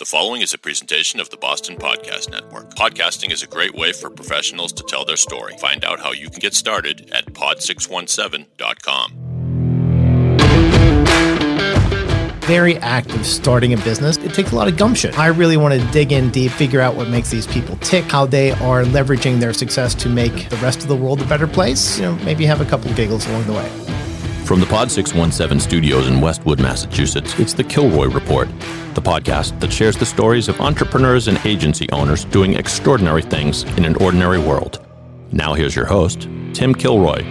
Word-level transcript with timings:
The 0.00 0.06
following 0.06 0.40
is 0.40 0.54
a 0.54 0.58
presentation 0.58 1.20
of 1.20 1.28
the 1.28 1.36
Boston 1.36 1.76
Podcast 1.76 2.30
Network. 2.30 2.74
Podcasting 2.74 3.30
is 3.30 3.42
a 3.42 3.46
great 3.46 3.74
way 3.74 3.92
for 3.92 4.08
professionals 4.08 4.72
to 4.72 4.82
tell 4.84 5.04
their 5.04 5.18
story. 5.18 5.58
Find 5.58 5.84
out 5.84 6.00
how 6.00 6.12
you 6.12 6.30
can 6.30 6.38
get 6.38 6.54
started 6.54 7.10
at 7.12 7.26
pod617.com. 7.26 9.26
very 12.50 12.78
active 12.78 13.26
starting 13.26 13.74
a 13.74 13.76
business, 13.76 14.16
it 14.16 14.32
takes 14.34 14.52
a 14.52 14.56
lot 14.56 14.68
of 14.68 14.76
gumption. 14.76 15.14
I 15.14 15.26
really 15.26 15.56
want 15.56 15.78
to 15.78 15.86
dig 15.92 16.12
in 16.12 16.30
deep, 16.30 16.50
figure 16.50 16.80
out 16.80 16.96
what 16.96 17.08
makes 17.08 17.30
these 17.30 17.46
people 17.46 17.76
tick, 17.76 18.06
how 18.06 18.26
they 18.26 18.50
are 18.52 18.82
leveraging 18.82 19.38
their 19.38 19.52
success 19.52 19.94
to 19.96 20.08
make 20.08 20.48
the 20.48 20.56
rest 20.56 20.80
of 20.80 20.88
the 20.88 20.96
world 20.96 21.20
a 21.20 21.26
better 21.26 21.46
place. 21.46 21.98
You 21.98 22.06
know, 22.06 22.14
maybe 22.24 22.46
have 22.46 22.62
a 22.62 22.64
couple 22.64 22.90
giggles 22.94 23.28
along 23.28 23.44
the 23.44 23.52
way. 23.52 23.89
From 24.50 24.58
the 24.58 24.66
Pod 24.66 24.90
617 24.90 25.60
studios 25.60 26.08
in 26.08 26.20
Westwood, 26.20 26.58
Massachusetts, 26.58 27.38
it's 27.38 27.54
the 27.54 27.62
Kilroy 27.62 28.06
Report, 28.06 28.48
the 28.94 29.00
podcast 29.00 29.60
that 29.60 29.72
shares 29.72 29.96
the 29.96 30.04
stories 30.04 30.48
of 30.48 30.60
entrepreneurs 30.60 31.28
and 31.28 31.38
agency 31.46 31.88
owners 31.92 32.24
doing 32.24 32.54
extraordinary 32.54 33.22
things 33.22 33.62
in 33.78 33.84
an 33.84 33.94
ordinary 34.02 34.40
world. 34.40 34.84
Now, 35.30 35.54
here's 35.54 35.76
your 35.76 35.84
host, 35.84 36.22
Tim 36.52 36.74
Kilroy. 36.74 37.22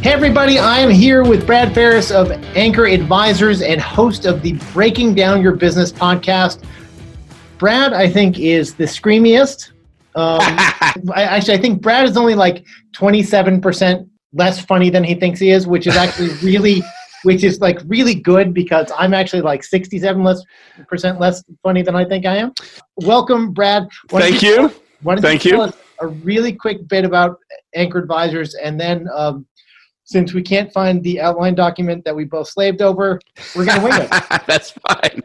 Hey, 0.00 0.12
everybody, 0.12 0.58
I 0.58 0.80
am 0.80 0.90
here 0.90 1.22
with 1.22 1.46
Brad 1.46 1.72
Farris 1.72 2.10
of 2.10 2.32
Anchor 2.56 2.86
Advisors 2.86 3.62
and 3.62 3.80
host 3.80 4.26
of 4.26 4.42
the 4.42 4.54
Breaking 4.72 5.14
Down 5.14 5.40
Your 5.40 5.54
Business 5.54 5.92
podcast. 5.92 6.64
Brad, 7.58 7.92
I 7.92 8.08
think, 8.08 8.40
is 8.40 8.74
the 8.74 8.86
screamiest. 8.86 9.70
Um, 10.14 10.38
I, 10.40 11.22
actually, 11.22 11.54
I 11.54 11.60
think 11.60 11.82
Brad 11.82 12.06
is 12.06 12.16
only 12.16 12.34
like 12.34 12.64
27% 12.96 14.08
less 14.32 14.64
funny 14.64 14.90
than 14.90 15.04
he 15.04 15.14
thinks 15.14 15.40
he 15.40 15.50
is, 15.50 15.66
which 15.66 15.86
is 15.86 15.96
actually 15.96 16.28
really, 16.42 16.82
which 17.22 17.44
is 17.44 17.60
like 17.60 17.78
really 17.86 18.14
good 18.14 18.52
because 18.52 18.90
I'm 18.96 19.14
actually 19.14 19.42
like 19.42 19.64
67 19.64 20.22
less 20.22 20.42
percent 20.88 21.20
less 21.20 21.42
funny 21.62 21.82
than 21.82 21.94
I 21.94 22.04
think 22.04 22.26
I 22.26 22.36
am. 22.36 22.52
Welcome, 22.96 23.52
Brad. 23.52 23.88
Why 24.10 24.20
Thank 24.20 24.42
you. 24.42 24.72
Thank 25.04 25.44
you. 25.44 25.70
a 26.00 26.06
really 26.06 26.52
quick 26.52 26.86
bit 26.88 27.04
about 27.04 27.38
Anchor 27.74 27.98
Advisors 27.98 28.54
and 28.54 28.80
then 28.80 29.08
um, 29.14 29.46
since 30.08 30.32
we 30.32 30.40
can't 30.40 30.72
find 30.72 31.02
the 31.04 31.20
outline 31.20 31.54
document 31.54 32.02
that 32.02 32.16
we 32.16 32.24
both 32.24 32.48
slaved 32.48 32.80
over, 32.80 33.20
we're 33.54 33.66
going 33.66 33.78
to 33.78 33.84
wing 33.84 33.92
it. 33.94 34.10
That's 34.46 34.70
fine. 34.70 35.22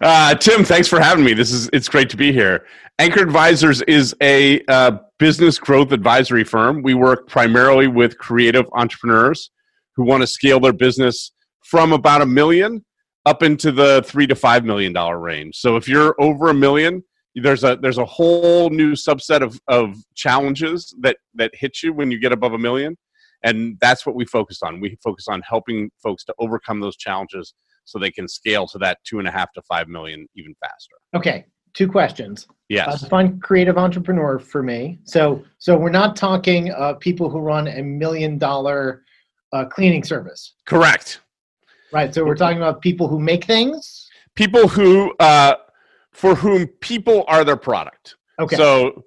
Uh, 0.00 0.36
Tim, 0.36 0.64
thanks 0.64 0.86
for 0.86 1.00
having 1.00 1.24
me. 1.24 1.34
This 1.34 1.50
is 1.50 1.68
it's 1.72 1.88
great 1.88 2.08
to 2.10 2.16
be 2.16 2.32
here. 2.32 2.64
Anchor 3.00 3.20
Advisors 3.20 3.82
is 3.82 4.14
a 4.20 4.64
uh, 4.66 4.98
business 5.18 5.58
growth 5.58 5.90
advisory 5.90 6.44
firm. 6.44 6.80
We 6.80 6.94
work 6.94 7.26
primarily 7.26 7.88
with 7.88 8.16
creative 8.16 8.66
entrepreneurs 8.74 9.50
who 9.96 10.04
want 10.04 10.20
to 10.20 10.28
scale 10.28 10.60
their 10.60 10.72
business 10.72 11.32
from 11.64 11.92
about 11.92 12.22
a 12.22 12.26
million 12.26 12.84
up 13.26 13.42
into 13.42 13.72
the 13.72 14.04
three 14.06 14.28
to 14.28 14.36
five 14.36 14.64
million 14.64 14.92
dollar 14.92 15.18
range. 15.18 15.56
So 15.56 15.74
if 15.74 15.88
you're 15.88 16.14
over 16.20 16.50
a 16.50 16.54
million, 16.54 17.02
there's 17.34 17.64
a 17.64 17.76
there's 17.82 17.98
a 17.98 18.04
whole 18.04 18.70
new 18.70 18.92
subset 18.92 19.42
of, 19.42 19.60
of 19.66 19.96
challenges 20.14 20.94
that 21.00 21.16
that 21.34 21.52
hit 21.52 21.82
you 21.82 21.92
when 21.92 22.12
you 22.12 22.20
get 22.20 22.30
above 22.30 22.52
a 22.52 22.58
million 22.58 22.96
and 23.44 23.78
that's 23.80 24.04
what 24.04 24.16
we 24.16 24.24
focus 24.24 24.60
on. 24.62 24.80
We 24.80 24.98
focus 25.02 25.28
on 25.28 25.42
helping 25.42 25.90
folks 26.02 26.24
to 26.24 26.34
overcome 26.38 26.80
those 26.80 26.96
challenges 26.96 27.54
so 27.84 27.98
they 27.98 28.10
can 28.10 28.26
scale 28.26 28.66
to 28.68 28.78
that 28.78 28.98
two 29.04 29.18
and 29.20 29.28
a 29.28 29.30
half 29.30 29.52
to 29.52 29.62
five 29.62 29.86
million 29.88 30.26
even 30.34 30.54
faster. 30.60 30.96
Okay 31.14 31.46
two 31.74 31.88
questions. 31.88 32.46
Yes. 32.68 32.88
Uh, 32.88 32.96
define 32.96 33.40
creative 33.40 33.76
entrepreneur 33.76 34.38
for 34.38 34.62
me. 34.62 34.98
So 35.04 35.44
so 35.58 35.76
we're 35.76 35.90
not 35.90 36.16
talking 36.16 36.72
uh, 36.72 36.94
people 36.94 37.28
who 37.28 37.40
run 37.40 37.68
a 37.68 37.82
million 37.82 38.38
dollar 38.38 39.02
uh, 39.52 39.66
cleaning 39.66 40.02
service. 40.02 40.54
Correct. 40.66 41.20
Right 41.92 42.12
so 42.14 42.24
we're 42.24 42.36
talking 42.36 42.56
about 42.56 42.80
people 42.80 43.06
who 43.06 43.20
make 43.20 43.44
things? 43.44 44.08
People 44.34 44.66
who 44.66 45.14
uh, 45.20 45.54
for 46.12 46.34
whom 46.34 46.66
people 46.80 47.24
are 47.28 47.44
their 47.44 47.56
product. 47.56 48.16
Okay. 48.40 48.56
So 48.56 49.04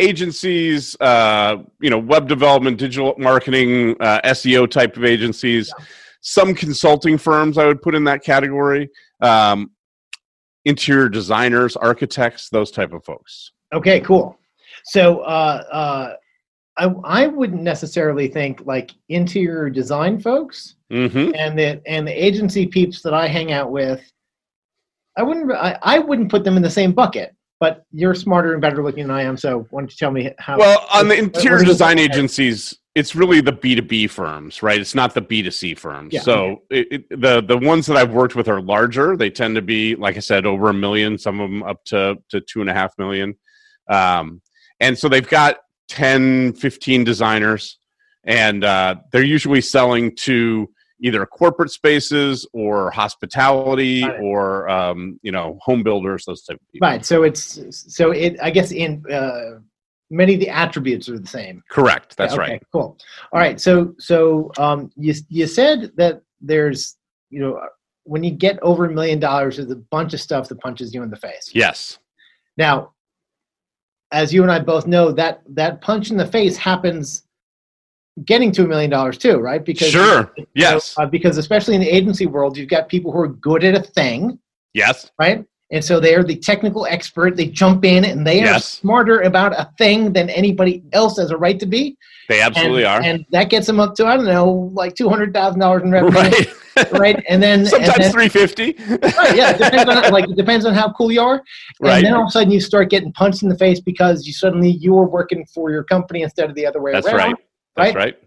agencies, 0.00 0.96
uh, 1.00 1.58
you 1.80 1.90
know, 1.90 1.98
web 1.98 2.28
development, 2.28 2.78
digital 2.78 3.14
marketing, 3.18 3.96
uh, 4.00 4.20
SEO 4.24 4.68
type 4.68 4.96
of 4.96 5.04
agencies, 5.04 5.72
yeah. 5.78 5.84
some 6.20 6.54
consulting 6.54 7.18
firms 7.18 7.58
I 7.58 7.66
would 7.66 7.82
put 7.82 7.94
in 7.94 8.04
that 8.04 8.24
category, 8.24 8.90
um, 9.20 9.70
interior 10.64 11.08
designers, 11.08 11.76
architects, 11.76 12.48
those 12.48 12.70
type 12.70 12.92
of 12.92 13.04
folks. 13.04 13.52
Okay, 13.72 14.00
cool. 14.00 14.38
So 14.84 15.20
uh, 15.20 15.64
uh, 15.70 16.14
I, 16.78 16.86
I 17.04 17.26
wouldn't 17.26 17.62
necessarily 17.62 18.28
think 18.28 18.62
like 18.64 18.92
interior 19.08 19.68
design 19.68 20.18
folks 20.18 20.76
mm-hmm. 20.90 21.34
and 21.34 21.58
the 21.58 21.82
and 21.86 22.06
the 22.06 22.12
agency 22.12 22.66
peeps 22.66 23.02
that 23.02 23.14
I 23.14 23.28
hang 23.28 23.52
out 23.52 23.70
with. 23.70 24.00
I 25.16 25.22
wouldn't 25.22 25.52
I, 25.52 25.78
I 25.82 25.98
wouldn't 25.98 26.30
put 26.30 26.44
them 26.44 26.56
in 26.56 26.62
the 26.62 26.70
same 26.70 26.92
bucket 26.92 27.34
but 27.60 27.84
you're 27.92 28.14
smarter 28.14 28.52
and 28.54 28.60
better 28.60 28.82
looking 28.82 29.06
than 29.06 29.10
I 29.14 29.22
am. 29.22 29.36
So 29.36 29.66
why 29.70 29.82
don't 29.82 29.90
you 29.90 29.96
tell 29.96 30.10
me 30.10 30.32
how? 30.38 30.58
Well, 30.58 30.86
on 30.92 31.08
the 31.08 31.16
interior 31.16 31.62
design 31.62 31.98
agencies, 31.98 32.76
it's 32.94 33.14
really 33.14 33.42
the 33.42 33.52
B 33.52 33.76
two 33.76 33.82
B 33.82 34.06
firms, 34.06 34.62
right? 34.62 34.80
It's 34.80 34.94
not 34.94 35.14
the 35.14 35.20
B 35.20 35.42
two 35.42 35.50
C 35.50 35.74
firms. 35.74 36.14
Yeah, 36.14 36.22
so 36.22 36.62
it, 36.70 36.88
it, 36.90 37.20
the 37.20 37.42
the 37.42 37.58
ones 37.58 37.86
that 37.86 37.96
I've 37.96 38.12
worked 38.12 38.34
with 38.34 38.48
are 38.48 38.62
larger. 38.62 39.16
They 39.16 39.30
tend 39.30 39.54
to 39.56 39.62
be, 39.62 39.94
like 39.94 40.16
I 40.16 40.20
said, 40.20 40.46
over 40.46 40.70
a 40.70 40.74
million. 40.74 41.18
Some 41.18 41.38
of 41.38 41.50
them 41.50 41.62
up 41.62 41.84
to 41.86 42.16
to 42.30 42.40
two 42.40 42.62
and 42.62 42.70
a 42.70 42.74
half 42.74 42.98
million. 42.98 43.36
Um, 43.88 44.40
and 44.80 44.98
so 44.98 45.08
they've 45.08 45.28
got 45.28 45.58
10, 45.88 46.54
15 46.54 47.04
designers, 47.04 47.78
and 48.24 48.64
uh, 48.64 48.94
they're 49.12 49.22
usually 49.22 49.60
selling 49.60 50.16
to 50.16 50.70
either 51.00 51.24
corporate 51.26 51.70
spaces 51.70 52.46
or 52.52 52.90
hospitality 52.90 54.04
or 54.20 54.68
um, 54.68 55.18
you 55.22 55.32
know 55.32 55.58
home 55.60 55.82
builders 55.82 56.24
those 56.24 56.42
type 56.42 56.56
of 56.56 56.72
people. 56.72 56.86
Right 56.86 57.04
so 57.04 57.22
it's 57.22 57.60
so 57.94 58.12
it 58.12 58.36
i 58.42 58.50
guess 58.50 58.72
in 58.72 59.02
uh, 59.10 59.60
many 60.10 60.34
of 60.34 60.40
the 60.40 60.48
attributes 60.48 61.08
are 61.08 61.18
the 61.18 61.26
same. 61.26 61.62
Correct 61.70 62.16
that's 62.16 62.36
right. 62.36 62.44
okay, 62.44 62.52
right. 62.52 62.62
cool. 62.72 62.98
All 63.32 63.40
right 63.40 63.60
so 63.60 63.94
so 63.98 64.50
um, 64.58 64.90
you, 64.96 65.14
you 65.28 65.46
said 65.46 65.92
that 65.96 66.22
there's 66.40 66.96
you 67.30 67.40
know 67.40 67.60
when 68.04 68.24
you 68.24 68.30
get 68.30 68.58
over 68.62 68.86
a 68.86 68.90
million 68.90 69.20
dollars 69.20 69.56
there's 69.56 69.70
a 69.70 69.76
bunch 69.76 70.14
of 70.14 70.20
stuff 70.20 70.48
that 70.48 70.60
punches 70.60 70.94
you 70.94 71.02
in 71.02 71.10
the 71.10 71.16
face. 71.16 71.50
Yes. 71.52 71.98
Now 72.56 72.92
as 74.12 74.32
you 74.34 74.42
and 74.42 74.50
i 74.50 74.58
both 74.58 74.86
know 74.86 75.12
that 75.12 75.40
that 75.46 75.80
punch 75.80 76.10
in 76.10 76.16
the 76.16 76.26
face 76.26 76.56
happens 76.56 77.22
getting 78.24 78.52
to 78.52 78.64
a 78.64 78.66
million 78.66 78.90
dollars 78.90 79.18
too, 79.18 79.38
right? 79.38 79.64
Because 79.64 79.90
sure, 79.90 80.32
you 80.36 80.42
know, 80.42 80.48
yes, 80.54 80.94
uh, 80.98 81.06
because 81.06 81.38
especially 81.38 81.74
in 81.74 81.80
the 81.80 81.88
agency 81.88 82.26
world, 82.26 82.56
you've 82.56 82.68
got 82.68 82.88
people 82.88 83.12
who 83.12 83.20
are 83.20 83.28
good 83.28 83.64
at 83.64 83.74
a 83.74 83.82
thing, 83.82 84.38
yes, 84.74 85.10
right, 85.18 85.44
and 85.72 85.84
so 85.84 86.00
they 86.00 86.14
are 86.14 86.24
the 86.24 86.36
technical 86.36 86.86
expert. 86.86 87.36
They 87.36 87.46
jump 87.46 87.84
in 87.84 88.04
and 88.04 88.26
they 88.26 88.40
yes. 88.40 88.56
are 88.56 88.60
smarter 88.60 89.20
about 89.20 89.52
a 89.52 89.70
thing 89.78 90.12
than 90.12 90.28
anybody 90.30 90.82
else 90.92 91.18
has 91.18 91.30
a 91.30 91.36
right 91.36 91.60
to 91.60 91.66
be. 91.66 91.96
They 92.28 92.40
absolutely 92.40 92.84
and, 92.84 93.04
are, 93.04 93.08
and 93.08 93.26
that 93.30 93.50
gets 93.50 93.66
them 93.66 93.78
up 93.78 93.94
to 93.96 94.06
I 94.06 94.16
don't 94.16 94.26
know, 94.26 94.70
like 94.74 94.94
two 94.94 95.08
hundred 95.08 95.32
thousand 95.32 95.60
dollars 95.60 95.82
in 95.82 95.90
revenue, 95.90 96.14
right? 96.14 96.54
right, 96.92 97.24
and 97.28 97.42
then 97.42 97.66
sometimes 97.66 98.10
three 98.10 98.28
fifty. 98.28 98.74
right, 98.88 99.36
yeah, 99.36 99.50
it 99.50 99.58
depends 99.58 99.90
on 99.90 100.12
like 100.12 100.28
it 100.28 100.36
depends 100.36 100.64
on 100.64 100.74
how 100.74 100.92
cool 100.92 101.12
you 101.12 101.20
are, 101.20 101.42
right. 101.80 101.96
and 101.96 102.06
then 102.06 102.14
all 102.14 102.22
of 102.22 102.28
a 102.28 102.30
sudden 102.30 102.50
you 102.50 102.60
start 102.60 102.90
getting 102.90 103.12
punched 103.12 103.42
in 103.42 103.48
the 103.48 103.58
face 103.58 103.80
because 103.80 104.26
you 104.26 104.32
suddenly 104.32 104.70
you 104.70 104.96
are 104.98 105.08
working 105.08 105.46
for 105.52 105.70
your 105.70 105.84
company 105.84 106.22
instead 106.22 106.48
of 106.48 106.56
the 106.56 106.66
other 106.66 106.80
way 106.80 106.92
That's 106.92 107.06
around. 107.06 107.16
Right. 107.16 107.36
That's 107.76 107.94
right. 107.94 107.96
right. 107.96 108.18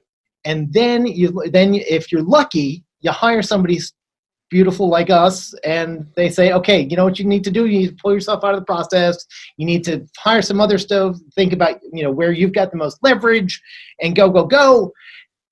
And 0.45 0.73
then 0.73 1.05
you 1.05 1.41
then 1.51 1.75
if 1.75 2.11
you're 2.11 2.23
lucky, 2.23 2.83
you 3.01 3.11
hire 3.11 3.41
somebody 3.41 3.79
beautiful 4.53 4.87
like 4.87 5.09
us 5.09 5.51
and 5.63 6.05
they 6.15 6.29
say 6.29 6.53
okay 6.53 6.81
you 6.81 6.95
know 6.95 7.03
what 7.03 7.17
you 7.17 7.25
need 7.25 7.43
to 7.43 7.49
do 7.49 7.65
you 7.65 7.79
need 7.79 7.87
to 7.87 7.95
pull 7.95 8.13
yourself 8.13 8.43
out 8.43 8.53
of 8.53 8.59
the 8.59 8.65
process 8.65 9.25
you 9.57 9.65
need 9.65 9.83
to 9.83 10.05
hire 10.15 10.43
some 10.43 10.61
other 10.61 10.77
stuff 10.77 11.17
think 11.33 11.53
about 11.53 11.79
you 11.91 12.03
know 12.03 12.11
where 12.11 12.31
you've 12.31 12.53
got 12.53 12.69
the 12.69 12.77
most 12.77 12.99
leverage 13.01 13.59
and 13.99 14.15
go 14.15 14.29
go 14.29 14.45
go 14.45 14.91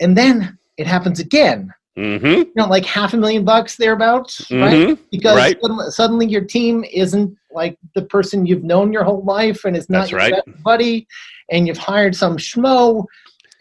and 0.02 0.16
then 0.16 0.56
it 0.78 0.86
happens 0.86 1.20
again 1.20 1.74
mm-hmm. 1.98 2.26
you 2.26 2.52
know 2.56 2.68
like 2.68 2.86
half 2.86 3.16
a 3.16 3.18
million 3.18 3.44
bucks 3.44 3.76
thereabouts 3.76 4.42
mm-hmm. 4.42 4.62
right 4.62 5.00
because 5.10 5.36
right. 5.36 5.58
Suddenly, 5.90 6.28
your 6.28 6.46
team 6.46 6.86
isn't 6.94 7.36
like 7.52 7.78
the 7.96 8.04
person 8.04 8.46
you've 8.46 8.64
known 8.64 8.94
your 8.94 9.04
whole 9.04 9.24
life 9.26 9.66
and 9.66 9.76
it's 9.76 9.90
not 9.90 10.02
That's 10.02 10.12
your 10.12 10.20
right. 10.20 10.64
buddy 10.64 11.08
and 11.50 11.68
you've 11.68 11.78
hired 11.78 12.16
some 12.16 12.38
schmo 12.38 13.06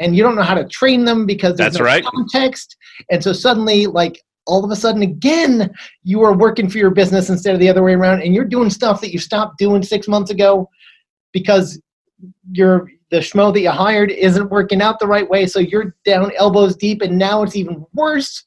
and 0.00 0.16
you 0.16 0.22
don't 0.22 0.34
know 0.34 0.42
how 0.42 0.54
to 0.54 0.64
train 0.64 1.04
them 1.04 1.26
because 1.26 1.56
there's 1.56 1.74
That's 1.74 1.78
no 1.78 1.84
right. 1.84 2.04
context. 2.04 2.76
And 3.10 3.22
so 3.22 3.32
suddenly, 3.32 3.86
like 3.86 4.20
all 4.46 4.64
of 4.64 4.70
a 4.70 4.76
sudden, 4.76 5.02
again, 5.02 5.72
you 6.02 6.22
are 6.22 6.36
working 6.36 6.68
for 6.68 6.78
your 6.78 6.90
business 6.90 7.30
instead 7.30 7.54
of 7.54 7.60
the 7.60 7.68
other 7.68 7.82
way 7.82 7.92
around, 7.92 8.22
and 8.22 8.34
you're 8.34 8.44
doing 8.44 8.70
stuff 8.70 9.00
that 9.02 9.12
you 9.12 9.18
stopped 9.18 9.58
doing 9.58 9.82
six 9.82 10.08
months 10.08 10.30
ago 10.30 10.68
because 11.32 11.80
you're 12.50 12.88
the 13.10 13.18
schmo 13.18 13.52
that 13.52 13.60
you 13.60 13.70
hired 13.70 14.10
isn't 14.10 14.50
working 14.50 14.80
out 14.80 14.98
the 14.98 15.06
right 15.06 15.28
way. 15.28 15.46
So 15.46 15.58
you're 15.58 15.94
down 16.04 16.32
elbows 16.36 16.76
deep, 16.76 17.02
and 17.02 17.18
now 17.18 17.42
it's 17.42 17.56
even 17.56 17.84
worse. 17.92 18.44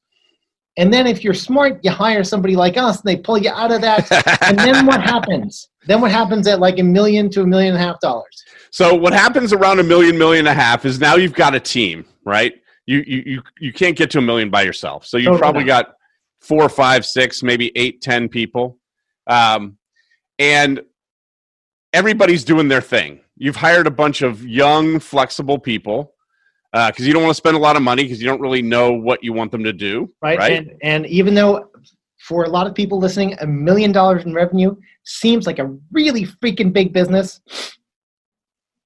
And 0.77 0.91
then 0.91 1.05
if 1.05 1.23
you're 1.23 1.35
smart, 1.35 1.79
you 1.83 1.91
hire 1.91 2.23
somebody 2.23 2.55
like 2.55 2.77
us, 2.77 3.01
and 3.01 3.05
they 3.05 3.17
pull 3.17 3.37
you 3.37 3.51
out 3.51 3.71
of 3.71 3.81
that. 3.81 4.11
and 4.41 4.57
then 4.57 4.85
what 4.85 5.01
happens? 5.03 5.69
Then 5.85 6.01
what 6.01 6.11
happens 6.11 6.47
at 6.47 6.59
like 6.59 6.79
a 6.79 6.83
million 6.83 7.29
to 7.31 7.41
a 7.41 7.45
million 7.45 7.75
and 7.75 7.83
a 7.83 7.85
half 7.85 7.99
dollars? 7.99 8.43
So 8.71 8.95
what 8.95 9.13
happens 9.13 9.53
around 9.53 9.79
a 9.79 9.83
million, 9.83 10.17
million 10.17 10.47
and 10.47 10.57
a 10.57 10.61
half 10.61 10.85
is 10.85 10.99
now 10.99 11.15
you've 11.15 11.33
got 11.33 11.53
a 11.53 11.59
team, 11.59 12.05
right? 12.25 12.53
You 12.87 13.03
you 13.05 13.23
you, 13.25 13.41
you 13.59 13.73
can't 13.73 13.95
get 13.95 14.09
to 14.11 14.17
a 14.17 14.21
million 14.21 14.49
by 14.49 14.63
yourself. 14.63 15.05
So 15.05 15.17
you 15.17 15.29
oh, 15.29 15.37
probably 15.37 15.63
no. 15.63 15.67
got 15.67 15.93
four, 16.41 16.67
five, 16.69 17.05
six, 17.05 17.43
maybe 17.43 17.71
eight, 17.75 18.01
ten 18.01 18.27
people, 18.27 18.79
um, 19.27 19.77
and 20.39 20.81
everybody's 21.93 22.43
doing 22.43 22.67
their 22.67 22.81
thing. 22.81 23.19
You've 23.37 23.55
hired 23.55 23.87
a 23.87 23.91
bunch 23.91 24.21
of 24.21 24.45
young, 24.45 24.99
flexible 24.99 25.59
people 25.59 26.12
because 26.73 27.01
uh, 27.01 27.03
you 27.03 27.13
don't 27.13 27.21
want 27.21 27.29
to 27.29 27.37
spend 27.37 27.55
a 27.55 27.59
lot 27.59 27.75
of 27.75 27.83
money 27.83 28.03
because 28.03 28.19
you 28.19 28.27
don't 28.27 28.41
really 28.41 28.63
know 28.63 28.93
what 28.93 29.23
you 29.23 29.31
want 29.31 29.51
them 29.51 29.63
to 29.63 29.71
do. 29.71 30.11
Right. 30.23 30.39
Right. 30.39 30.53
And, 30.53 30.73
and 30.81 31.05
even 31.05 31.35
though 31.35 31.69
for 32.17 32.45
a 32.45 32.49
lot 32.49 32.65
of 32.65 32.73
people 32.73 32.97
listening, 32.99 33.35
a 33.41 33.47
million 33.47 33.91
dollars 33.91 34.25
in 34.25 34.33
revenue 34.33 34.75
seems 35.03 35.45
like 35.45 35.59
a 35.59 35.75
really 35.91 36.25
freaking 36.25 36.73
big 36.73 36.91
business. 36.91 37.41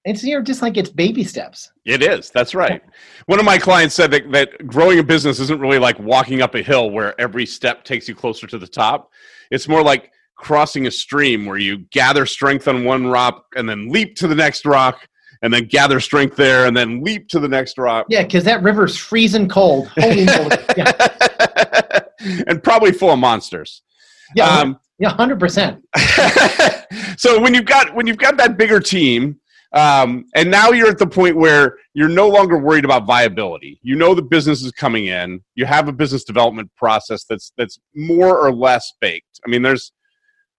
It's 0.04 0.24
you 0.24 0.36
know 0.36 0.42
just 0.42 0.62
like 0.62 0.76
it's 0.76 0.90
baby 0.90 1.24
steps. 1.24 1.72
It 1.86 2.02
is. 2.02 2.30
That's 2.30 2.56
right. 2.56 2.82
One 3.28 3.40
of 3.40 3.46
my 3.46 3.58
clients 3.58 3.96
said 3.96 4.12
that, 4.12 4.32
that 4.32 4.68
growing 4.68 5.00
a 5.00 5.04
business 5.04 5.40
isn't 5.40 5.60
really 5.60 5.80
like 5.80 6.00
walking 6.00 6.42
up 6.42 6.56
a 6.56 6.62
hill 6.62 6.90
where 6.90 7.20
every 7.20 7.46
step 7.46 7.84
takes 7.84 8.08
you 8.08 8.16
closer 8.16 8.48
to 8.48 8.58
the 8.58 8.68
top. 8.68 9.12
It's 9.52 9.68
more 9.68 9.84
like 9.84 10.12
crossing 10.36 10.88
a 10.88 10.92
stream 10.92 11.46
where 11.46 11.58
you 11.58 11.80
gather 11.92 12.26
strength 12.26 12.68
on 12.68 12.86
one 12.86 13.08
rock 13.08 13.46
and 13.56 13.68
then 13.68 13.90
leap 13.90 14.16
to 14.18 14.28
the 14.28 14.36
next 14.36 14.66
rock 14.66 15.08
and 15.42 15.54
then 15.54 15.66
gather 15.66 16.00
strength 16.00 16.36
there 16.36 16.66
and 16.66 16.76
then 16.76 17.04
leap 17.04 17.28
to 17.30 17.40
the 17.40 17.48
next 17.48 17.78
rock. 17.78 18.06
Yeah, 18.10 18.24
because 18.24 18.44
that 18.46 18.62
river's 18.64 18.98
freezing 18.98 19.48
cold. 19.48 19.88
Holy 19.98 20.26
moly. 20.26 20.58
Yeah, 20.76 20.92
and 22.48 22.62
probably 22.64 22.92
full 22.92 23.12
of 23.12 23.20
monsters. 23.20 23.82
yeah, 24.36 24.48
Um, 24.48 24.80
yeah, 25.00 25.10
hundred 25.10 25.40
percent. 25.40 25.84
so 27.18 27.40
when 27.40 27.54
you've 27.54 27.66
got 27.66 27.94
when 27.94 28.08
you've 28.08 28.18
got 28.18 28.38
that 28.38 28.58
bigger 28.58 28.80
team, 28.80 29.40
um, 29.74 30.26
and 30.36 30.50
now 30.50 30.72
you're 30.72 30.90
at 30.90 30.98
the 30.98 31.08
point 31.08 31.36
where 31.36 31.78
you're 31.94 32.10
no 32.10 32.28
longer 32.28 32.58
worried 32.58 32.86
about 32.86 33.06
viability. 33.06 33.80
You 33.84 33.96
know 33.96 34.16
the 34.16 34.22
business 34.22 34.64
is 34.64 34.72
coming 34.72 35.06
in. 35.08 35.42
You 35.56 35.66
have 35.66 35.88
a 35.88 35.92
business 35.94 36.24
development 36.24 36.72
process 36.76 37.26
that's 37.26 37.52
that's 37.58 37.80
more 37.96 38.40
or 38.40 38.54
less 38.54 38.94
baked. 39.02 39.40
I 39.46 39.50
mean, 39.50 39.62
there's 39.62 39.92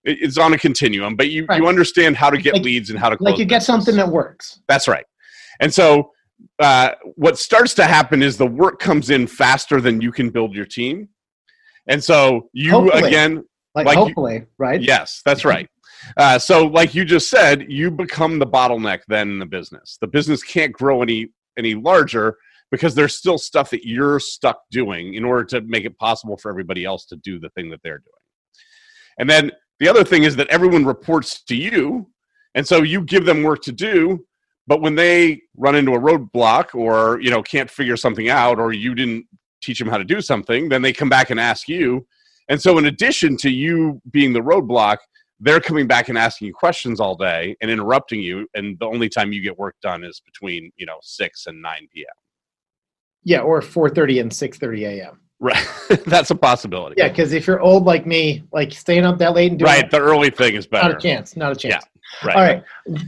it's 0.09 0.39
on 0.39 0.53
a 0.55 0.59
continuum, 0.59 1.17
but 1.17 1.31
you 1.31 1.45
Right. 1.49 1.61
you 1.61 1.69
understand 1.69 2.17
how 2.17 2.31
to 2.31 2.39
get 2.39 2.55
Like- 2.55 2.63
leads 2.65 2.91
and 2.91 2.99
how 2.99 3.09
to 3.09 3.17
close 3.17 3.31
Like 3.33 3.39
you 3.39 3.45
get 3.45 3.57
business. 3.61 3.67
something 3.67 3.97
that 3.97 4.09
works. 4.09 4.61
That's 4.69 4.89
right. 4.89 5.05
And 5.61 5.73
so 5.73 6.13
uh, 6.61 6.91
what 7.17 7.37
starts 7.39 7.75
to 7.75 7.85
happen 7.85 8.23
is 8.23 8.37
the 8.37 8.47
work 8.47 8.79
comes 8.79 9.11
in 9.11 9.27
faster 9.27 9.81
than 9.81 10.01
you 10.01 10.13
can 10.13 10.31
build 10.31 10.55
your 10.55 10.67
team. 10.67 11.09
And 11.89 12.03
so 12.03 12.49
you 12.53 12.71
Hopefully. 12.73 13.03
again 13.09 13.45
Like, 13.75 13.87
Like 13.87 13.97
you- 13.97 14.05
hopefully, 14.05 14.47
right? 14.59 14.81
Yes, 14.81 15.21
that's 15.25 15.45
right. 15.45 15.69
Uh, 16.17 16.39
so, 16.39 16.67
like 16.67 16.95
you 16.95 17.05
just 17.05 17.29
said, 17.29 17.67
you 17.69 17.91
become 17.91 18.39
the 18.39 18.47
bottleneck 18.47 19.01
then 19.09 19.29
in 19.31 19.39
the 19.39 19.47
business. 19.47 19.99
The 20.01 20.07
business 20.07 20.43
can't 20.43 20.73
grow 20.73 21.03
any 21.03 21.29
any 21.59 21.75
larger 21.75 22.37
because 22.71 22.95
there's 22.95 23.15
still 23.15 23.37
stuff 23.39 23.71
that 23.71 23.85
you're 23.87 24.19
stuck 24.21 24.63
doing 24.71 25.15
in 25.15 25.25
order 25.25 25.45
to 25.45 25.61
make 25.63 25.85
it 25.85 25.97
possible 25.99 26.37
for 26.37 26.51
everybody 26.51 26.85
else 26.85 27.05
to 27.07 27.17
do 27.17 27.39
the 27.39 27.51
thing 27.51 27.69
that 27.71 27.81
they're 27.83 27.99
doing. 27.99 28.23
And 29.19 29.29
then 29.29 29.53
the 29.81 29.89
other 29.89 30.05
thing 30.05 30.25
is 30.25 30.37
that 30.37 30.49
everyone 30.49 30.85
reports 30.85 31.43
to 31.45 31.57
you, 31.57 32.09
and 32.55 32.67
so 32.67 32.83
you 32.83 33.03
give 33.03 33.25
them 33.25 33.43
work 33.43 33.63
to 33.63 33.73
do. 33.73 34.25
But 34.67 34.83
when 34.83 34.95
they 34.95 35.43
run 35.57 35.75
into 35.75 35.93
a 35.93 35.99
roadblock 35.99 36.75
or 36.75 37.21
you 37.21 37.31
know 37.31 37.43
can't 37.43 37.71
figure 37.71 37.97
something 37.97 38.29
out, 38.29 38.59
or 38.59 38.73
you 38.73 38.95
didn't 38.95 39.27
teach 39.63 39.79
them 39.79 39.89
how 39.89 39.99
to 39.99 40.05
do 40.05 40.21
something, 40.21 40.69
then 40.69 40.83
they 40.83 40.93
come 40.93 41.09
back 41.09 41.31
and 41.31 41.41
ask 41.41 41.69
you, 41.69 42.07
and 42.49 42.61
so, 42.61 42.79
in 42.79 42.87
addition 42.87 43.37
to 43.39 43.51
you 43.51 44.01
being 44.11 44.33
the 44.33 44.41
roadblock, 44.41 44.99
they're 45.41 45.61
coming 45.61 45.87
back 45.87 46.09
and 46.09 46.19
asking 46.19 46.49
you 46.49 46.55
questions 46.55 46.99
all 47.01 47.15
day 47.15 47.57
and 47.61 47.71
interrupting 47.71 48.21
you. 48.21 48.47
And 48.55 48.79
the 48.81 48.87
only 48.87 49.09
time 49.09 49.33
you 49.33 49.43
get 49.43 49.59
work 49.59 49.77
done 49.83 50.03
is 50.03 50.21
between 50.25 50.71
you 50.77 50.87
know 50.87 50.99
six 51.03 51.47
and 51.47 51.61
nine 51.61 51.89
p.m. 51.95 52.07
Yeah, 53.25 53.41
or 53.41 53.61
four 53.61 53.91
thirty 53.91 54.19
and 54.19 54.33
six 54.33 54.59
thirty 54.59 54.85
a.m. 54.85 55.21
Right, 55.41 55.65
that's 56.07 56.31
a 56.31 56.35
possibility. 56.35 56.97
Yeah, 56.99 57.09
because 57.09 57.33
if 57.33 57.47
you're 57.47 57.61
old 57.61 57.85
like 57.85 58.07
me, 58.07 58.43
like 58.53 58.73
staying 58.73 59.05
up 59.05 59.19
that 59.19 59.35
late 59.35 59.51
and 59.53 59.59
doing 59.59 59.71
right. 59.71 59.85
it, 59.85 59.91
The 59.91 60.01
early 60.01 60.31
thing 60.31 60.55
is 60.55 60.67
better. 60.67 60.89
not 60.89 60.99
a 60.99 61.01
chance, 61.01 61.37
not 61.37 61.53
a 61.53 61.57
chance. 61.57 61.85
Yeah, 62.23 62.27
Right. 62.27 62.37
All 62.37 62.43
right, 62.43 62.63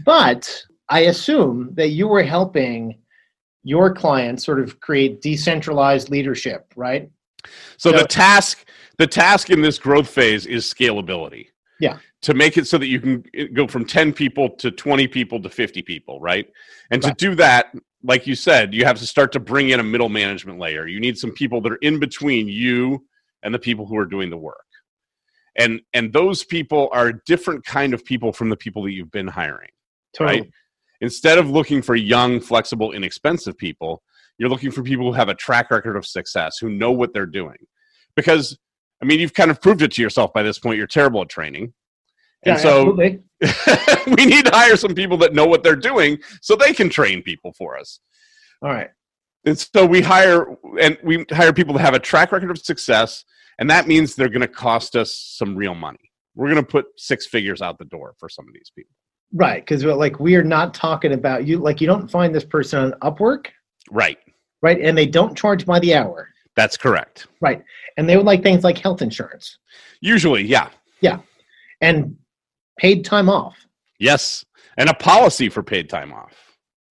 but 0.04 0.62
I 0.88 1.00
assume 1.00 1.70
that 1.74 1.88
you 1.88 2.06
were 2.06 2.22
helping 2.22 2.98
your 3.64 3.92
clients 3.92 4.44
sort 4.44 4.60
of 4.60 4.78
create 4.80 5.20
decentralized 5.20 6.08
leadership, 6.10 6.72
right? 6.76 7.10
So 7.78 7.90
So- 7.90 7.98
the 7.98 8.04
task, 8.06 8.64
the 8.98 9.06
task 9.06 9.50
in 9.50 9.60
this 9.62 9.78
growth 9.78 10.08
phase 10.08 10.46
is 10.46 10.64
scalability. 10.72 11.46
Yeah. 11.80 11.98
To 12.22 12.34
make 12.34 12.58
it 12.58 12.66
so 12.66 12.76
that 12.78 12.86
you 12.88 13.00
can 13.00 13.24
uh, 13.38 13.44
go 13.54 13.66
from 13.66 13.86
ten 13.86 14.12
people 14.12 14.50
to 14.50 14.70
twenty 14.70 15.08
people 15.08 15.40
to 15.42 15.48
fifty 15.48 15.80
people, 15.82 16.20
right? 16.20 16.46
And 16.90 17.02
Right. 17.02 17.16
to 17.18 17.28
do 17.28 17.34
that, 17.36 17.74
like 18.02 18.26
you 18.26 18.34
said, 18.34 18.74
you 18.74 18.84
have 18.84 18.98
to 18.98 19.06
start 19.06 19.32
to 19.32 19.40
bring 19.40 19.70
in 19.70 19.80
a 19.80 19.84
middle 19.84 20.08
management 20.08 20.58
layer. 20.58 20.86
You 20.86 21.00
need 21.00 21.18
some 21.18 21.32
people 21.32 21.60
that 21.62 21.72
are 21.72 21.76
in 21.76 21.98
between 21.98 22.48
you 22.48 23.04
and 23.42 23.54
the 23.54 23.58
people 23.58 23.86
who 23.86 23.96
are 23.96 24.06
doing 24.06 24.30
the 24.30 24.36
work. 24.36 24.64
And 25.56 25.80
and 25.92 26.12
those 26.12 26.44
people 26.44 26.88
are 26.92 27.08
a 27.08 27.24
different 27.24 27.64
kind 27.64 27.92
of 27.92 28.04
people 28.04 28.32
from 28.32 28.48
the 28.48 28.56
people 28.56 28.82
that 28.84 28.92
you've 28.92 29.10
been 29.10 29.28
hiring. 29.28 29.70
Totally. 30.16 30.40
Right. 30.40 30.50
Instead 31.02 31.38
of 31.38 31.50
looking 31.50 31.82
for 31.82 31.96
young, 31.96 32.40
flexible, 32.40 32.92
inexpensive 32.92 33.56
people, 33.56 34.02
you're 34.38 34.48
looking 34.48 34.70
for 34.70 34.82
people 34.82 35.06
who 35.06 35.12
have 35.12 35.28
a 35.28 35.34
track 35.34 35.70
record 35.70 35.96
of 35.96 36.06
success, 36.06 36.58
who 36.58 36.70
know 36.70 36.92
what 36.92 37.12
they're 37.12 37.26
doing. 37.26 37.56
Because, 38.16 38.58
I 39.02 39.06
mean, 39.06 39.20
you've 39.20 39.34
kind 39.34 39.50
of 39.50 39.60
proved 39.60 39.82
it 39.82 39.92
to 39.92 40.02
yourself 40.02 40.32
by 40.32 40.42
this 40.42 40.58
point. 40.58 40.76
You're 40.76 40.86
terrible 40.86 41.22
at 41.22 41.28
training. 41.28 41.72
Yeah, 42.44 42.52
And 42.52 42.60
so 42.60 42.78
absolutely. 42.80 43.20
we 44.06 44.26
need 44.26 44.44
to 44.46 44.50
hire 44.52 44.76
some 44.76 44.94
people 44.94 45.16
that 45.18 45.32
know 45.34 45.46
what 45.46 45.62
they're 45.62 45.76
doing 45.76 46.18
so 46.42 46.54
they 46.54 46.72
can 46.74 46.88
train 46.90 47.22
people 47.22 47.52
for 47.56 47.78
us. 47.78 48.00
All 48.62 48.70
right. 48.70 48.90
And 49.46 49.58
so 49.58 49.86
we 49.86 50.02
hire 50.02 50.46
and 50.80 50.98
we 51.02 51.24
hire 51.30 51.52
people 51.52 51.72
that 51.74 51.80
have 51.80 51.94
a 51.94 51.98
track 51.98 52.30
record 52.32 52.50
of 52.50 52.58
success, 52.58 53.24
and 53.58 53.70
that 53.70 53.88
means 53.88 54.14
they're 54.14 54.28
going 54.28 54.40
to 54.42 54.48
cost 54.48 54.96
us 54.96 55.14
some 55.14 55.56
real 55.56 55.74
money. 55.74 55.98
We're 56.34 56.50
going 56.52 56.62
to 56.64 56.70
put 56.70 56.86
six 56.96 57.26
figures 57.26 57.62
out 57.62 57.78
the 57.78 57.86
door 57.86 58.14
for 58.18 58.28
some 58.28 58.46
of 58.46 58.52
these 58.54 58.70
people. 58.76 58.92
Right, 59.32 59.64
because 59.64 59.84
like 59.84 60.20
we 60.20 60.34
are 60.36 60.42
not 60.44 60.74
talking 60.74 61.12
about 61.12 61.46
you. 61.46 61.58
Like 61.58 61.80
you 61.80 61.86
don't 61.86 62.10
find 62.10 62.34
this 62.34 62.44
person 62.44 62.92
on 62.92 62.92
Upwork, 63.00 63.46
Right. 63.90 64.18
right? 64.60 64.80
And 64.80 64.98
they 64.98 65.06
don't 65.06 65.36
charge 65.38 65.64
by 65.64 65.78
the 65.78 65.94
hour, 65.94 66.28
That's 66.56 66.76
correct. 66.76 67.28
right? 67.40 67.62
And 67.96 68.08
they 68.08 68.16
would 68.16 68.26
like 68.26 68.42
things 68.42 68.64
like 68.64 68.76
health 68.78 69.00
insurance 69.02 69.56
Usually, 70.02 70.42
yeah. 70.42 70.68
Yeah, 71.00 71.20
and 71.80 72.16
paid 72.80 73.04
time 73.04 73.28
off. 73.28 73.56
Yes. 73.98 74.44
And 74.78 74.88
a 74.88 74.94
policy 74.94 75.48
for 75.50 75.62
paid 75.62 75.88
time 75.90 76.12
off. 76.12 76.32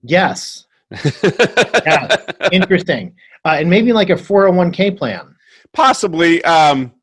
Yes, 0.04 0.66
interesting. 2.52 3.16
Uh, 3.46 3.58
and 3.60 3.70
maybe 3.70 3.92
like 3.94 4.10
a 4.10 4.16
401k 4.16 4.98
plan, 4.98 5.36
Possibly. 5.74 6.44
Um, 6.46 6.94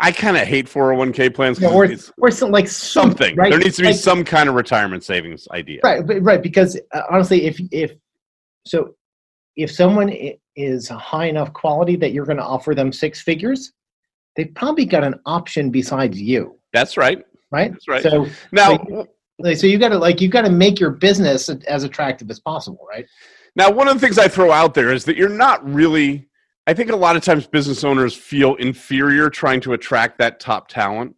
I 0.00 0.10
kind 0.12 0.36
of 0.36 0.46
hate 0.46 0.66
401k 0.66 1.34
plans. 1.34 1.60
Yeah, 1.60 1.68
or 1.70 1.88
or 2.18 2.30
some 2.30 2.50
like 2.50 2.68
some- 2.68 3.10
something. 3.10 3.36
Right? 3.36 3.50
There 3.50 3.58
needs 3.58 3.76
to 3.76 3.82
be 3.82 3.88
Like- 3.88 3.96
some 3.96 4.24
kind 4.24 4.48
of 4.48 4.54
retirement 4.54 5.04
savings 5.04 5.46
idea. 5.52 5.80
right, 5.84 6.06
but, 6.06 6.22
right. 6.22 6.42
Because 6.42 6.78
uh, 6.92 7.02
honestly, 7.10 7.46
if 7.46 7.60
if 7.72 7.92
so, 8.66 8.94
if 9.56 9.70
someone 9.70 10.12
is 10.56 10.88
high 10.88 11.26
enough 11.26 11.52
quality 11.52 11.96
that 11.96 12.12
you're 12.12 12.26
going 12.26 12.38
to 12.38 12.44
offer 12.44 12.74
them 12.74 12.92
six 12.92 13.20
figures, 13.22 13.72
they've 14.36 14.54
probably 14.54 14.84
got 14.84 15.04
an 15.04 15.14
option 15.26 15.70
besides 15.70 16.20
you, 16.20 16.58
That's 16.72 16.96
right. 16.96 17.24
Right? 17.54 17.72
That's 17.72 17.88
right. 17.88 18.02
So 18.02 18.26
Now, 18.52 19.06
Like, 19.38 19.56
so 19.56 19.66
you 19.66 19.78
got 19.78 19.88
to 19.88 19.98
like 19.98 20.20
you 20.20 20.28
got 20.28 20.42
to 20.42 20.50
make 20.50 20.78
your 20.78 20.90
business 20.90 21.48
as 21.48 21.82
attractive 21.82 22.30
as 22.30 22.38
possible, 22.38 22.86
right? 22.88 23.06
Now, 23.56 23.70
one 23.70 23.88
of 23.88 23.94
the 23.94 24.00
things 24.00 24.18
I 24.18 24.28
throw 24.28 24.50
out 24.50 24.74
there 24.74 24.92
is 24.92 25.04
that 25.04 25.16
you're 25.16 25.28
not 25.28 25.64
really, 25.68 26.28
I 26.66 26.74
think 26.74 26.90
a 26.90 26.96
lot 26.96 27.16
of 27.16 27.22
times 27.22 27.46
business 27.46 27.84
owners 27.84 28.14
feel 28.14 28.54
inferior 28.56 29.30
trying 29.30 29.60
to 29.62 29.72
attract 29.74 30.18
that 30.18 30.40
top 30.40 30.68
talent 30.68 31.14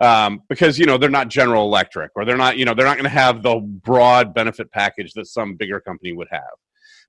um, 0.00 0.42
because, 0.48 0.78
you 0.78 0.86
know, 0.86 0.98
they're 0.98 1.10
not 1.10 1.28
General 1.28 1.64
Electric 1.64 2.10
or 2.16 2.24
they're 2.24 2.36
not, 2.36 2.58
you 2.58 2.64
know, 2.64 2.74
they're 2.74 2.86
not 2.86 2.96
going 2.96 3.04
to 3.04 3.10
have 3.10 3.42
the 3.42 3.56
broad 3.60 4.34
benefit 4.34 4.70
package 4.72 5.12
that 5.14 5.26
some 5.26 5.56
bigger 5.56 5.80
company 5.80 6.12
would 6.12 6.28
have. 6.30 6.42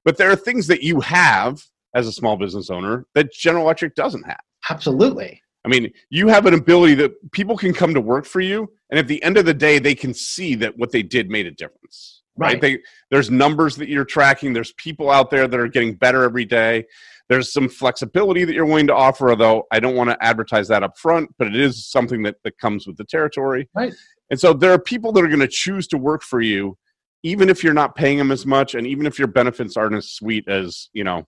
But 0.05 0.17
there 0.17 0.31
are 0.31 0.35
things 0.35 0.67
that 0.67 0.83
you 0.83 0.99
have 1.01 1.61
as 1.95 2.07
a 2.07 2.11
small 2.11 2.37
business 2.37 2.69
owner 2.69 3.05
that 3.15 3.33
General 3.33 3.65
Electric 3.65 3.95
doesn't 3.95 4.23
have. 4.23 4.41
Absolutely. 4.69 5.41
I 5.63 5.69
mean, 5.69 5.91
you 6.09 6.27
have 6.27 6.45
an 6.45 6.53
ability 6.53 6.95
that 6.95 7.31
people 7.31 7.55
can 7.55 7.73
come 7.73 7.93
to 7.93 8.01
work 8.01 8.25
for 8.25 8.39
you, 8.39 8.71
and 8.89 8.99
at 8.99 9.07
the 9.07 9.21
end 9.23 9.37
of 9.37 9.45
the 9.45 9.53
day, 9.53 9.79
they 9.79 9.95
can 9.95 10.13
see 10.13 10.55
that 10.55 10.77
what 10.77 10.91
they 10.91 11.03
did 11.03 11.29
made 11.29 11.45
a 11.45 11.51
difference. 11.51 12.23
Right? 12.37 12.53
Right. 12.53 12.61
They, 12.61 12.79
there's 13.11 13.29
numbers 13.29 13.75
that 13.75 13.89
you're 13.89 14.05
tracking. 14.05 14.53
There's 14.53 14.73
people 14.73 15.11
out 15.11 15.29
there 15.29 15.47
that 15.47 15.59
are 15.59 15.67
getting 15.67 15.93
better 15.93 16.23
every 16.23 16.45
day. 16.45 16.85
There's 17.29 17.53
some 17.53 17.69
flexibility 17.69 18.43
that 18.43 18.53
you're 18.53 18.65
willing 18.65 18.87
to 18.87 18.95
offer, 18.95 19.29
although 19.29 19.67
I 19.71 19.79
don't 19.79 19.95
want 19.95 20.09
to 20.09 20.17
advertise 20.21 20.67
that 20.69 20.83
up 20.83 20.97
front, 20.97 21.29
but 21.37 21.47
it 21.47 21.55
is 21.55 21.87
something 21.89 22.23
that, 22.23 22.37
that 22.43 22.57
comes 22.57 22.87
with 22.87 22.97
the 22.97 23.05
territory. 23.05 23.69
Right. 23.75 23.93
And 24.31 24.39
so 24.39 24.53
there 24.53 24.71
are 24.71 24.79
people 24.79 25.11
that 25.11 25.23
are 25.23 25.27
going 25.27 25.39
to 25.39 25.47
choose 25.47 25.87
to 25.87 25.97
work 25.97 26.23
for 26.23 26.41
you, 26.41 26.77
even 27.23 27.49
if 27.49 27.63
you're 27.63 27.73
not 27.73 27.95
paying 27.95 28.17
them 28.17 28.31
as 28.31 28.45
much, 28.45 28.75
and 28.75 28.87
even 28.87 29.05
if 29.05 29.19
your 29.19 29.27
benefits 29.27 29.77
aren't 29.77 29.95
as 29.95 30.09
sweet 30.09 30.47
as 30.47 30.89
you 30.93 31.03
know 31.03 31.27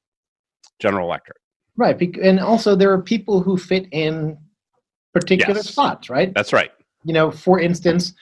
General 0.80 1.08
Electric. 1.08 1.38
Right. 1.76 2.00
And 2.18 2.40
also 2.40 2.76
there 2.76 2.92
are 2.92 3.02
people 3.02 3.42
who 3.42 3.58
fit 3.58 3.88
in 3.92 4.38
particular 5.14 5.56
Yes. 5.56 5.70
spots, 5.70 6.10
right? 6.10 6.34
That's 6.34 6.54
right. 6.54 6.72
You 7.04 7.14
know, 7.14 7.32
for 7.32 7.60
instance, 7.60 8.14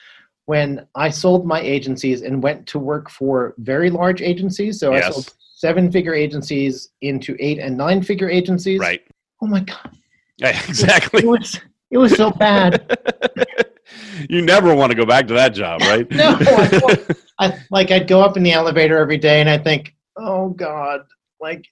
when 0.46 0.86
I 0.94 1.10
sold 1.10 1.46
my 1.46 1.60
agencies 1.60 2.22
and 2.22 2.42
went 2.42 2.66
to 2.68 2.78
work 2.78 3.10
for 3.10 3.54
very 3.58 3.90
large 3.90 4.20
agencies, 4.22 4.80
so 4.80 4.92
I 4.92 5.00
sold 5.02 5.32
seven 5.54 5.92
figure 5.92 6.14
agencies 6.14 6.90
into 7.00 7.36
eight 7.38 7.58
and 7.58 7.76
nine 7.76 8.02
figure 8.02 8.28
agencies. 8.28 8.80
Right. 8.80 9.02
Oh 9.40 9.46
my 9.46 9.60
God. 9.60 9.96
Yeah, 10.38 10.60
exactly. 10.68 11.22
It 11.22 11.26
was 11.26 11.60
it 11.90 11.98
was 11.98 12.16
so 12.16 12.30
bad. 12.30 12.98
you 14.28 14.42
never 14.42 14.74
want 14.74 14.90
to 14.90 14.96
go 14.96 15.04
back 15.06 15.28
to 15.28 15.34
that 15.34 15.50
job, 15.50 15.80
right? 15.82 16.10
no, 16.10 16.36
I, 16.40 17.06
I, 17.38 17.58
like 17.70 17.90
I'd 17.90 18.08
go 18.08 18.20
up 18.20 18.36
in 18.36 18.42
the 18.42 18.52
elevator 18.52 18.98
every 18.98 19.18
day, 19.18 19.40
and 19.40 19.48
I 19.48 19.58
think, 19.58 19.94
oh 20.16 20.48
God, 20.50 21.02
like 21.40 21.64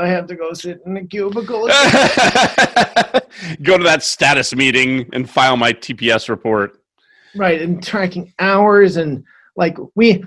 I 0.00 0.06
have 0.08 0.26
to 0.28 0.34
go 0.34 0.52
sit 0.52 0.80
in 0.86 0.96
a 0.96 1.06
cubicle. 1.06 1.66
go 3.62 3.76
to 3.76 3.84
that 3.84 4.02
status 4.02 4.54
meeting 4.54 5.08
and 5.12 5.28
file 5.28 5.56
my 5.56 5.72
TPS 5.72 6.28
report. 6.28 6.80
Right, 7.36 7.60
and 7.60 7.82
tracking 7.82 8.32
hours 8.38 8.96
and 8.96 9.24
like 9.56 9.76
we 9.94 10.24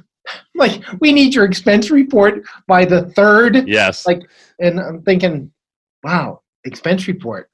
like 0.55 0.83
we 0.99 1.11
need 1.11 1.33
your 1.33 1.45
expense 1.45 1.89
report 1.89 2.43
by 2.67 2.85
the 2.85 3.09
third. 3.11 3.67
Yes. 3.67 4.05
Like, 4.05 4.21
and 4.59 4.79
I'm 4.79 5.01
thinking, 5.01 5.51
wow, 6.03 6.41
expense 6.63 7.07
report. 7.07 7.49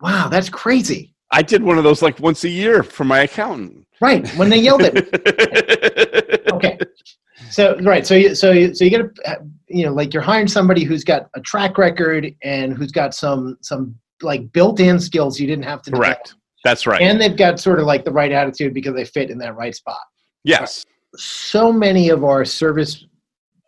Wow, 0.00 0.28
that's 0.28 0.48
crazy. 0.48 1.14
I 1.30 1.42
did 1.42 1.62
one 1.62 1.78
of 1.78 1.84
those 1.84 2.02
like 2.02 2.20
once 2.20 2.44
a 2.44 2.48
year 2.48 2.82
for 2.82 3.04
my 3.04 3.20
accountant. 3.20 3.86
Right 4.00 4.28
when 4.36 4.50
they 4.50 4.58
yelled 4.58 4.82
at 4.82 4.94
me. 4.94 5.02
okay, 6.52 6.78
so 7.50 7.78
right, 7.80 8.06
so 8.06 8.14
you, 8.14 8.34
so 8.34 8.52
you, 8.52 8.74
so 8.74 8.84
you 8.84 8.90
get 8.90 9.00
a 9.00 9.36
you 9.68 9.84
know 9.84 9.92
like 9.92 10.14
you're 10.14 10.22
hiring 10.22 10.48
somebody 10.48 10.84
who's 10.84 11.04
got 11.04 11.28
a 11.34 11.40
track 11.40 11.78
record 11.78 12.32
and 12.42 12.72
who's 12.72 12.92
got 12.92 13.14
some 13.14 13.58
some 13.60 13.94
like 14.22 14.50
built-in 14.52 14.98
skills 14.98 15.38
you 15.38 15.46
didn't 15.46 15.64
have 15.64 15.82
to 15.82 15.90
correct. 15.90 16.28
Develop. 16.28 16.42
That's 16.64 16.86
right. 16.86 17.00
And 17.00 17.20
they've 17.20 17.36
got 17.36 17.60
sort 17.60 17.78
of 17.78 17.86
like 17.86 18.04
the 18.04 18.10
right 18.10 18.32
attitude 18.32 18.74
because 18.74 18.94
they 18.94 19.04
fit 19.04 19.30
in 19.30 19.38
that 19.38 19.54
right 19.56 19.74
spot. 19.74 20.00
Yes. 20.42 20.84
So 21.16 21.72
many 21.72 22.08
of 22.08 22.24
our 22.24 22.44
service 22.44 23.04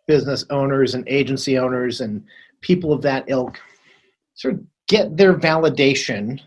business 0.07 0.43
owners 0.49 0.95
and 0.95 1.07
agency 1.07 1.57
owners 1.57 2.01
and 2.01 2.23
people 2.61 2.91
of 2.91 3.01
that 3.03 3.23
ilk 3.27 3.59
sort 4.33 4.55
of 4.55 4.61
get 4.87 5.15
their 5.15 5.33
validation 5.33 6.41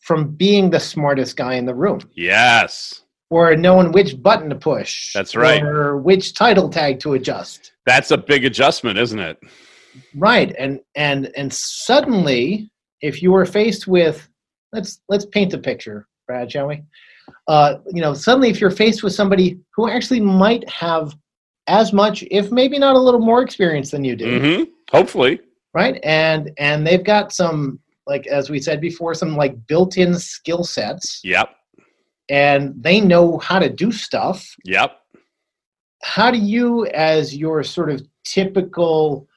from 0.00 0.28
being 0.36 0.70
the 0.70 0.78
smartest 0.78 1.36
guy 1.36 1.54
in 1.54 1.64
the 1.64 1.74
room. 1.74 2.00
Yes. 2.14 3.02
Or 3.30 3.54
knowing 3.54 3.92
which 3.92 4.20
button 4.20 4.50
to 4.50 4.56
push. 4.56 5.12
That's 5.12 5.36
right. 5.36 5.62
Or 5.62 5.96
which 5.96 6.34
title 6.34 6.68
tag 6.68 6.98
to 7.00 7.14
adjust. 7.14 7.72
That's 7.86 8.10
a 8.10 8.18
big 8.18 8.44
adjustment, 8.44 8.98
isn't 8.98 9.18
it? 9.18 9.38
Right. 10.16 10.54
And 10.58 10.80
and 10.96 11.30
and 11.36 11.52
suddenly 11.52 12.70
if 13.00 13.22
you 13.22 13.32
were 13.32 13.46
faced 13.46 13.86
with 13.86 14.28
let's 14.72 15.00
let's 15.08 15.26
paint 15.26 15.54
a 15.54 15.58
picture, 15.58 16.06
Brad, 16.26 16.50
shall 16.50 16.68
we? 16.68 16.82
Uh, 17.46 17.76
you 17.92 18.00
know, 18.00 18.14
suddenly 18.14 18.50
if 18.50 18.60
you're 18.60 18.70
faced 18.70 19.02
with 19.02 19.12
somebody 19.12 19.60
who 19.74 19.88
actually 19.88 20.20
might 20.20 20.68
have 20.68 21.14
as 21.66 21.92
much, 21.92 22.24
if 22.30 22.50
maybe 22.50 22.78
not 22.78 22.96
a 22.96 22.98
little 22.98 23.20
more 23.20 23.42
experience 23.42 23.90
than 23.90 24.04
you 24.04 24.16
do, 24.16 24.40
mm-hmm. 24.40 24.70
hopefully, 24.90 25.40
right? 25.74 26.00
And 26.02 26.50
and 26.58 26.86
they've 26.86 27.04
got 27.04 27.32
some, 27.32 27.78
like 28.06 28.26
as 28.26 28.50
we 28.50 28.58
said 28.58 28.80
before, 28.80 29.14
some 29.14 29.36
like 29.36 29.54
built-in 29.66 30.18
skill 30.18 30.64
sets. 30.64 31.20
Yep. 31.22 31.50
And 32.30 32.72
they 32.80 33.00
know 33.00 33.38
how 33.38 33.58
to 33.58 33.68
do 33.68 33.90
stuff. 33.90 34.54
Yep. 34.64 34.96
How 36.02 36.30
do 36.30 36.38
you, 36.38 36.86
as 36.86 37.36
your 37.36 37.62
sort 37.62 37.90
of 37.90 38.00
typical 38.24 39.28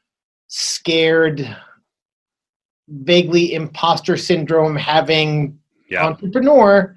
scared, 0.47 1.57
vaguely 2.87 3.55
imposter 3.55 4.15
syndrome 4.15 4.75
having 4.75 5.59
yep. 5.89 6.03
entrepreneur, 6.03 6.95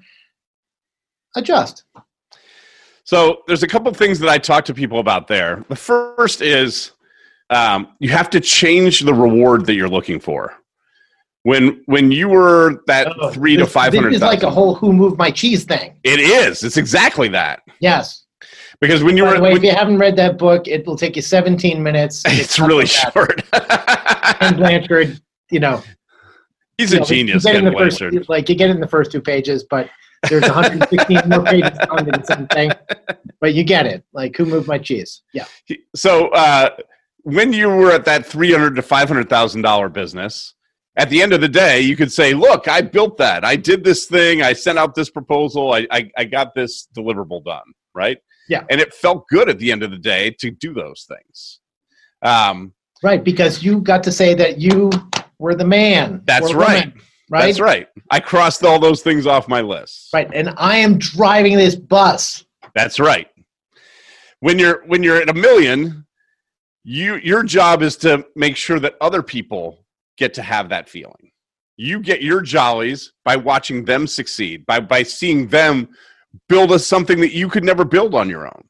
adjust? 1.35 1.83
So 3.03 3.41
there's 3.47 3.63
a 3.63 3.67
couple 3.67 3.91
things 3.93 4.19
that 4.19 4.29
I 4.29 4.37
talk 4.37 4.65
to 4.65 4.73
people 4.73 4.99
about 4.99 5.27
there. 5.27 5.65
The 5.69 5.75
first 5.75 6.41
is 6.41 6.91
um, 7.49 7.87
you 7.99 8.09
have 8.09 8.29
to 8.31 8.39
change 8.39 8.99
the 8.99 9.13
reward 9.13 9.65
that 9.65 9.73
you're 9.75 9.89
looking 9.89 10.19
for. 10.19 10.53
When 11.47 11.81
when 11.85 12.11
you 12.11 12.27
were 12.27 12.83
that 12.87 13.07
oh, 13.21 13.31
three 13.31 13.55
this, 13.55 13.67
to 13.67 13.71
five 13.71 13.93
hundred, 13.93 14.13
it's 14.13 14.21
like 14.21 14.43
a 14.43 14.49
whole 14.49 14.75
"who 14.75 14.91
moved 14.91 15.17
my 15.17 15.31
cheese" 15.31 15.63
thing. 15.63 15.97
It 16.03 16.19
is. 16.19 16.61
It's 16.61 16.75
exactly 16.75 17.29
that. 17.29 17.61
Yes. 17.79 18.25
Because 18.81 19.01
when 19.01 19.15
you 19.15 19.23
By 19.23 19.29
were, 19.29 19.41
way, 19.41 19.49
when, 19.53 19.57
if 19.59 19.63
you 19.63 19.71
haven't 19.71 19.97
read 19.97 20.17
that 20.17 20.37
book, 20.37 20.67
it 20.67 20.85
will 20.85 20.97
take 20.97 21.15
you 21.15 21.21
17 21.21 21.81
minutes. 21.81 22.21
It's, 22.27 22.59
really 22.59 22.85
short. 22.85 23.41
and 24.41 24.57
Blanchard, 24.57 25.21
you 25.49 25.61
know, 25.61 25.81
he's 26.77 26.91
you 26.91 26.97
a 26.97 26.99
know, 26.99 27.05
genius. 27.05 27.45
You 27.45 27.53
get 27.53 27.59
in 27.59 27.63
the 27.63 27.71
Blanchard. 27.71 28.13
first, 28.13 28.27
like 28.27 28.49
you 28.49 28.55
get 28.55 28.69
in 28.69 28.81
the 28.81 28.87
first 28.87 29.13
two 29.13 29.21
pages, 29.21 29.63
but 29.69 29.89
there's 30.27 30.43
116 30.43 31.29
more 31.29 31.45
pages 31.45 31.79
on 31.89 32.07
the 32.07 32.23
same 32.25 32.47
thing. 32.47 32.71
But 33.39 33.53
you 33.53 33.63
get 33.63 33.85
it. 33.85 34.03
Like 34.11 34.35
who 34.35 34.43
moved 34.43 34.67
my 34.67 34.79
cheese? 34.79 35.21
Yeah. 35.33 35.45
So 35.95 36.27
uh, 36.27 36.71
when 37.21 37.53
you 37.53 37.69
were 37.69 37.93
at 37.93 38.03
that 38.03 38.25
300 38.25 38.75
to 38.75 38.81
500 38.81 39.29
thousand 39.29 39.61
dollar 39.61 39.87
business, 39.87 40.53
at 40.97 41.09
the 41.09 41.21
end 41.21 41.31
of 41.31 41.41
the 41.41 41.47
day, 41.47 41.79
you 41.79 41.95
could 41.95 42.11
say, 42.11 42.33
"Look, 42.33 42.67
I 42.67 42.81
built 42.81 43.17
that. 43.17 43.45
I 43.45 43.55
did 43.55 43.83
this 43.83 44.05
thing. 44.05 44.41
I 44.41 44.53
sent 44.53 44.77
out 44.77 44.95
this 44.95 45.09
proposal. 45.09 45.73
I 45.73 45.87
I, 45.91 46.11
I 46.17 46.25
got 46.25 46.53
this 46.53 46.87
deliverable 46.95 47.43
done." 47.45 47.73
Right. 47.93 48.17
Yeah. 48.49 48.63
And 48.69 48.81
it 48.81 48.93
felt 48.93 49.27
good 49.27 49.49
at 49.49 49.59
the 49.59 49.71
end 49.71 49.83
of 49.83 49.91
the 49.91 49.97
day 49.97 50.31
to 50.39 50.51
do 50.51 50.73
those 50.73 51.07
things. 51.07 51.59
Um, 52.21 52.73
right, 53.03 53.23
because 53.23 53.63
you 53.63 53.81
got 53.81 54.03
to 54.03 54.11
say 54.11 54.33
that 54.33 54.59
you 54.59 54.89
were 55.39 55.55
the 55.55 55.65
man. 55.65 56.21
That's 56.25 56.53
right. 56.53 56.85
Woman, 56.85 57.01
right. 57.29 57.45
That's 57.45 57.59
right. 57.59 57.87
I 58.09 58.19
crossed 58.19 58.63
all 58.63 58.79
those 58.79 59.01
things 59.01 59.27
off 59.27 59.47
my 59.47 59.61
list. 59.61 60.09
Right, 60.13 60.29
and 60.33 60.53
I 60.57 60.77
am 60.77 60.97
driving 60.97 61.57
this 61.57 61.75
bus. 61.75 62.45
That's 62.73 62.99
right. 62.99 63.27
When 64.39 64.59
you're 64.59 64.85
when 64.85 65.03
you're 65.03 65.21
at 65.21 65.29
a 65.29 65.33
million, 65.33 66.05
you 66.83 67.15
your 67.17 67.43
job 67.43 67.81
is 67.81 67.97
to 67.97 68.25
make 68.35 68.55
sure 68.55 68.79
that 68.79 68.95
other 69.01 69.21
people 69.21 69.85
get 70.17 70.33
to 70.35 70.41
have 70.41 70.69
that 70.69 70.89
feeling. 70.89 71.31
You 71.77 71.99
get 72.01 72.21
your 72.21 72.41
jollies 72.41 73.13
by 73.23 73.35
watching 73.35 73.85
them 73.85 74.07
succeed, 74.07 74.65
by 74.65 74.79
by 74.79 75.03
seeing 75.03 75.47
them 75.47 75.89
build 76.49 76.71
us 76.71 76.85
something 76.85 77.19
that 77.21 77.33
you 77.33 77.49
could 77.49 77.63
never 77.63 77.85
build 77.85 78.15
on 78.15 78.29
your 78.29 78.45
own. 78.45 78.63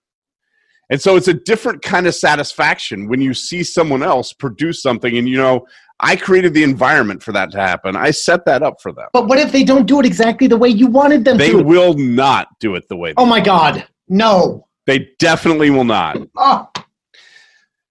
And 0.89 1.01
so 1.01 1.17
it's 1.17 1.27
a 1.27 1.33
different 1.33 1.81
kind 1.81 2.07
of 2.07 2.15
satisfaction 2.15 3.09
when 3.09 3.21
you 3.21 3.33
see 3.33 3.63
someone 3.63 4.03
else 4.03 4.31
produce 4.31 4.81
something 4.81 5.17
and 5.17 5.27
you 5.27 5.37
know, 5.37 5.65
I 5.99 6.15
created 6.15 6.53
the 6.53 6.63
environment 6.63 7.23
for 7.23 7.31
that 7.33 7.51
to 7.51 7.57
happen. 7.57 7.95
I 7.95 8.11
set 8.11 8.45
that 8.45 8.61
up 8.61 8.75
for 8.81 8.91
them. 8.91 9.07
But 9.13 9.27
what 9.27 9.39
if 9.39 9.51
they 9.51 9.63
don't 9.63 9.85
do 9.85 9.99
it 9.99 10.05
exactly 10.05 10.47
the 10.47 10.57
way 10.57 10.69
you 10.69 10.87
wanted 10.87 11.25
them 11.25 11.37
they 11.37 11.51
to? 11.51 11.57
They 11.57 11.63
will 11.63 11.95
not 11.95 12.47
do 12.59 12.75
it 12.75 12.87
the 12.87 12.95
way 12.95 13.13
Oh 13.17 13.25
my 13.25 13.39
god. 13.39 13.87
No. 14.07 14.67
They 14.85 15.09
definitely 15.19 15.69
will 15.69 15.83
not. 15.83 16.17
Oh. 16.37 16.69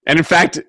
And 0.07 0.17
in 0.17 0.23
fact, 0.23 0.59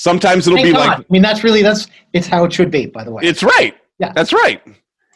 sometimes 0.00 0.46
it'll 0.46 0.56
Thank 0.56 0.68
be 0.68 0.72
god. 0.72 0.88
like 0.88 0.98
I 0.98 1.04
mean 1.10 1.22
that's 1.22 1.44
really 1.44 1.62
that's 1.62 1.86
it's 2.12 2.26
how 2.26 2.44
it 2.44 2.52
should 2.52 2.70
be, 2.70 2.86
by 2.86 3.04
the 3.04 3.10
way. 3.10 3.22
It's 3.22 3.42
right. 3.42 3.74
Yeah. 3.98 4.12
That's 4.14 4.32
right. 4.32 4.62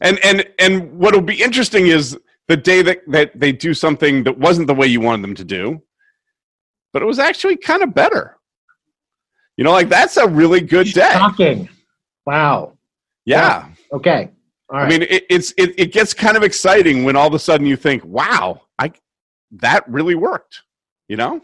And 0.02 0.22
and 0.24 0.46
and 0.58 0.92
what'll 0.98 1.22
be 1.22 1.42
interesting 1.42 1.86
is 1.86 2.18
the 2.48 2.56
day 2.56 2.82
that, 2.82 3.00
that 3.08 3.38
they 3.38 3.52
do 3.52 3.72
something 3.72 4.24
that 4.24 4.38
wasn't 4.38 4.66
the 4.66 4.74
way 4.74 4.86
you 4.86 5.00
wanted 5.00 5.22
them 5.22 5.34
to 5.36 5.44
do, 5.44 5.80
but 6.92 7.00
it 7.00 7.06
was 7.06 7.18
actually 7.18 7.56
kind 7.56 7.82
of 7.82 7.94
better. 7.94 8.36
You 9.56 9.64
know, 9.64 9.72
like 9.72 9.88
that's 9.88 10.18
a 10.18 10.28
really 10.28 10.60
good 10.60 10.88
day. 10.88 11.12
Shocking. 11.12 11.68
Wow. 12.26 12.76
Yeah. 13.24 13.68
Okay. 13.92 14.30
All 14.68 14.80
right. 14.80 14.86
I 14.86 14.88
mean, 14.88 15.02
it, 15.02 15.24
it's 15.30 15.54
it, 15.56 15.74
it 15.78 15.92
gets 15.92 16.12
kind 16.12 16.36
of 16.36 16.42
exciting 16.42 17.04
when 17.04 17.16
all 17.16 17.28
of 17.28 17.34
a 17.34 17.38
sudden 17.38 17.66
you 17.66 17.76
think, 17.76 18.04
"Wow, 18.04 18.62
I 18.78 18.92
that 19.52 19.88
really 19.88 20.14
worked." 20.14 20.62
You 21.08 21.16
know? 21.16 21.40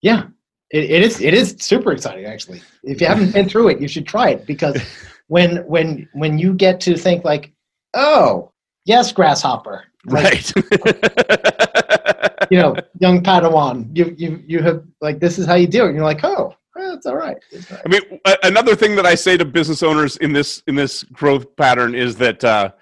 Yeah. 0.00 0.28
It, 0.70 0.90
it 0.90 1.02
is 1.02 1.20
it 1.20 1.34
is 1.34 1.56
super 1.60 1.92
exciting 1.92 2.24
actually. 2.24 2.60
If 2.82 3.00
you 3.00 3.06
haven't 3.06 3.32
been 3.32 3.48
through 3.48 3.68
it, 3.68 3.80
you 3.80 3.88
should 3.88 4.06
try 4.06 4.30
it 4.30 4.46
because 4.46 4.80
when 5.28 5.58
when 5.66 6.08
when 6.12 6.38
you 6.38 6.54
get 6.54 6.80
to 6.82 6.96
think 6.96 7.24
like, 7.24 7.52
"Oh, 7.94 8.52
yes, 8.84 9.12
grasshopper." 9.12 9.84
Like, 10.06 10.24
right. 10.24 10.52
you 12.50 12.58
know, 12.58 12.76
young 13.00 13.22
Padawan, 13.22 13.96
you 13.96 14.14
you 14.16 14.42
you 14.46 14.62
have 14.62 14.84
like 15.00 15.20
this 15.20 15.38
is 15.38 15.46
how 15.46 15.54
you 15.54 15.66
do 15.66 15.84
it. 15.84 15.88
And 15.88 15.96
you're 15.96 16.04
like, 16.04 16.24
"Oh, 16.24 16.54
that's 16.74 17.06
all 17.06 17.16
right. 17.16 17.36
all 17.52 17.60
right. 17.70 17.82
I 17.84 17.88
mean, 17.88 18.20
another 18.42 18.76
thing 18.76 18.96
that 18.96 19.06
I 19.06 19.14
say 19.14 19.36
to 19.36 19.44
business 19.44 19.82
owners 19.82 20.16
in 20.18 20.32
this 20.32 20.62
in 20.66 20.74
this 20.74 21.02
growth 21.04 21.56
pattern 21.56 21.94
is 21.94 22.16
that 22.16 22.44
uh, 22.44 22.72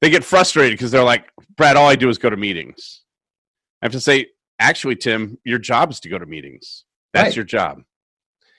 they 0.00 0.10
get 0.10 0.24
frustrated 0.24 0.78
because 0.78 0.90
they're 0.90 1.04
like, 1.04 1.30
"Brad, 1.56 1.76
all 1.76 1.88
I 1.88 1.96
do 1.96 2.08
is 2.08 2.18
go 2.18 2.30
to 2.30 2.36
meetings." 2.36 3.02
I 3.80 3.86
have 3.86 3.92
to 3.92 4.00
say, 4.00 4.28
actually, 4.60 4.94
Tim, 4.94 5.38
your 5.44 5.58
job 5.58 5.90
is 5.90 5.98
to 6.00 6.08
go 6.08 6.16
to 6.16 6.26
meetings. 6.26 6.84
That's 7.12 7.28
Right. 7.28 7.36
your 7.36 7.44
job. 7.44 7.82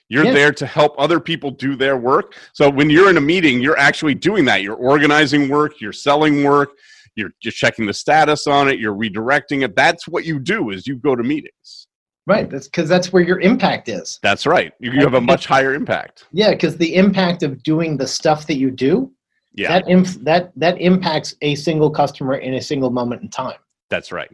You're 0.08 0.24
there 0.32 0.52
to 0.52 0.66
help 0.66 0.94
other 0.98 1.18
people 1.18 1.50
do 1.50 1.74
their 1.76 1.96
work. 1.96 2.36
So 2.52 2.68
when 2.70 2.90
you're 2.90 3.10
in 3.10 3.16
a 3.16 3.20
meeting, 3.22 3.60
you're 3.60 3.78
actually 3.78 4.14
doing 4.14 4.44
that. 4.44 4.62
You're 4.62 4.76
organizing 4.76 5.48
work. 5.48 5.80
You're 5.80 5.92
selling 5.94 6.44
work. 6.44 6.70
You're 7.16 7.30
you're 7.42 7.52
checking 7.52 7.86
the 7.86 7.94
status 7.94 8.46
on 8.46 8.68
it. 8.68 8.78
You're 8.78 8.94
redirecting 8.94 9.64
it. 9.64 9.74
That's 9.74 10.06
what 10.06 10.24
you 10.24 10.38
do. 10.38 10.70
Is 10.70 10.86
you 10.86 10.96
go 10.96 11.16
to 11.16 11.22
meetings. 11.22 11.88
Right. 12.26 12.48
That's 12.48 12.66
because 12.68 12.88
that's 12.88 13.12
where 13.12 13.22
your 13.22 13.40
impact 13.40 13.88
is. 13.88 14.18
That's 14.22 14.46
right. 14.46 14.72
You, 14.78 14.92
you 14.92 15.00
have 15.00 15.14
a 15.14 15.20
much 15.20 15.46
higher 15.46 15.74
impact. 15.74 16.24
Yeah, 16.32 16.50
because 16.50 16.76
the 16.76 16.94
impact 16.94 17.42
of 17.42 17.62
doing 17.62 17.96
the 17.96 18.06
stuff 18.06 18.46
that 18.46 18.56
you 18.56 18.70
do 18.70 19.10
Yeah, 19.54 19.68
that 19.68 19.88
inf- 19.88 20.22
that 20.24 20.52
that 20.56 20.80
impacts 20.80 21.34
a 21.42 21.54
single 21.54 21.90
customer 21.90 22.36
in 22.36 22.54
a 22.54 22.60
single 22.62 22.90
moment 22.90 23.22
in 23.22 23.30
time. 23.30 23.58
that's 23.90 24.10
right. 24.12 24.30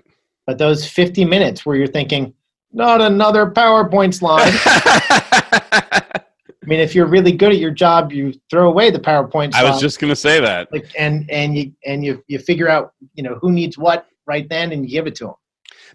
But 0.46 0.58
those 0.58 0.86
50 0.86 1.24
minutes 1.24 1.64
where 1.64 1.76
you're 1.76 1.86
thinking, 1.86 2.32
not 2.72 3.00
another 3.00 3.50
PowerPoint 3.50 4.14
slide. 4.14 4.52
I 6.62 6.66
mean, 6.66 6.80
if 6.80 6.94
you're 6.94 7.06
really 7.06 7.32
good 7.32 7.52
at 7.52 7.58
your 7.58 7.70
job, 7.70 8.12
you 8.12 8.34
throw 8.50 8.68
away 8.68 8.90
the 8.90 8.98
PowerPoint. 8.98 9.54
I 9.54 9.68
was 9.68 9.80
just 9.80 9.98
going 9.98 10.10
to 10.10 10.16
say 10.16 10.40
that. 10.40 10.70
like, 10.72 10.86
and 10.98 11.28
and 11.30 11.56
you 11.56 11.72
and 11.86 12.04
you 12.04 12.22
you 12.28 12.38
figure 12.38 12.68
out 12.68 12.92
you 13.14 13.22
know 13.22 13.36
who 13.40 13.50
needs 13.50 13.78
what 13.78 14.06
right 14.26 14.48
then, 14.48 14.72
and 14.72 14.84
you 14.84 14.90
give 14.90 15.06
it 15.06 15.14
to 15.16 15.24
them. 15.24 15.34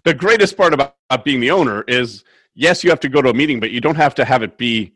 The 0.04 0.14
greatest 0.14 0.56
part 0.56 0.74
about, 0.74 0.96
about 1.10 1.24
being 1.24 1.40
the 1.40 1.50
owner 1.50 1.82
is 1.88 2.24
yes, 2.54 2.82
you 2.82 2.90
have 2.90 3.00
to 3.00 3.08
go 3.08 3.22
to 3.22 3.30
a 3.30 3.34
meeting, 3.34 3.60
but 3.60 3.70
you 3.70 3.80
don't 3.80 3.96
have 3.96 4.14
to 4.16 4.24
have 4.24 4.42
it 4.42 4.58
be 4.58 4.92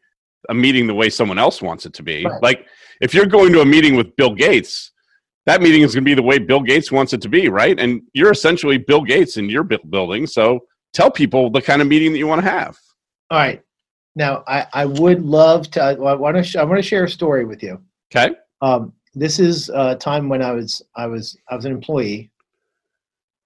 a 0.49 0.55
meeting 0.55 0.87
the 0.87 0.95
way 0.95 1.09
someone 1.09 1.39
else 1.39 1.63
wants 1.63 1.87
it 1.87 1.93
to 1.95 2.03
be. 2.03 2.25
Right. 2.25 2.43
Like 2.43 2.67
if 3.01 3.15
you're 3.15 3.27
going 3.27 3.53
to 3.53 3.61
a 3.61 3.65
meeting 3.65 3.95
with 3.95 4.15
Bill 4.17 4.35
Gates, 4.35 4.93
that 5.47 5.63
meeting 5.63 5.83
is 5.83 5.95
going 5.95 6.05
to 6.05 6.09
be 6.09 6.15
the 6.15 6.23
way 6.23 6.39
Bill 6.39 6.61
Gates 6.61 6.91
wants 6.91 7.13
it 7.13 7.21
to 7.23 7.29
be, 7.29 7.49
right? 7.49 7.79
And 7.79 8.03
you're 8.13 8.33
essentially 8.33 8.79
Bill 8.79 9.03
Gates 9.03 9.37
in 9.37 9.49
your 9.49 9.65
building, 9.65 10.27
so 10.27 10.61
tell 10.93 11.11
people 11.11 11.51
the 11.51 11.63
kind 11.63 11.81
of 11.83 11.89
meeting 11.89 12.13
that 12.13 12.19
you 12.19 12.27
want 12.27 12.43
to 12.43 12.51
have. 12.51 12.79
All 13.31 13.39
right. 13.39 13.63
Now, 14.17 14.43
I, 14.49 14.67
I 14.73 14.85
would 14.87 15.23
love 15.23 15.71
to. 15.73 15.83
I 15.83 15.95
want 15.95 16.37
to. 16.37 16.43
Sh- 16.43 16.57
I 16.57 16.65
want 16.65 16.79
to 16.79 16.83
share 16.83 17.05
a 17.05 17.09
story 17.11 17.45
with 17.45 17.63
you. 17.63 17.81
Okay. 18.15 18.35
Um, 18.61 18.93
this 19.15 19.39
is 19.39 19.69
a 19.71 19.95
time 19.95 20.29
when 20.29 20.43
I 20.43 20.51
was 20.53 20.83
I 20.97 21.07
was 21.07 21.37
I 21.49 21.55
was 21.57 21.65
an 21.65 21.73
employee, 21.73 22.31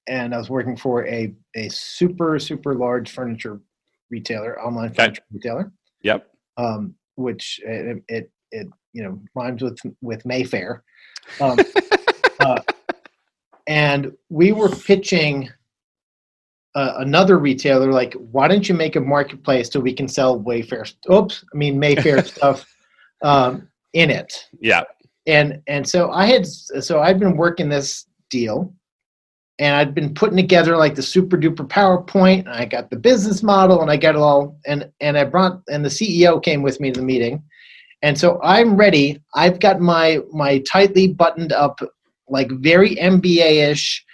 and 0.08 0.34
I 0.34 0.38
was 0.38 0.48
working 0.48 0.76
for 0.76 1.06
a 1.06 1.34
a 1.54 1.68
super 1.68 2.38
super 2.38 2.74
large 2.74 3.10
furniture 3.10 3.60
retailer, 4.10 4.60
online 4.60 4.86
Okay. 4.86 4.94
furniture 5.04 5.22
retailer, 5.32 5.72
Yep. 6.02 6.30
um, 6.56 6.94
which 7.16 7.60
it, 7.64 8.02
it 8.08 8.30
it 8.50 8.66
you 8.94 9.02
know 9.02 9.20
rhymes 9.34 9.62
with 9.62 9.78
with 10.00 10.24
Mayfair, 10.24 10.82
um, 11.40 11.58
uh, 12.40 12.60
and 13.66 14.12
we 14.30 14.52
were 14.52 14.70
pitching. 14.70 15.50
Uh, 16.74 16.94
another 16.98 17.38
retailer 17.38 17.92
like 17.92 18.14
why 18.32 18.48
don't 18.48 18.68
you 18.68 18.74
make 18.74 18.96
a 18.96 19.00
marketplace 19.00 19.70
so 19.70 19.78
we 19.78 19.92
can 19.92 20.08
sell 20.08 20.40
wayfair 20.40 20.92
oops 21.12 21.44
i 21.54 21.56
mean 21.56 21.78
mayfair 21.78 22.24
stuff 22.34 22.66
um, 23.22 23.68
in 23.92 24.10
it 24.10 24.48
Yeah. 24.60 24.82
and 25.26 25.62
and 25.66 25.88
so 25.88 26.10
I 26.10 26.26
had 26.26 26.46
so 26.46 27.00
I'd 27.00 27.18
been 27.20 27.36
working 27.36 27.68
this 27.68 28.06
deal, 28.28 28.74
and 29.58 29.76
I'd 29.76 29.94
been 29.94 30.12
putting 30.12 30.36
together 30.36 30.76
like 30.76 30.94
the 30.96 31.02
super 31.02 31.36
duper 31.38 31.66
PowerPoint. 31.66 32.40
And 32.40 32.50
I 32.50 32.64
got 32.64 32.90
the 32.90 32.96
business 32.96 33.42
model, 33.42 33.80
and 33.80 33.90
I 33.90 33.96
got 33.96 34.16
it 34.16 34.20
all, 34.20 34.58
and 34.66 34.90
and 35.00 35.16
I 35.16 35.24
brought 35.24 35.62
and 35.68 35.84
the 35.84 35.88
CEO 35.88 36.42
came 36.42 36.62
with 36.62 36.80
me 36.80 36.90
to 36.90 37.00
the 37.00 37.06
meeting, 37.06 37.42
and 38.02 38.18
so 38.18 38.40
I'm 38.42 38.76
ready. 38.76 39.22
I've 39.34 39.60
got 39.60 39.80
my 39.80 40.20
my 40.32 40.58
tightly 40.70 41.06
buttoned 41.08 41.52
up, 41.52 41.78
like 42.28 42.50
very 42.50 42.96
MBA 42.96 43.70
ish, 43.70 44.04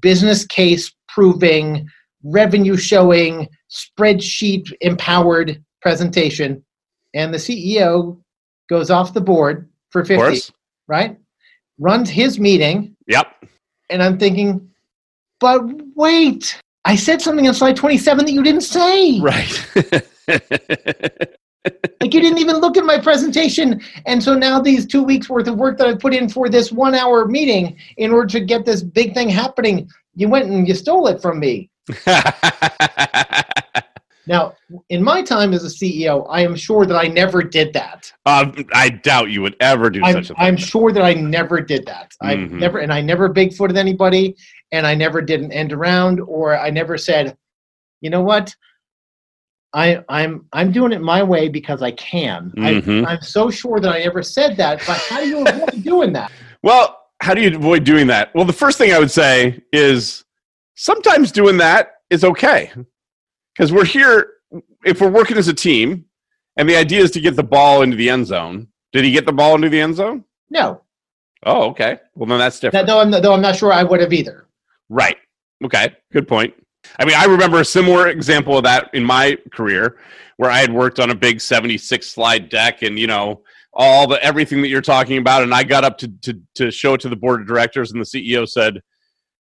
business 0.00 0.44
case 0.46 0.92
proving, 1.08 1.86
revenue 2.26 2.76
showing, 2.76 3.48
spreadsheet 3.70 4.72
empowered 4.80 5.62
presentation, 5.80 6.62
and 7.14 7.32
the 7.32 7.38
CEO 7.38 8.18
goes 8.68 8.90
off 8.90 9.14
the 9.14 9.20
board 9.20 9.68
for 9.90 10.04
50 10.04 10.16
course. 10.16 10.52
right? 10.88 11.16
Runs 11.78 12.10
his 12.10 12.38
meeting, 12.38 12.96
Yep. 13.06 13.26
and 13.90 14.02
I'm 14.02 14.18
thinking, 14.18 14.68
but 15.40 15.62
wait, 15.94 16.60
I 16.84 16.96
said 16.96 17.20
something 17.22 17.46
on 17.46 17.54
slide 17.54 17.76
27 17.76 18.24
that 18.26 18.32
you 18.32 18.42
didn't 18.42 18.62
say. 18.62 19.20
Right. 19.20 19.66
Like 22.00 22.14
you 22.14 22.20
didn't 22.20 22.38
even 22.38 22.58
look 22.58 22.76
at 22.76 22.84
my 22.84 22.96
presentation. 22.98 23.80
And 24.04 24.22
so 24.22 24.34
now 24.34 24.60
these 24.60 24.86
two 24.86 25.02
weeks 25.02 25.28
worth 25.28 25.48
of 25.48 25.56
work 25.56 25.78
that 25.78 25.88
I 25.88 25.94
put 25.96 26.14
in 26.14 26.28
for 26.28 26.48
this 26.48 26.70
one 26.70 26.94
hour 26.94 27.26
meeting 27.26 27.76
in 27.96 28.12
order 28.12 28.28
to 28.28 28.40
get 28.40 28.64
this 28.64 28.82
big 28.82 29.14
thing 29.14 29.28
happening, 29.28 29.88
you 30.14 30.28
went 30.28 30.48
and 30.48 30.68
you 30.68 30.74
stole 30.74 31.08
it 31.08 31.20
from 31.20 31.40
me. 31.40 31.68
Now, 34.28 34.54
in 34.88 35.04
my 35.04 35.22
time 35.22 35.54
as 35.54 35.64
a 35.64 35.68
CEO, 35.68 36.26
I 36.28 36.40
am 36.40 36.56
sure 36.56 36.84
that 36.84 36.96
I 36.96 37.06
never 37.06 37.42
did 37.42 37.72
that. 37.74 38.12
um, 38.26 38.52
I 38.74 38.88
doubt 38.88 39.30
you 39.30 39.40
would 39.42 39.54
ever 39.60 39.88
do 39.88 40.00
I'm, 40.02 40.14
such 40.14 40.24
a 40.30 40.34
thing. 40.34 40.36
I'm 40.38 40.56
sure 40.56 40.90
that 40.90 41.04
I 41.04 41.14
never 41.14 41.60
did 41.60 41.86
that. 41.86 42.12
I 42.20 42.34
Mhm. 42.34 42.50
never, 42.58 42.78
and 42.78 42.92
I 42.92 43.00
never 43.00 43.32
Bigfooted 43.32 43.76
anybody, 43.76 44.34
and 44.72 44.84
I 44.84 44.96
never 44.96 45.22
did 45.22 45.42
an 45.42 45.52
end 45.52 45.72
around, 45.72 46.18
or 46.20 46.58
I 46.58 46.70
never 46.70 46.98
said, 46.98 47.36
you 48.00 48.10
know 48.10 48.22
what, 48.22 48.52
I, 49.72 50.02
I'm 50.08 50.46
I'm 50.52 50.72
doing 50.72 50.92
it 50.92 51.00
my 51.02 51.22
way 51.22 51.48
because 51.48 51.82
I 51.82 51.92
can. 51.92 52.52
Mhm. 52.56 53.06
I, 53.06 53.12
I'm 53.12 53.20
so 53.20 53.50
sure 53.50 53.78
that 53.78 53.92
I 53.92 54.00
never 54.00 54.22
said 54.22 54.56
that. 54.56 54.82
But 54.86 54.98
how 55.08 55.20
do 55.20 55.28
you 55.28 55.46
avoid 55.46 55.82
doing 55.84 56.12
that? 56.14 56.32
Well, 56.62 56.98
how 57.20 57.32
do 57.34 57.42
you 57.42 57.54
avoid 57.56 57.84
doing 57.84 58.08
that? 58.08 58.34
Well, 58.34 58.44
the 58.44 58.52
first 58.52 58.76
thing 58.76 58.92
I 58.92 58.98
would 58.98 59.10
say 59.10 59.62
is 59.72 60.24
sometimes 60.76 61.32
doing 61.32 61.56
that 61.58 61.94
is 62.10 62.22
okay. 62.22 62.70
Because 63.54 63.72
we're 63.72 63.84
here, 63.84 64.34
if 64.84 65.00
we're 65.00 65.10
working 65.10 65.36
as 65.36 65.48
a 65.48 65.54
team, 65.54 66.04
and 66.56 66.68
the 66.68 66.76
idea 66.76 67.00
is 67.00 67.10
to 67.12 67.20
get 67.20 67.36
the 67.36 67.42
ball 67.42 67.82
into 67.82 67.96
the 67.96 68.08
end 68.08 68.26
zone. 68.26 68.68
Did 68.92 69.04
he 69.04 69.10
get 69.10 69.26
the 69.26 69.32
ball 69.32 69.56
into 69.56 69.68
the 69.68 69.80
end 69.80 69.96
zone? 69.96 70.24
No, 70.48 70.82
Oh, 71.44 71.70
okay. 71.70 71.98
Well, 72.14 72.26
then 72.26 72.38
that's 72.38 72.58
that, 72.60 72.68
different. 72.72 72.86
though 72.88 73.00
I'm 73.00 73.10
though 73.10 73.32
I'm 73.32 73.42
not 73.42 73.56
sure 73.56 73.72
I 73.72 73.82
would 73.82 74.00
have 74.00 74.12
either. 74.12 74.46
Right. 74.88 75.16
Okay. 75.64 75.90
Good 76.12 76.26
point. 76.26 76.54
I 76.98 77.04
mean, 77.04 77.16
I 77.16 77.24
remember 77.24 77.60
a 77.60 77.64
similar 77.64 78.08
example 78.08 78.56
of 78.58 78.64
that 78.64 78.90
in 78.94 79.04
my 79.04 79.36
career 79.52 79.98
where 80.38 80.50
I 80.50 80.58
had 80.58 80.72
worked 80.72 80.98
on 81.00 81.10
a 81.10 81.14
big 81.14 81.40
76 81.40 82.08
slide 82.08 82.48
deck 82.48 82.82
and, 82.82 82.98
you 82.98 83.06
know, 83.06 83.42
all 83.72 84.06
the 84.06 84.22
everything 84.24 84.62
that 84.62 84.68
you're 84.68 84.80
talking 84.80 85.18
about. 85.18 85.42
And 85.42 85.52
I 85.54 85.62
got 85.62 85.84
up 85.84 85.98
to, 85.98 86.08
to, 86.22 86.40
to 86.54 86.70
show 86.70 86.94
it 86.94 87.00
to 87.02 87.08
the 87.08 87.16
board 87.16 87.40
of 87.40 87.46
directors, 87.46 87.92
and 87.92 88.00
the 88.00 88.04
CEO 88.04 88.48
said, 88.48 88.80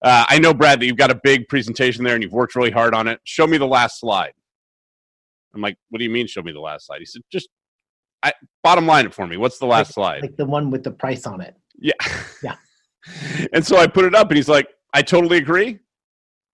uh, 0.02 0.26
I 0.28 0.40
know, 0.40 0.54
Brad, 0.54 0.80
that 0.80 0.86
you've 0.86 0.98
got 0.98 1.12
a 1.12 1.20
big 1.24 1.48
presentation 1.48 2.04
there 2.04 2.14
and 2.14 2.24
you've 2.24 2.34
worked 2.34 2.56
really 2.56 2.72
hard 2.72 2.94
on 2.94 3.08
it. 3.08 3.20
Show 3.24 3.48
me 3.48 3.58
the 3.58 3.68
last 3.68 4.00
slide. 4.00 4.34
I'm 5.54 5.62
like, 5.62 5.78
what 5.90 5.98
do 6.00 6.04
you 6.04 6.10
mean, 6.12 6.28
show 6.28 6.42
me 6.42 6.52
the 6.52 6.60
last 6.60 6.86
slide? 6.88 7.00
He 7.00 7.06
said, 7.06 7.22
just 7.32 7.50
I, 8.24 8.34
bottom 8.64 8.86
line 8.86 9.06
it 9.06 9.14
for 9.14 9.26
me. 9.26 9.38
What's 9.38 9.60
the 9.60 9.66
last 9.66 9.94
slide? 9.94 10.22
Like 10.22 10.36
the 10.38 10.46
one 10.46 10.70
with 10.72 10.84
the 10.84 10.92
price 10.92 11.26
on 11.26 11.42
it. 11.42 11.56
Yeah. 11.80 11.94
Yeah. 12.44 12.56
and 13.54 13.66
so 13.66 13.78
I 13.78 13.88
put 13.88 14.06
it 14.06 14.14
up 14.14 14.30
and 14.30 14.38
he's 14.38 14.50
like, 14.50 14.68
I 14.94 15.02
totally 15.02 15.38
agree. 15.38 15.80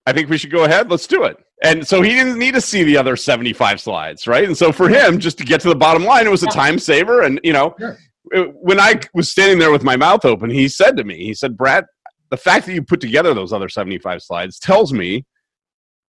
I 0.06 0.12
think 0.12 0.28
we 0.28 0.36
should 0.38 0.50
go 0.50 0.64
ahead. 0.64 0.90
Let's 0.90 1.06
do 1.06 1.24
it. 1.24 1.36
And 1.62 1.86
so 1.86 2.02
he 2.02 2.10
didn't 2.10 2.38
need 2.38 2.54
to 2.54 2.60
see 2.60 2.82
the 2.84 2.96
other 2.96 3.16
75 3.16 3.80
slides, 3.80 4.26
right? 4.26 4.44
And 4.44 4.56
so 4.56 4.70
for 4.70 4.88
him, 4.88 5.18
just 5.18 5.38
to 5.38 5.44
get 5.44 5.60
to 5.62 5.68
the 5.68 5.74
bottom 5.74 6.04
line, 6.04 6.26
it 6.26 6.30
was 6.30 6.42
a 6.42 6.46
Yeah. 6.46 6.52
time 6.52 6.78
saver. 6.78 7.22
And, 7.22 7.40
you 7.42 7.52
know, 7.54 7.74
Sure. 7.78 7.98
it- 8.32 8.54
when 8.54 8.78
I 8.78 9.00
was 9.14 9.30
standing 9.30 9.58
there 9.58 9.70
with 9.70 9.82
my 9.82 9.96
mouth 9.96 10.24
open, 10.26 10.50
he 10.50 10.68
said 10.68 10.96
to 10.98 11.04
me, 11.04 11.24
he 11.24 11.32
said, 11.32 11.56
Brad, 11.56 11.86
the 12.34 12.40
fact 12.40 12.66
that 12.66 12.74
you 12.74 12.82
put 12.82 13.00
together 13.00 13.32
those 13.32 13.52
other 13.52 13.68
75 13.68 14.20
slides 14.20 14.58
tells 14.58 14.92
me 14.92 15.24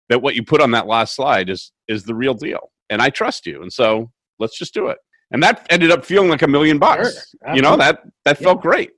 that 0.08 0.22
what 0.22 0.34
you 0.34 0.42
put 0.42 0.62
on 0.62 0.70
that 0.70 0.86
last 0.86 1.14
slide 1.14 1.50
is 1.50 1.70
is 1.86 2.04
the 2.04 2.14
real 2.14 2.32
deal. 2.32 2.70
And 2.88 3.02
I 3.02 3.10
trust 3.10 3.44
you. 3.44 3.60
And 3.60 3.70
so 3.70 4.10
let's 4.38 4.56
just 4.56 4.72
do 4.72 4.88
it. 4.88 4.96
And 5.32 5.42
that 5.42 5.66
ended 5.68 5.90
up 5.90 6.02
feeling 6.02 6.30
like 6.30 6.40
a 6.40 6.48
million 6.48 6.78
bucks. 6.78 7.34
Sure, 7.44 7.54
you 7.54 7.60
know, 7.60 7.76
that 7.76 8.04
that 8.24 8.38
felt 8.38 8.62
great. 8.62 8.92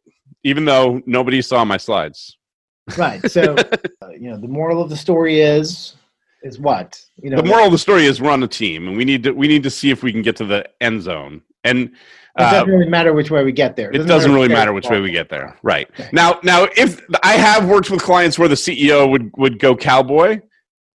Even 0.44 0.64
though 0.64 1.02
nobody 1.04 1.42
saw 1.42 1.64
my 1.64 1.76
slides. 1.76 2.38
Right. 2.96 3.28
So, 3.28 3.56
uh, 4.02 4.10
you 4.10 4.30
know, 4.30 4.38
the 4.38 4.46
moral 4.46 4.80
of 4.80 4.88
the 4.88 4.96
story 4.96 5.40
is 5.40 5.96
is 6.44 6.60
what 6.60 7.02
you 7.20 7.30
know. 7.30 7.38
the 7.38 7.42
moral 7.42 7.66
of 7.66 7.72
the 7.72 7.78
story 7.78 8.06
is 8.06 8.22
we're 8.22 8.30
on 8.30 8.42
a 8.44 8.48
team 8.62 8.86
and 8.86 8.96
we 8.96 9.04
need 9.04 9.24
to 9.24 9.32
we 9.32 9.48
need 9.48 9.64
to 9.64 9.70
see 9.70 9.90
if 9.90 10.04
we 10.04 10.12
can 10.12 10.22
get 10.22 10.36
to 10.36 10.44
the 10.44 10.64
end 10.80 11.02
zone. 11.02 11.42
And 11.64 11.90
It 12.38 12.42
doesn't 12.42 12.68
um, 12.68 12.70
really 12.70 12.88
matter 12.88 13.14
which 13.14 13.30
way 13.30 13.42
we 13.44 13.52
get 13.52 13.76
there. 13.76 13.90
it 13.90 14.06
doesn't 14.06 14.32
really 14.32 14.48
matter 14.48 14.72
which 14.72 14.84
which 14.84 14.90
way 14.90 15.00
we 15.00 15.10
get 15.10 15.30
there. 15.30 15.56
Right. 15.62 15.88
Okay. 15.98 16.10
Now 16.12 16.38
now 16.42 16.66
if 16.76 17.00
I 17.22 17.32
have 17.34 17.66
worked 17.66 17.90
with 17.90 18.02
clients 18.02 18.38
where 18.38 18.48
the 18.48 18.54
CEO 18.54 19.10
would 19.10 19.30
would 19.38 19.58
go 19.58 19.74
cowboy 19.74 20.40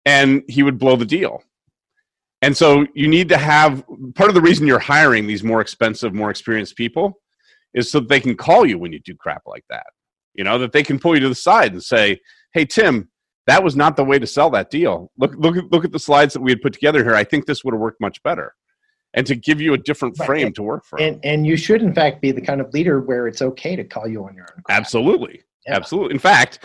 and 0.04 0.42
he 0.48 0.62
would 0.62 0.78
blow 0.78 0.96
the 0.96 1.04
deal. 1.04 1.42
And 2.42 2.56
so 2.56 2.86
you 2.94 3.08
need 3.08 3.28
to 3.28 3.36
have 3.36 3.84
part 4.14 4.30
of 4.30 4.34
the 4.34 4.40
reason 4.40 4.66
you're 4.66 4.78
hiring 4.78 5.26
these 5.26 5.44
more 5.44 5.60
expensive, 5.60 6.14
more 6.14 6.30
experienced 6.30 6.76
people 6.76 7.20
is 7.74 7.90
so 7.90 8.00
that 8.00 8.08
they 8.08 8.20
can 8.20 8.36
call 8.36 8.64
you 8.64 8.78
when 8.78 8.92
you 8.92 9.00
do 9.00 9.14
crap 9.14 9.42
like 9.46 9.64
that. 9.70 9.86
You 10.34 10.44
know, 10.44 10.58
that 10.58 10.72
they 10.72 10.82
can 10.82 10.98
pull 10.98 11.14
you 11.14 11.20
to 11.20 11.28
the 11.28 11.34
side 11.34 11.72
and 11.72 11.82
say, 11.82 12.20
"Hey 12.52 12.64
Tim, 12.64 13.10
that 13.46 13.62
was 13.62 13.76
not 13.76 13.96
the 13.96 14.04
way 14.04 14.18
to 14.18 14.26
sell 14.26 14.50
that 14.50 14.70
deal. 14.70 15.10
Look 15.18 15.34
look 15.36 15.56
look 15.70 15.84
at 15.84 15.92
the 15.92 15.98
slides 15.98 16.34
that 16.34 16.40
we 16.40 16.50
had 16.50 16.62
put 16.62 16.72
together 16.72 17.04
here. 17.04 17.14
I 17.14 17.24
think 17.24 17.46
this 17.46 17.62
would 17.64 17.74
have 17.74 17.80
worked 17.80 18.00
much 18.00 18.22
better." 18.22 18.54
And 19.14 19.26
to 19.26 19.34
give 19.34 19.60
you 19.60 19.72
a 19.74 19.78
different 19.78 20.18
Right. 20.18 20.26
frame 20.26 20.52
to 20.52 20.62
work 20.62 20.84
from. 20.84 21.00
And 21.00 21.20
and 21.24 21.46
you 21.46 21.56
should 21.56 21.82
in 21.82 21.94
fact 21.94 22.20
be 22.20 22.30
the 22.32 22.40
kind 22.42 22.60
of 22.60 22.72
leader 22.74 23.00
where 23.00 23.26
it's 23.26 23.40
okay 23.42 23.74
to 23.76 23.84
call 23.84 24.06
you 24.06 24.24
on 24.24 24.34
your 24.34 24.44
own. 24.54 24.62
crap. 24.64 24.78
Absolutely. 24.78 25.42
Yeah. 25.66 25.76
Absolutely. 25.76 26.12
In 26.14 26.18
fact, 26.18 26.64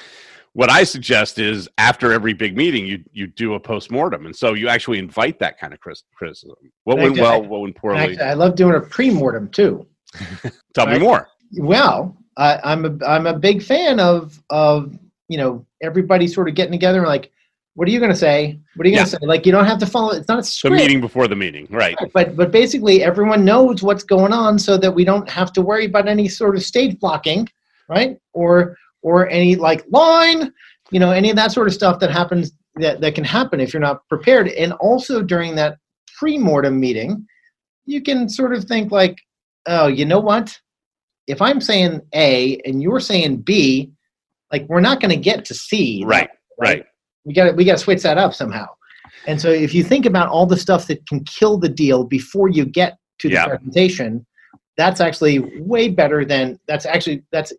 what 0.53 0.69
I 0.69 0.83
suggest 0.83 1.39
is 1.39 1.67
after 1.77 2.11
every 2.11 2.33
big 2.33 2.55
meeting, 2.55 2.85
you 2.85 3.03
you 3.11 3.27
do 3.27 3.53
a 3.55 3.59
postmortem, 3.59 4.25
and 4.25 4.35
so 4.35 4.53
you 4.53 4.67
actually 4.67 4.99
invite 4.99 5.39
that 5.39 5.57
kind 5.59 5.73
of 5.73 5.79
criticism. 5.79 6.55
What 6.83 6.99
And 6.99 7.03
went 7.11 7.17
well? 7.17 7.41
What 7.43 7.61
went 7.61 7.75
poorly? 7.75 8.19
I 8.19 8.33
love 8.33 8.55
doing 8.55 8.75
a 8.75 8.81
pre-mortem 8.81 9.49
too. 9.49 9.87
Tell 10.75 10.85
me 10.87 10.99
more. 10.99 11.27
Well, 11.57 12.15
I, 12.37 12.59
I'm 12.63 12.85
a 12.85 13.05
I'm 13.05 13.25
a 13.25 13.33
big 13.37 13.63
fan 13.63 13.99
of 13.99 14.41
of 14.51 14.97
you 15.27 15.37
know 15.37 15.65
everybody 15.81 16.27
sort 16.27 16.49
of 16.49 16.55
getting 16.55 16.71
together 16.73 16.99
and 16.99 17.07
like, 17.07 17.31
what 17.75 17.87
are 17.87 17.91
you 17.91 17.99
going 17.99 18.11
to 18.11 18.17
say? 18.17 18.59
What 18.75 18.85
are 18.85 18.89
you 18.89 18.93
Yeah. 18.95 18.99
going 18.99 19.05
to 19.11 19.11
say? 19.11 19.25
Like 19.25 19.45
you 19.45 19.51
don't 19.51 19.65
have 19.65 19.79
to 19.79 19.85
follow. 19.85 20.11
It's 20.11 20.27
not 20.27 20.47
a 20.47 20.69
The 20.69 20.75
meeting 20.75 21.01
before 21.01 21.27
the 21.27 21.35
meeting, 21.35 21.67
right? 21.69 21.95
But 22.13 22.35
but 22.35 22.51
basically 22.51 23.03
everyone 23.03 23.43
knows 23.43 23.81
what's 23.81 24.03
going 24.03 24.33
on 24.33 24.59
so 24.59 24.77
that 24.77 24.91
we 24.91 25.03
don't 25.03 25.27
have 25.29 25.51
to 25.53 25.61
worry 25.61 25.85
about 25.85 26.07
any 26.07 26.27
sort 26.27 26.55
of 26.55 26.63
stage 26.63 26.99
blocking, 26.99 27.47
right? 27.89 28.17
Or 28.33 28.77
or 29.01 29.27
any 29.29 29.55
like 29.55 29.83
line, 29.91 30.53
you 30.91 30.99
know, 30.99 31.11
any 31.11 31.29
of 31.29 31.35
that 31.35 31.51
sort 31.51 31.67
of 31.67 31.73
stuff 31.73 31.99
that 31.99 32.11
happens 32.11 32.51
that, 32.75 33.01
that 33.01 33.15
can 33.15 33.23
happen 33.23 33.59
if 33.59 33.73
you're 33.73 33.81
not 33.81 34.07
prepared. 34.07 34.47
And 34.47 34.73
also 34.73 35.21
during 35.21 35.55
that 35.55 35.77
pre-mortem 36.17 36.79
meeting, 36.79 37.25
you 37.85 38.01
can 38.01 38.29
sort 38.29 38.53
of 38.53 38.63
think 38.63 38.91
like, 38.91 39.17
oh, 39.67 39.87
you 39.87 40.05
know 40.05 40.19
what? 40.19 40.57
If 41.27 41.41
I'm 41.41 41.59
saying 41.59 42.01
A 42.13 42.59
and 42.65 42.81
you're 42.81 42.99
saying 42.99 43.37
B, 43.37 43.91
like 44.51 44.65
we're 44.69 44.79
not 44.79 44.99
going 45.01 45.09
to 45.11 45.17
get 45.17 45.45
to 45.45 45.53
C. 45.53 46.03
Right, 46.05 46.29
right. 46.59 46.85
We 47.25 47.33
got 47.33 47.45
to 47.45 47.51
we 47.51 47.65
got 47.65 47.73
to 47.73 47.77
switch 47.77 48.01
that 48.03 48.17
up 48.17 48.33
somehow. 48.33 48.67
And 49.27 49.39
so 49.39 49.49
if 49.49 49.73
you 49.73 49.83
think 49.83 50.05
about 50.05 50.27
all 50.29 50.45
the 50.45 50.57
stuff 50.57 50.87
that 50.87 51.07
can 51.07 51.23
kill 51.23 51.57
the 51.57 51.69
deal 51.69 52.03
before 52.03 52.49
you 52.49 52.65
get 52.65 52.97
to 53.19 53.29
the 53.29 53.35
Yeah. 53.35 53.45
presentation, 53.47 54.25
that's 54.75 54.99
actually 54.99 55.39
way 55.61 55.87
better 55.89 56.25
than 56.25 56.59
that's 56.67 56.85
actually 56.85 57.23
that's 57.31 57.53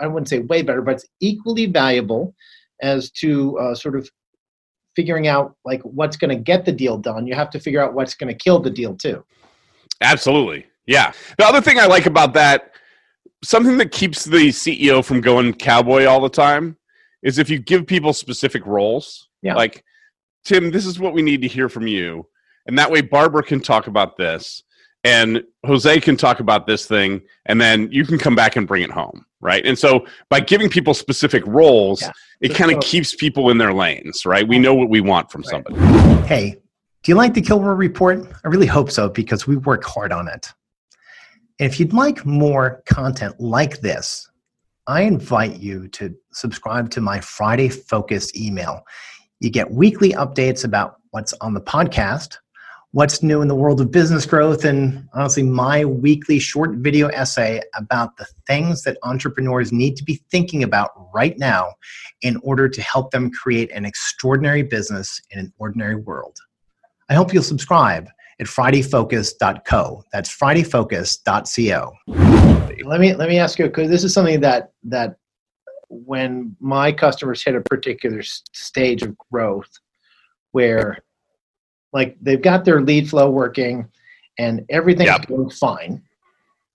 I 0.00 0.06
wouldn't 0.06 0.28
say 0.28 0.40
way 0.40 0.62
better, 0.62 0.82
but 0.82 0.94
it's 0.96 1.06
equally 1.20 1.66
valuable 1.66 2.34
as 2.82 3.10
to 3.12 3.58
uh, 3.58 3.74
sort 3.74 3.96
of 3.96 4.08
figuring 4.96 5.28
out 5.28 5.54
like 5.64 5.80
what's 5.82 6.16
going 6.16 6.30
to 6.36 6.42
get 6.42 6.64
the 6.64 6.72
deal 6.72 6.96
done. 6.98 7.26
You 7.26 7.34
have 7.34 7.50
to 7.50 7.60
figure 7.60 7.82
out 7.82 7.94
what's 7.94 8.14
going 8.14 8.32
to 8.32 8.38
kill 8.38 8.60
the 8.60 8.70
deal 8.70 8.96
too. 8.96 9.24
Absolutely. 10.00 10.66
Yeah. 10.86 11.12
The 11.38 11.46
other 11.46 11.60
thing 11.60 11.78
I 11.78 11.86
like 11.86 12.06
about 12.06 12.34
that, 12.34 12.72
something 13.42 13.76
that 13.78 13.92
keeps 13.92 14.24
the 14.24 14.48
CEO 14.48 15.04
from 15.04 15.20
going 15.20 15.52
cowboy 15.54 16.04
all 16.06 16.20
the 16.20 16.28
time, 16.28 16.76
is 17.24 17.38
if 17.38 17.50
you 17.50 17.58
give 17.58 17.86
people 17.86 18.12
specific 18.12 18.64
roles. 18.66 19.28
Yeah. 19.42 19.54
Like, 19.56 19.82
Tim, 20.44 20.70
this 20.70 20.86
is 20.86 21.00
what 21.00 21.14
we 21.14 21.22
need 21.22 21.42
to 21.42 21.48
hear 21.48 21.68
from 21.68 21.86
you. 21.88 22.28
And 22.66 22.78
that 22.78 22.90
way, 22.90 23.00
Barbara 23.00 23.42
can 23.42 23.60
talk 23.60 23.88
about 23.88 24.16
this, 24.16 24.62
and 25.02 25.42
Jose 25.66 26.00
can 26.00 26.16
talk 26.16 26.40
about 26.40 26.66
this 26.66 26.86
thing, 26.86 27.22
and 27.46 27.60
then 27.60 27.90
you 27.90 28.06
can 28.06 28.18
come 28.18 28.34
back 28.34 28.56
and 28.56 28.66
bring 28.68 28.82
it 28.82 28.90
home. 28.90 29.26
Right. 29.40 29.64
And 29.66 29.78
so, 29.78 30.06
by 30.30 30.40
giving 30.40 30.68
people 30.70 30.94
specific 30.94 31.42
roles, 31.46 32.00
Yeah. 32.02 32.12
it 32.40 32.54
kind 32.54 32.70
of 32.70 32.82
so- 32.82 32.88
keeps 32.90 33.14
people 33.14 33.50
in 33.50 33.58
their 33.58 33.72
lanes. 33.74 34.24
Right. 34.24 34.46
We 34.46 34.58
know 34.58 34.74
what 34.74 34.88
we 34.88 35.00
want 35.00 35.30
from 35.30 35.42
Right. 35.42 35.50
somebody. 35.50 36.26
Hey, 36.26 36.56
do 37.02 37.12
you 37.12 37.16
like 37.16 37.34
the 37.34 37.42
Kilroy 37.42 37.72
Report? 37.72 38.26
I 38.44 38.48
really 38.48 38.66
hope 38.66 38.90
so 38.90 39.08
because 39.10 39.46
we 39.46 39.56
work 39.56 39.84
hard 39.84 40.12
on 40.12 40.28
it. 40.28 40.52
And 41.60 41.70
if 41.70 41.78
you'd 41.78 41.92
like 41.92 42.24
more 42.24 42.82
content 42.86 43.38
like 43.38 43.80
this, 43.80 44.28
I 44.86 45.02
invite 45.02 45.60
you 45.60 45.88
to 45.88 46.14
subscribe 46.32 46.90
to 46.90 47.00
my 47.00 47.18
Friday 47.20 47.70
Focus 47.70 48.34
email. 48.36 48.82
You 49.40 49.48
get 49.48 49.70
weekly 49.70 50.12
updates 50.12 50.62
about 50.62 50.96
what's 51.10 51.32
on 51.40 51.54
the 51.54 51.60
podcast, 51.62 52.36
what's 52.90 53.22
new 53.22 53.40
in 53.40 53.48
the 53.48 53.54
world 53.54 53.80
of 53.80 53.90
business 53.90 54.26
growth, 54.26 54.62
and 54.62 55.08
honestly, 55.14 55.42
my 55.42 55.86
weekly 55.86 56.38
short 56.38 56.72
video 56.76 57.08
essay 57.08 57.62
about 57.74 58.18
the 58.18 58.26
things 58.46 58.82
that 58.82 58.98
entrepreneurs 59.04 59.72
need 59.72 59.96
to 59.96 60.04
be 60.04 60.22
thinking 60.30 60.62
about 60.62 60.90
right 61.14 61.38
now 61.38 61.72
in 62.20 62.36
order 62.42 62.68
to 62.68 62.82
help 62.82 63.10
them 63.10 63.30
create 63.30 63.70
an 63.72 63.86
extraordinary 63.86 64.62
business 64.62 65.18
in 65.30 65.38
an 65.38 65.50
ordinary 65.58 65.96
world. 65.96 66.36
I 67.08 67.14
hope 67.14 67.32
you'll 67.32 67.42
subscribe 67.42 68.10
at 68.40 68.46
fridayfocus.co. 68.46 70.04
That's 70.12 70.36
fridayfocus.co. 70.36 71.92
Let 72.84 73.00
me 73.00 73.14
let 73.14 73.28
me 73.28 73.38
ask 73.38 73.58
you 73.58 73.66
because 73.66 73.88
this 73.88 74.04
is 74.04 74.12
something 74.12 74.40
that 74.40 74.72
that 74.84 75.16
when 75.88 76.56
my 76.60 76.90
customers 76.92 77.42
hit 77.44 77.54
a 77.54 77.60
particular 77.60 78.22
stage 78.22 79.02
of 79.02 79.16
growth 79.30 79.70
where 80.52 80.98
like 81.92 82.16
they've 82.20 82.42
got 82.42 82.64
their 82.64 82.80
lead 82.82 83.08
flow 83.08 83.30
working 83.30 83.88
and 84.38 84.64
everything's 84.70 85.10
Yep. 85.10 85.28
going 85.28 85.50
fine 85.50 86.02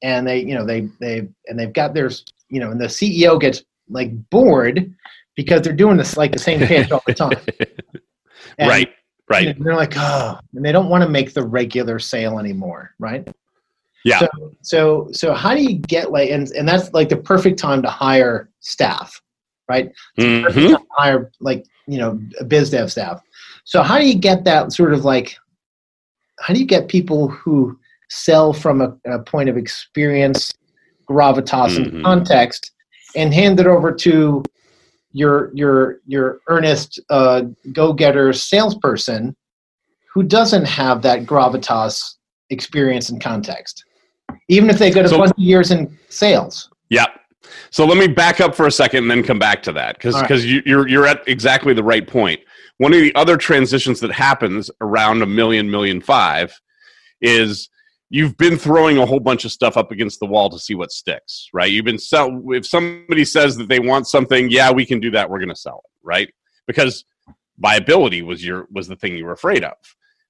and 0.02 0.26
they 0.28 0.39
you 0.39 0.54
know 0.56 0.65
they 0.65 0.88
they 1.00 1.28
and 1.48 1.60
they've 1.60 1.74
got 1.74 1.93
their 1.93 2.10
you 2.50 2.60
know 2.60 2.72
and 2.72 2.80
the 2.80 2.86
CEO 2.86 3.39
gets 3.39 3.63
like 3.89 4.12
bored 4.30 4.93
because 5.36 5.62
they're 5.62 5.74
doing 5.74 5.98
this 5.98 6.15
like 6.15 6.32
the 6.32 6.39
same 6.39 6.60
pitch 6.67 6.91
all 6.91 7.04
the 7.06 7.13
time. 7.13 7.32
And- 8.58 8.69
right. 8.69 8.89
Right. 9.30 9.48
and 9.48 9.63
they're 9.63 9.76
like, 9.76 9.94
oh, 9.96 10.39
and 10.56 10.65
they 10.65 10.72
don't 10.72 10.89
want 10.89 11.04
to 11.04 11.10
make 11.10 11.34
the 11.34 11.44
regular 11.44 12.00
sale 12.00 12.39
anymore, 12.39 12.96
right? 12.98 13.28
Yeah. 14.04 14.20
So, 14.20 14.28
so, 14.62 15.10
so 15.12 15.34
how 15.34 15.54
do 15.54 15.62
you 15.62 15.76
get 15.78 16.12
like, 16.12 16.32
and, 16.32 16.48
and 16.52 16.68
that's 16.68 16.92
like 16.94 17.10
the 17.10 17.18
perfect 17.18 17.60
time 17.60 17.82
to 17.84 17.89
hire 17.89 18.50
staff, 18.60 19.22
right? 19.68 19.92
Mhm. 20.18 20.52
to 20.54 20.80
hire 20.92 21.32
like, 21.39 21.65
you 21.88 22.00
know, 22.00 22.20
a 22.39 22.44
biz 22.44 22.72
dev 22.72 22.92
staff. 22.92 23.22
So 23.65 23.84
how 23.84 24.00
do 24.00 24.08
you 24.08 24.15
get 24.15 24.46
that 24.46 24.72
sort 24.74 24.94
of 24.94 25.06
like, 25.06 25.38
how 26.39 26.54
do 26.54 26.60
you 26.60 26.65
get 26.65 26.88
people 26.88 27.28
who 27.28 27.78
sell 28.10 28.52
from 28.54 28.82
a, 28.82 28.98
a 29.06 29.20
point 29.20 29.50
of 29.50 29.58
experience, 29.58 30.54
gravitas, 31.08 31.78
Mhm. 31.78 31.89
and 31.94 32.04
context, 32.04 32.72
and 33.15 33.32
hand 33.34 33.60
it 33.60 33.68
over 33.68 33.92
to 33.94 34.44
your 35.12 35.52
your 35.54 36.00
your 36.06 36.39
earnest 36.48 37.00
uh, 37.10 37.43
go-getter 37.74 38.32
salesperson 38.34 39.36
who 40.13 40.24
doesn't 40.24 40.65
have 40.65 41.02
that 41.02 41.26
gravitas 41.26 42.02
experience 42.50 43.10
and 43.10 43.22
context, 43.22 43.84
even 44.48 44.69
if 44.69 44.78
they 44.80 44.91
got 44.91 45.06
a 45.06 45.10
So- 45.10 45.17
bunch 45.17 45.32
of 45.32 45.39
years 45.39 45.72
in 45.72 45.98
sales. 46.10 46.69
Yeah. 46.89 47.06
So 47.72 47.86
let 47.86 47.98
me 47.98 48.08
back 48.08 48.41
up 48.41 48.56
for 48.56 48.67
a 48.67 48.72
second 48.72 49.04
and 49.04 49.12
then 49.12 49.24
come 49.24 49.39
back 49.39 49.63
to 49.63 49.72
that 49.74 49.95
because 49.95 50.15
All 50.15 50.22
right. 50.22 50.28
because 50.28 50.45
you, 50.45 50.62
you're 50.65 50.88
you're 50.88 51.06
at 51.08 51.24
exactly 51.28 51.74
the 51.74 51.84
right 51.84 52.08
point. 52.08 52.39
One 52.78 52.93
of 52.93 53.00
the 53.00 53.13
other 53.15 53.38
transitions 53.38 54.00
that 54.02 54.12
happens 54.12 54.69
around 54.82 55.22
a 55.22 55.26
million 55.26 55.69
million 55.69 56.02
five 56.02 56.60
is 57.22 57.69
you've 58.10 58.38
been 58.38 58.58
throwing 58.58 58.98
a 58.98 59.06
whole 59.06 59.19
bunch 59.19 59.45
of 59.45 59.52
stuff 59.52 59.78
up 59.78 59.91
against 59.91 60.19
the 60.19 60.26
wall 60.26 60.50
to 60.50 60.60
see 60.60 60.76
what 60.76 60.91
sticks, 60.91 61.48
right? 61.54 61.72
You've 61.72 61.86
been 61.86 62.00
sell 62.00 62.41
if 62.48 62.65
somebody 62.65 63.26
says 63.26 63.56
that 63.58 63.69
they 63.69 63.80
want 63.80 64.08
something, 64.08 64.50
yeah, 64.50 64.72
we 64.72 64.86
can 64.86 65.00
do 65.00 65.12
that. 65.12 65.30
We're 65.30 65.39
going 65.39 65.50
to 65.50 65.56
sell 65.56 65.82
it, 65.86 65.91
right? 66.04 66.30
Because 66.67 67.06
viability 67.60 68.22
was 68.22 68.45
your 68.45 68.67
was 68.72 68.88
the 68.88 68.95
thing 68.95 69.15
you 69.15 69.26
were 69.26 69.34
afraid 69.34 69.63
of. 69.63 69.74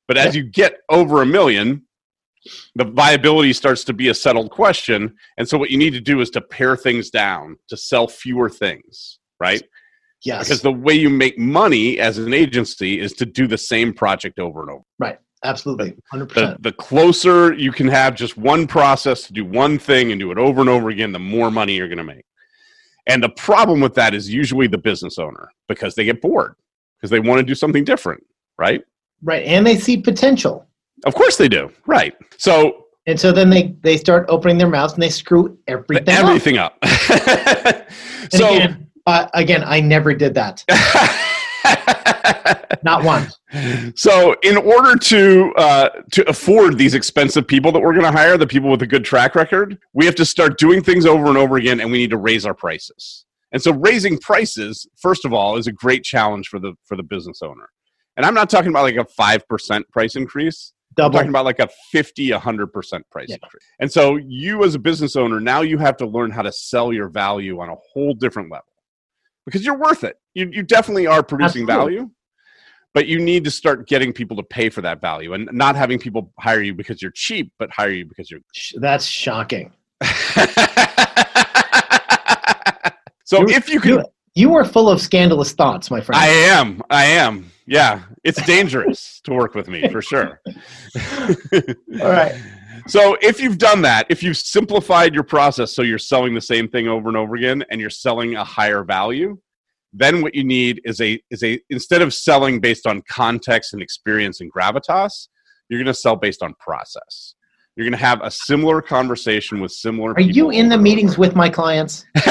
But 0.07 0.17
as 0.17 0.35
you 0.35 0.43
get 0.43 0.79
over 0.89 1.21
a 1.21 1.25
million, 1.25 1.83
the 2.75 2.85
viability 2.85 3.53
starts 3.53 3.83
to 3.85 3.93
be 3.93 4.07
a 4.07 4.13
settled 4.13 4.49
question. 4.49 5.15
And 5.37 5.47
so 5.47 5.57
what 5.57 5.69
you 5.69 5.77
need 5.77 5.93
to 5.93 6.01
do 6.01 6.19
is 6.21 6.31
to 6.31 6.41
pare 6.41 6.75
things 6.75 7.11
down 7.11 7.57
to 7.67 7.77
sell 7.77 8.07
fewer 8.07 8.49
things, 8.49 9.19
right? 9.39 9.61
Yes, 10.25 10.47
Because 10.47 10.61
the 10.61 10.71
way 10.71 10.93
you 10.93 11.09
make 11.09 11.37
money 11.37 11.99
as 11.99 12.17
an 12.17 12.33
agency 12.33 12.99
is 12.99 13.13
to 13.13 13.25
do 13.25 13.47
the 13.47 13.57
same 13.57 13.93
project 13.93 14.39
over 14.39 14.61
and 14.61 14.71
over. 14.71 14.83
Absolutely, 15.43 15.95
hundred 16.11 16.29
The, 16.29 16.33
percent. 16.33 16.63
the 16.63 16.71
closer 16.73 17.53
you 17.53 17.71
can 17.71 17.87
have 17.87 18.15
just 18.15 18.37
one 18.37 18.67
process 18.67 19.23
to 19.23 19.33
do 19.33 19.45
one 19.45 19.77
thing 19.79 20.11
and 20.11 20.19
do 20.19 20.31
it 20.31 20.37
over 20.37 20.61
and 20.61 20.69
over 20.69 20.89
again, 20.89 21.11
the 21.11 21.19
more 21.19 21.49
money 21.51 21.75
you're 21.75 21.87
going 21.87 21.97
to 21.97 22.03
make. 22.03 22.25
And 23.07 23.23
the 23.23 23.29
problem 23.29 23.79
with 23.79 23.95
that 23.95 24.13
is 24.13 24.29
usually 24.31 24.67
the 24.67 24.77
business 24.77 25.17
owner 25.17 25.49
because 25.67 25.95
they 25.95 26.03
get 26.05 26.21
bored 26.21 26.55
because 26.97 27.09
they 27.09 27.19
want 27.19 27.39
to 27.39 27.43
do 27.43 27.55
something 27.55 27.83
different, 27.83 28.23
right? 28.57 28.83
Right, 29.23 29.43
and 29.45 29.65
they 29.65 29.77
see 29.77 29.97
potential, 29.97 30.65
Of 31.05 31.15
course 31.15 31.35
they 31.37 31.49
do, 31.49 31.71
right? 31.85 32.15
So 32.37 32.85
and 33.07 33.19
so 33.19 33.31
then 33.31 33.49
they 33.49 33.75
they 33.81 33.97
start 33.97 34.25
opening 34.29 34.57
their 34.57 34.67
mouths 34.69 34.93
and 34.93 35.01
they 35.01 35.09
screw 35.09 35.57
everything, 35.67 36.07
up. 36.09 36.19
everything 36.19 36.57
up. 36.57 36.77
And 38.31 38.33
so 38.33 38.53
again, 38.53 38.87
uh, 39.07 39.27
again, 39.33 39.63
I 39.65 39.79
never 39.79 40.13
did 40.13 40.35
that, 40.35 40.63
not 42.83 43.03
once. 43.03 43.39
so 43.95 44.35
in 44.43 44.57
order 44.57 44.95
to 44.95 45.51
uh, 45.57 45.89
to 46.11 46.27
afford 46.29 46.77
these 46.77 46.93
expensive 46.93 47.47
people 47.47 47.71
that 47.71 47.79
we're 47.79 47.93
going 47.93 48.05
to 48.05 48.11
hire 48.11 48.37
the 48.37 48.47
people 48.47 48.69
with 48.69 48.81
a 48.81 48.87
good 48.87 49.03
track 49.03 49.35
record 49.35 49.77
we 49.93 50.05
have 50.05 50.15
to 50.15 50.25
start 50.25 50.57
doing 50.57 50.81
things 50.83 51.05
over 51.05 51.27
and 51.27 51.37
over 51.37 51.57
again 51.57 51.79
and 51.79 51.91
we 51.91 51.97
need 51.97 52.09
to 52.09 52.17
raise 52.17 52.45
our 52.45 52.53
prices 52.53 53.25
and 53.51 53.61
so 53.61 53.71
raising 53.73 54.17
prices 54.19 54.87
first 54.97 55.25
of 55.25 55.33
all 55.33 55.57
is 55.57 55.67
a 55.67 55.71
great 55.71 56.03
challenge 56.03 56.47
for 56.47 56.59
the 56.59 56.73
for 56.85 56.95
the 56.95 57.03
business 57.03 57.41
owner 57.41 57.69
and 58.17 58.25
i'm 58.25 58.33
not 58.33 58.49
talking 58.49 58.69
about 58.69 58.83
like 58.83 58.95
a 58.95 59.05
5% 59.19 59.81
price 59.91 60.15
increase 60.15 60.73
i'm 60.91 61.03
Double. 61.05 61.13
talking 61.17 61.29
about 61.29 61.45
like 61.45 61.59
a 61.59 61.69
50 61.91 62.29
100% 62.29 63.01
price 63.11 63.27
Yeah. 63.29 63.35
increase 63.41 63.63
and 63.79 63.91
so 63.91 64.17
you 64.17 64.63
as 64.63 64.75
a 64.75 64.79
business 64.79 65.15
owner 65.15 65.39
now 65.39 65.61
you 65.61 65.77
have 65.79 65.97
to 65.97 66.05
learn 66.05 66.29
how 66.31 66.43
to 66.43 66.51
sell 66.51 66.93
your 66.93 67.09
value 67.09 67.59
on 67.59 67.69
a 67.69 67.75
whole 67.93 68.13
different 68.13 68.51
level 68.51 68.65
because 69.45 69.65
you're 69.65 69.77
worth 69.77 70.03
it 70.03 70.17
you, 70.35 70.49
you 70.51 70.61
definitely 70.63 71.07
are 71.07 71.23
producing 71.23 71.63
Absolutely. 71.63 71.95
value 71.95 72.11
but 72.93 73.05
you 73.07 73.19
need 73.19 73.43
to 73.43 73.51
start 73.51 73.87
getting 73.87 74.11
people 74.11 74.35
to 74.37 74.43
pay 74.43 74.69
for 74.69 74.81
that 74.81 74.99
value 75.01 75.33
and 75.33 75.47
not 75.51 75.75
having 75.75 75.99
people 75.99 76.31
hire 76.39 76.61
you 76.61 76.73
because 76.73 77.01
you're 77.01 77.11
cheap 77.11 77.51
but 77.59 77.69
hire 77.71 77.91
you 77.91 78.05
because 78.05 78.29
you're 78.31 78.39
That's 78.75 79.05
shocking. 79.05 79.71
so 83.25 83.39
You- 83.41 83.49
if 83.55 83.69
you 83.69 83.79
can 83.79 83.91
You, 83.91 84.03
you 84.35 84.55
are 84.55 84.63
full 84.65 84.89
of 84.89 85.01
scandalous 85.01 85.51
thoughts, 85.53 85.91
my 85.91 86.01
friend. 86.01 86.19
i 86.21 86.27
am 86.27 86.81
i 86.89 87.05
am 87.05 87.51
yeah 87.67 88.01
it's 88.23 88.41
dangerous 88.45 89.21
to 89.25 89.33
work 89.33 89.53
with 89.55 89.67
me 89.67 89.87
for 89.89 90.01
sure 90.01 90.41
All 92.01 92.09
right. 92.09 92.33
so 92.87 93.17
if 93.21 93.39
you've 93.41 93.57
done 93.57 93.81
that 93.83 94.05
if 94.09 94.23
you've 94.23 94.37
simplified 94.37 95.13
your 95.13 95.23
process 95.23 95.73
so 95.73 95.81
you're 95.81 95.97
selling 95.99 96.33
the 96.33 96.41
same 96.41 96.67
thing 96.69 96.87
over 96.87 97.07
and 97.09 97.17
over 97.17 97.35
again 97.35 97.63
and 97.69 97.79
you're 97.81 97.89
selling 97.89 98.35
a 98.35 98.43
higher 98.43 98.83
value 98.83 99.37
then 99.91 100.21
what 100.21 100.35
you 100.35 100.43
need 100.43 100.81
is 100.85 101.01
a 101.01 101.21
is 101.31 101.43
a 101.43 101.59
instead 101.69 102.01
of 102.01 102.13
selling 102.13 102.59
based 102.59 102.85
on 102.85 103.01
context 103.09 103.73
and 103.73 103.81
experience 103.81 104.41
and 104.41 104.51
gravitas 104.53 105.27
you're 105.69 105.79
going 105.79 105.85
to 105.85 105.93
sell 105.93 106.15
based 106.15 106.43
on 106.43 106.53
process 106.59 107.35
you're 107.75 107.85
going 107.85 107.97
to 107.97 108.05
have 108.05 108.21
a 108.21 108.31
similar 108.31 108.81
conversation 108.81 109.61
with 109.61 109.71
similar 109.71 110.11
Are 110.13 110.21
you 110.21 110.49
in 110.49 110.67
the 110.69 110.77
meetings 110.77 111.17
with 111.17 111.33
my 111.35 111.49
clients? 111.49 112.05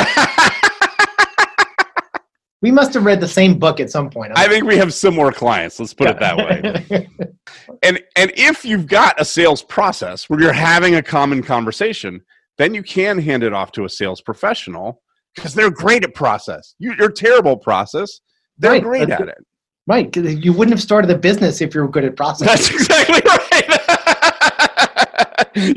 we 2.60 2.70
must 2.70 2.92
have 2.94 3.04
read 3.04 3.20
the 3.20 3.28
same 3.28 3.58
book 3.58 3.80
at 3.80 3.90
some 3.90 4.10
point. 4.10 4.32
I 4.36 4.46
think 4.48 4.66
we 4.66 4.76
have 4.76 4.92
similar 4.92 5.32
clients. 5.32 5.80
Let's 5.80 5.94
put 5.94 6.08
it 6.08 6.20
that 6.20 6.36
way. 6.36 7.08
and 7.82 7.98
and 8.14 8.32
if 8.34 8.64
you've 8.64 8.86
got 8.86 9.18
a 9.20 9.24
sales 9.24 9.62
process 9.62 10.28
where 10.28 10.40
you're 10.40 10.52
having 10.52 10.96
a 10.96 11.02
common 11.02 11.42
conversation, 11.42 12.20
then 12.58 12.74
you 12.74 12.82
can 12.82 13.18
hand 13.18 13.42
it 13.42 13.54
off 13.54 13.72
to 13.72 13.84
a 13.84 13.88
sales 13.88 14.20
professional 14.20 15.00
because 15.38 15.55
they're 15.55 15.70
great 15.70 16.05
at 16.05 16.14
process. 16.14 16.74
You, 16.79 16.94
are 17.01 17.11
terrible 17.11 17.53
at 17.53 17.62
process. 17.62 18.20
They're 18.59 18.72
Right. 18.72 18.83
great 18.83 19.09
That's 19.09 19.22
at 19.22 19.29
it. 19.29 19.38
right. 19.87 20.14
You 20.16 20.53
wouldn't 20.53 20.74
have 20.77 20.83
started 20.83 21.11
a 21.11 21.18
business 21.18 21.61
if 21.61 21.74
you 21.74 21.83
were 21.83 21.88
good 21.88 22.05
at 22.05 22.16
process. 22.16 22.48
That's 22.48 22.70
exactly 22.79 23.20
right. 23.24 23.37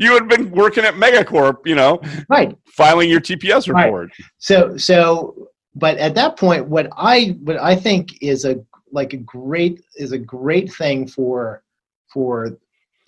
you 0.00 0.12
had 0.14 0.28
been 0.28 0.50
working 0.50 0.84
at 0.84 0.94
Megacorp, 0.94 1.58
you 1.66 1.74
know, 1.74 2.00
right. 2.28 2.56
filing 2.66 3.08
your 3.08 3.20
TPS 3.20 3.72
Right. 3.72 3.84
report. 3.84 4.10
So 4.38 4.76
so 4.76 5.48
but 5.74 5.96
at 5.98 6.14
that 6.16 6.36
point 6.36 6.66
what 6.68 6.88
I 6.96 7.36
what 7.42 7.56
I 7.58 7.74
think 7.76 8.20
is 8.22 8.44
a 8.44 8.56
like 8.90 9.12
a 9.14 9.18
great 9.18 9.82
is 9.96 10.12
a 10.12 10.18
great 10.18 10.72
thing 10.74 11.06
for 11.06 11.62
for 12.12 12.58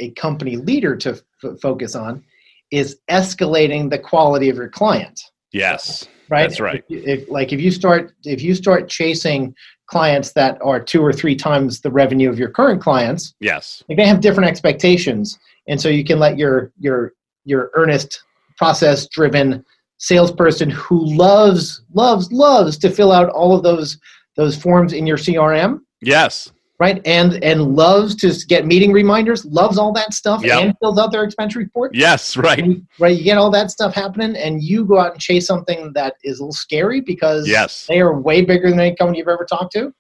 a 0.01 0.11
company 0.13 0.57
leader 0.57 0.97
to 0.97 1.11
f- 1.45 1.61
focus 1.61 1.95
on 1.95 2.25
is 2.71 2.99
escalating 3.11 3.91
the 3.91 3.99
quality 3.99 4.49
of 4.49 4.57
your 4.57 4.69
client. 4.69 5.21
Yes. 5.55 6.07
right 6.29 6.49
That's 6.49 6.61
right. 6.61 6.85
if, 6.89 7.23
if- 7.23 7.31
like 7.31 7.53
if 7.53 7.61
you 7.61 7.71
start 7.71 8.13
if 8.25 8.43
you 8.43 8.55
start 8.55 8.89
chasing 8.89 9.55
clients 9.87 10.33
that 10.33 10.59
are 10.63 10.81
two 10.81 11.03
or 11.03 11.13
three 11.13 11.37
times 11.37 11.81
the 11.81 11.91
revenue 11.91 12.29
of 12.31 12.39
your 12.39 12.51
current 12.51 12.81
clients 12.83 13.35
Yes. 13.41 13.83
like 13.89 13.99
they 13.99 14.07
have 14.07 14.21
different 14.21 14.49
expectations 14.49 15.39
and 15.69 15.81
so 15.81 15.89
you 15.89 16.05
can 16.05 16.19
let 16.19 16.37
your 16.39 16.73
your 16.79 17.13
your 17.45 17.71
earnest 17.75 18.23
process 18.57 19.07
driven 19.09 19.65
salesperson 19.99 20.71
who 20.71 21.05
loves 21.17 21.83
loves 21.93 22.31
loves 22.33 22.77
to 22.79 22.91
fill 22.91 23.13
out 23.13 23.29
all 23.31 23.55
of 23.57 23.63
those 23.63 23.99
those 24.37 24.57
forms 24.57 24.93
in 24.93 25.07
your 25.07 25.17
crm 25.19 25.81
Yes. 26.01 26.53
Right 26.81 27.01
and 27.07 27.43
and 27.45 27.77
loves 27.77 28.15
to 28.17 28.33
get 28.47 28.67
meeting 28.67 28.93
reminders 28.93 29.45
loves 29.45 29.79
all 29.79 29.93
that 29.93 30.13
stuff 30.13 30.43
Yep. 30.45 30.61
and 30.63 30.75
fills 30.81 30.99
out 30.99 31.13
their 31.13 31.23
expense 31.25 31.55
report 31.55 31.95
Yes. 31.95 32.37
Right. 32.37 32.59
and, 32.59 32.87
right 32.99 33.17
you 33.17 33.23
get 33.25 33.39
all 33.39 33.51
that 33.53 33.71
stuff 33.71 33.95
happening 33.95 34.35
and 34.37 34.63
you 34.63 34.85
go 34.85 34.99
out 34.99 35.13
and 35.13 35.21
chase 35.21 35.47
something 35.47 35.93
that 35.95 36.15
is 36.25 36.41
a 36.41 36.43
little 36.43 36.53
scary 36.53 37.01
because 37.01 37.47
Yes. 37.49 37.87
they 37.87 38.01
are 38.01 38.19
way 38.21 38.43
bigger 38.43 38.71
than 38.71 38.81
any 38.81 38.97
company 38.97 39.19
you've 39.19 39.29
ever 39.29 39.45
talked 39.45 39.73
to 39.75 39.93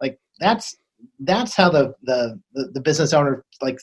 like 0.00 0.18
that's 0.40 0.76
that's 1.20 1.54
how 1.54 1.68
the 1.70 1.94
the 2.02 2.40
the, 2.54 2.70
the 2.74 2.80
business 2.80 3.12
owner 3.12 3.44
like 3.62 3.78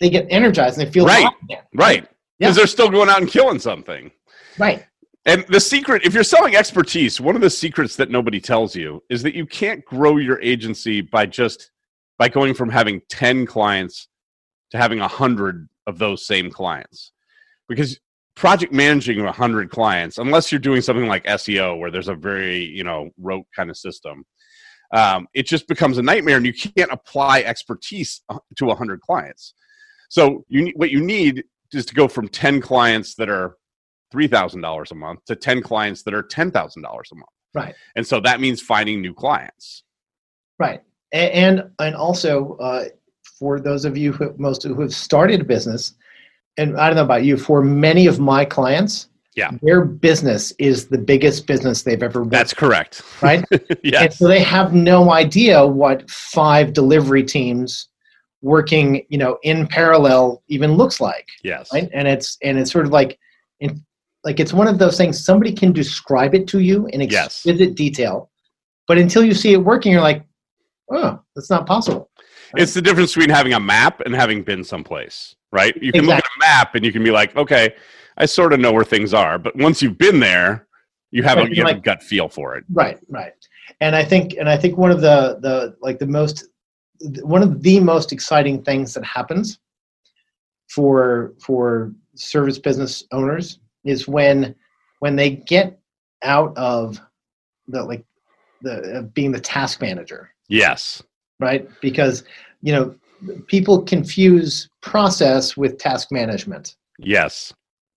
they 0.00 0.10
get 0.10 0.26
energized 0.30 0.78
and 0.78 0.86
they 0.86 0.90
feel 0.92 1.06
Right. 1.06 1.32
Right. 1.74 2.02
Yeah. 2.38 2.48
Because 2.48 2.56
they're 2.56 2.66
still 2.66 2.90
going 2.90 3.08
out 3.08 3.20
and 3.20 3.30
killing 3.30 3.60
something. 3.60 4.10
right 4.58 4.84
And 5.26 5.46
the 5.48 5.60
secret, 5.60 6.04
if 6.04 6.12
you're 6.12 6.22
selling 6.22 6.54
expertise, 6.54 7.20
one 7.20 7.34
of 7.34 7.40
the 7.40 7.48
secrets 7.48 7.96
that 7.96 8.10
nobody 8.10 8.40
tells 8.40 8.76
you 8.76 9.02
is 9.08 9.22
that 9.22 9.34
you 9.34 9.46
can't 9.46 9.84
grow 9.84 10.18
your 10.18 10.40
agency 10.42 11.00
by 11.00 11.24
just 11.24 11.70
by 12.18 12.28
going 12.28 12.54
from 12.54 12.68
having 12.68 13.00
10 13.08 13.46
clients 13.46 14.08
to 14.70 14.76
having 14.76 14.98
100 14.98 15.68
of 15.86 15.98
those 15.98 16.26
same 16.26 16.50
clients. 16.50 17.12
Because 17.68 17.98
project 18.36 18.72
managing 18.72 19.24
100 19.24 19.70
clients, 19.70 20.18
unless 20.18 20.52
you're 20.52 20.58
doing 20.58 20.82
something 20.82 21.06
like 21.06 21.24
SEO 21.24 21.78
where 21.78 21.90
there's 21.90 22.08
a 22.08 22.14
very, 22.14 22.64
you 22.64 22.84
know, 22.84 23.08
rote 23.18 23.46
kind 23.56 23.70
of 23.70 23.78
system, 23.78 24.24
um, 24.92 25.26
it 25.34 25.46
just 25.46 25.66
becomes 25.68 25.96
a 25.96 26.02
nightmare 26.02 26.36
and 26.36 26.46
you 26.46 26.52
can't 26.52 26.92
apply 26.92 27.40
expertise 27.40 28.22
uh, 28.28 28.38
to 28.56 28.66
100 28.66 29.00
clients. 29.00 29.54
So 30.10 30.44
you 30.48 30.72
what 30.76 30.90
you 30.90 31.00
need 31.00 31.44
is 31.72 31.86
to 31.86 31.94
go 31.94 32.06
from 32.06 32.28
10 32.28 32.60
clients 32.60 33.14
that 33.16 33.28
are 33.28 33.56
$3,000 34.14 34.90
a 34.90 34.94
month 34.94 35.24
to 35.26 35.34
10 35.36 35.62
clients 35.62 36.02
that 36.02 36.14
are 36.14 36.22
$10,000 36.22 36.52
a 36.52 37.14
month. 37.14 37.28
right 37.54 37.74
And 37.96 38.06
so 38.06 38.20
that 38.20 38.40
means 38.40 38.60
finding 38.60 39.00
new 39.00 39.14
clients. 39.14 39.82
right 40.58 40.80
and 41.12 41.62
and 41.78 41.94
also 41.94 42.56
uh, 42.58 42.84
for 43.38 43.60
those 43.60 43.84
of 43.84 43.96
you 43.96 44.12
who 44.12 44.34
most 44.38 44.62
who 44.62 44.80
have 44.80 44.94
started 44.94 45.40
a 45.40 45.44
business 45.44 45.94
and 46.58 46.76
i 46.78 46.86
don't 46.88 46.96
know 46.96 47.04
about 47.04 47.24
you 47.24 47.36
for 47.36 47.62
many 47.62 48.06
of 48.06 48.18
my 48.20 48.44
clients 48.44 49.08
Yeah. 49.36 49.50
their 49.62 49.84
business 49.84 50.52
is 50.58 50.86
the 50.94 50.98
biggest 51.12 51.46
business 51.46 51.82
they've 51.82 52.02
ever 52.02 52.20
worked, 52.20 52.30
That's 52.38 52.54
correct. 52.54 53.02
right 53.22 53.42
And 54.02 54.12
so 54.12 54.28
they 54.28 54.42
have 54.56 54.68
no 54.74 54.98
idea 55.12 55.56
what 55.66 56.08
five 56.10 56.72
delivery 56.72 57.24
teams 57.24 57.88
working, 58.42 58.86
you 59.08 59.18
know, 59.22 59.38
in 59.42 59.66
parallel 59.66 60.42
even 60.48 60.70
looks 60.80 61.00
like, 61.00 61.26
Yes. 61.42 61.72
right? 61.72 61.88
And 61.98 62.06
it's 62.14 62.28
and 62.46 62.58
it's 62.58 62.70
sort 62.70 62.86
of 62.86 62.92
like, 63.00 63.18
in, 63.60 63.70
like 64.24 64.40
it's 64.40 64.52
one 64.52 64.66
of 64.66 64.78
those 64.78 64.96
things. 64.96 65.22
Somebody 65.22 65.52
can 65.52 65.72
describe 65.72 66.34
it 66.34 66.46
to 66.48 66.60
you 66.60 66.86
in 66.86 67.00
Yes. 67.02 67.46
exquisite 67.46 67.74
detail, 67.74 68.30
but 68.88 68.98
until 68.98 69.24
you 69.24 69.34
see 69.34 69.52
it 69.52 69.58
working, 69.58 69.92
you're 69.92 70.00
like, 70.00 70.24
oh, 70.90 71.20
that's 71.36 71.50
not 71.50 71.66
possible. 71.66 72.10
It's 72.56 72.74
the 72.74 72.82
difference 72.82 73.14
between 73.14 73.34
having 73.34 73.52
a 73.52 73.60
map 73.60 74.00
and 74.00 74.14
having 74.14 74.42
been 74.42 74.62
someplace, 74.62 75.34
right? 75.52 75.76
You 75.82 75.92
can 75.92 76.06
look 76.06 76.16
at 76.16 76.24
a 76.24 76.38
map 76.38 76.74
and 76.74 76.84
you 76.84 76.92
can 76.92 77.02
be 77.02 77.10
like, 77.10 77.34
okay, 77.36 77.74
I 78.16 78.26
sort 78.26 78.52
of 78.52 78.60
know 78.60 78.72
where 78.72 78.84
things 78.84 79.12
are. 79.12 79.38
But 79.38 79.56
once 79.56 79.82
you've 79.82 79.98
been 79.98 80.20
there, 80.20 80.68
you 81.10 81.24
have, 81.24 81.38
Right, 81.38 81.50
a, 81.50 81.54
you 81.54 81.64
have 81.64 81.76
a 81.76 81.80
gut 81.80 82.02
feel 82.02 82.28
for 82.28 82.56
it. 82.56 82.64
Right, 82.72 82.98
right. 83.08 83.32
And 83.80 83.96
I 83.96 84.04
think 84.04 84.34
and 84.38 84.48
I 84.48 84.56
think 84.56 84.78
one 84.78 84.90
of 84.90 85.00
the 85.00 85.38
the 85.40 85.76
like 85.80 85.98
the 85.98 86.06
most 86.06 86.46
one 87.22 87.42
of 87.42 87.62
the 87.62 87.80
most 87.80 88.12
exciting 88.12 88.62
things 88.62 88.94
that 88.94 89.04
happens 89.04 89.58
for 90.68 91.34
for 91.40 91.92
service 92.14 92.58
business 92.58 93.04
owners 93.10 93.58
is 93.84 94.08
when 94.08 94.54
when 95.00 95.16
they 95.16 95.30
get 95.30 95.78
out 96.22 96.56
of 96.56 97.00
the 97.68 97.82
like 97.84 98.04
the 98.62 98.98
uh, 98.98 99.02
being 99.02 99.32
the 99.32 99.40
task 99.40 99.80
manager, 99.80 100.30
Yes. 100.48 101.02
right? 101.40 101.68
Because 101.80 102.24
you 102.62 102.72
know 102.72 102.94
people 103.46 103.82
confuse 103.82 104.68
process 104.82 105.56
with 105.56 105.78
task 105.78 106.08
management 106.10 106.76
Yes. 106.98 107.52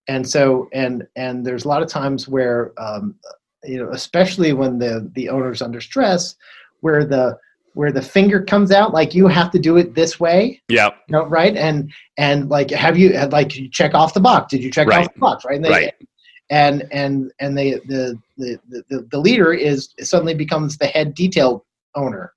and 0.08 0.28
so 0.28 0.70
and 0.74 1.06
and 1.16 1.46
there's 1.46 1.66
a 1.66 1.68
lot 1.68 1.82
of 1.82 1.90
times 1.90 2.28
where 2.28 2.72
um, 2.78 3.16
you 3.64 3.78
know 3.78 3.90
especially 3.92 4.54
when 4.54 4.80
the 4.80 5.10
the 5.16 5.30
owner's 5.30 5.62
under 5.62 5.82
stress 5.82 6.36
where 6.82 7.04
the 7.06 7.38
where 7.78 7.92
the 7.92 8.02
finger 8.02 8.44
comes 8.44 8.72
out 8.72 8.92
like 8.92 9.14
you 9.14 9.28
have 9.28 9.52
to 9.52 9.60
do 9.60 9.78
it 9.78 9.94
this 9.94 10.20
way. 10.20 10.62
Yeah 10.68 10.90
you 11.08 11.14
know, 11.14 11.26
right? 11.26 11.56
And 11.56 11.92
and 12.18 12.50
like 12.50 12.72
have 12.72 12.98
you 12.98 13.14
had 13.14 13.32
like 13.32 13.56
you 13.56 13.70
check 13.70 13.94
off 13.94 14.14
the 14.14 14.20
box? 14.20 14.52
Did 14.52 14.64
you 14.64 14.72
check 14.72 14.88
Right. 14.88 15.06
off 15.06 15.14
the 15.14 15.20
box? 15.20 15.46
Right? 15.46 15.56
And 15.58 15.66
they, 15.66 15.70
Right. 15.70 15.94
and 16.50 16.84
and 16.92 17.32
and 17.40 17.58
they 17.58 17.74
the, 17.74 18.20
the 18.38 18.60
the 18.90 19.08
the 19.12 19.20
leader 19.20 19.54
is 19.54 19.90
suddenly 20.02 20.34
becomes 20.34 20.78
the 20.78 20.88
head 20.88 21.14
detail 21.14 21.66
owner 21.96 22.34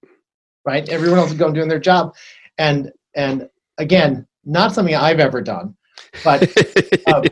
right? 0.67 0.87
Everyone 0.91 1.19
else 1.19 1.31
is 1.31 1.39
going 1.39 1.55
doing 1.55 1.69
their 1.69 1.81
job. 1.81 2.15
And 2.59 2.93
and 3.17 3.49
again 3.79 4.27
not 4.45 4.75
something 4.75 4.95
i've 4.95 5.21
ever 5.21 5.41
done 5.41 5.75
but 6.23 6.43
um, 7.07 7.25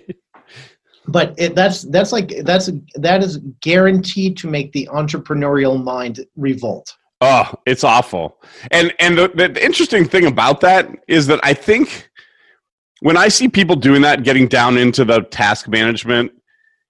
but 1.09 1.35
it, 1.39 1.55
that's 1.55 1.83
that's 1.83 2.11
like 2.13 2.33
that's 2.45 2.71
that 2.95 3.23
is 3.23 3.39
guaranteed 3.61 4.37
to 4.39 4.49
make 4.49 4.73
the 4.73 4.89
entrepreneurial 4.93 5.83
mind 5.83 6.25
revolt 6.37 6.93
Oh, 7.21 7.53
it's 7.67 7.83
awful. 7.85 8.41
And 8.71 8.95
and 9.01 9.19
the, 9.19 9.29
the, 9.29 9.65
interesting 9.65 10.07
thing 10.07 10.27
about 10.27 10.61
that 10.61 10.89
is 11.09 11.27
that 11.27 11.41
I 11.43 11.53
think 11.55 12.09
when 13.01 13.17
I 13.17 13.29
see 13.29 13.49
people 13.49 13.77
doing 13.77 14.03
that, 14.03 14.23
getting 14.23 14.47
down 14.47 14.77
into 14.79 15.05
the 15.05 15.23
task 15.23 15.69
management, 15.69 16.33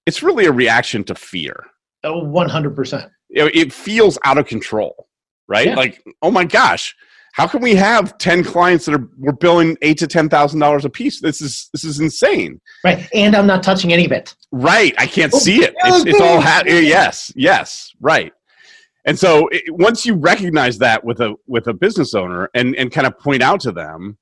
it's 0.06 0.22
really 0.22 0.44
a 0.46 0.52
reaction 0.52 1.04
to 1.04 1.14
fear. 1.14 1.64
oh, 2.04 2.22
100% 2.22 3.10
You 3.30 3.50
it 3.54 3.72
feels 3.72 4.18
out 4.24 4.36
of 4.38 4.46
control, 4.46 5.08
right? 5.48 5.68
Yeah. 5.68 5.76
Like, 5.76 6.02
oh 6.22 6.30
my 6.30 6.44
gosh, 6.44 6.94
how 7.32 7.46
can 7.46 7.62
we 7.62 7.74
have 7.74 8.18
ten 8.18 8.42
clients 8.44 8.84
that 8.86 8.94
are 8.96 9.08
we're 9.18 9.32
billing 9.32 9.78
eight 9.80 9.96
to 9.98 10.06
ten 10.06 10.28
thousand 10.28 10.60
dollars 10.60 10.84
a 10.84 10.90
piece? 10.90 11.20
This 11.22 11.40
is 11.40 11.70
this 11.72 11.84
is 11.84 12.00
insane, 12.00 12.60
right 12.84 13.08
and 13.14 13.34
i'm 13.36 13.46
not 13.46 13.62
touching 13.62 13.92
any 13.92 14.04
of 14.04 14.12
it 14.12 14.34
right? 14.52 14.94
I 14.98 15.06
can't 15.06 15.32
Oh, 15.32 15.38
see 15.38 15.62
it. 15.62 15.74
It's, 15.84 16.04
it's 16.06 16.20
all 16.20 16.40
ha- 16.40 16.64
yes, 16.66 17.32
yes, 17.36 17.92
right. 18.00 18.32
And 19.04 19.18
so 19.18 19.48
it, 19.48 19.62
once 19.68 20.04
you 20.04 20.14
recognize 20.14 20.78
that 20.78 21.04
with 21.04 21.20
a 21.20 21.34
with 21.46 21.66
a 21.66 21.74
business 21.74 22.14
owner 22.14 22.50
and 22.54 22.74
and 22.76 22.90
kind 22.92 23.06
of 23.06 23.18
point 23.18 23.42
out 23.42 23.60
to 23.60 23.72
them, 23.72 24.18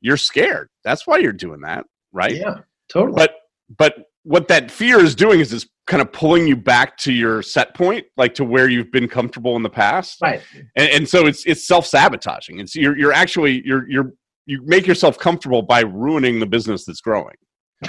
you're 0.00 0.16
scared. 0.16 0.68
That's 0.84 1.06
why 1.06 1.18
you're 1.18 1.32
doing 1.32 1.60
that, 1.62 1.84
right? 2.12 2.34
yeah 2.34 2.58
totally 2.88 3.16
But 3.16 3.34
but 3.76 3.94
what 4.22 4.48
that 4.48 4.70
fear 4.70 4.98
is 5.00 5.14
doing 5.14 5.40
is 5.40 5.52
it's 5.52 5.66
kind 5.86 6.02
of 6.02 6.12
pulling 6.12 6.48
you 6.48 6.56
back 6.56 6.96
to 6.98 7.12
your 7.12 7.42
set 7.42 7.74
point, 7.74 8.04
like 8.16 8.34
to 8.34 8.44
where 8.44 8.68
you've 8.68 8.90
been 8.90 9.08
comfortable 9.08 9.54
in 9.56 9.62
the 9.62 9.70
past. 9.70 10.20
right 10.20 10.42
And, 10.74 10.90
and 10.90 11.08
so 11.08 11.26
it's 11.26 11.44
it's 11.46 11.66
self 11.66 11.86
sabotaging. 11.86 12.58
It's 12.58 12.74
you're 12.74 12.98
you're 12.98 13.12
actually 13.12 13.62
you're 13.64 13.88
you're 13.88 14.12
you 14.46 14.62
make 14.64 14.86
yourself 14.86 15.18
comfortable 15.18 15.62
by 15.62 15.80
ruining 15.80 16.40
the 16.40 16.46
business 16.46 16.84
that's 16.84 17.00
growing. 17.00 17.36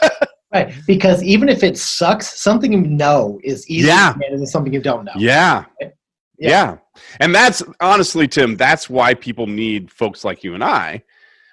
right 0.54 0.74
because 0.88 1.22
even 1.24 1.50
if 1.50 1.64
it 1.64 1.78
sucks 1.78 2.40
something 2.40 2.72
you 2.74 2.82
know 2.82 3.40
is 3.44 3.70
easier 3.70 3.88
Yeah. 3.90 4.14
than 4.30 4.46
something 4.48 4.74
you 4.74 4.82
don't 4.82 5.06
know 5.06 5.14
Yeah. 5.16 5.66
Yeah. 5.80 5.90
yeah. 6.38 6.78
And 7.20 7.36
that's 7.36 7.62
honestly, 7.82 8.28
Tim, 8.28 8.56
that's 8.56 8.90
why 8.90 9.14
people 9.14 9.46
need 9.46 9.92
folks 9.92 10.24
like 10.24 10.44
you 10.44 10.54
and 10.54 10.64
I 10.64 11.04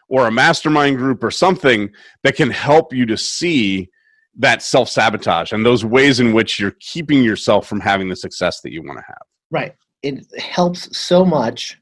or 0.09 0.29
a 0.29 0.31
mastermind 0.31 0.97
group 0.97 1.25
or 1.25 1.31
something 1.33 1.91
that 2.23 2.37
can 2.37 2.51
help 2.51 2.93
you 2.95 3.05
to 3.07 3.17
see 3.17 3.91
that 4.39 4.63
self 4.63 4.89
sabotage 4.89 5.53
and 5.53 5.67
those 5.67 5.85
ways 5.85 6.21
in 6.21 6.33
which 6.33 6.61
you're 6.61 6.77
keeping 6.79 7.25
yourself 7.25 7.67
from 7.67 7.81
having 7.81 8.09
the 8.09 8.17
success 8.17 8.61
that 8.61 8.73
you 8.73 8.83
want 8.83 8.99
to 8.99 9.05
have. 9.07 9.23
Right. 9.51 9.75
It 10.03 10.25
helps 10.41 10.97
so 10.97 11.25
much 11.25 11.81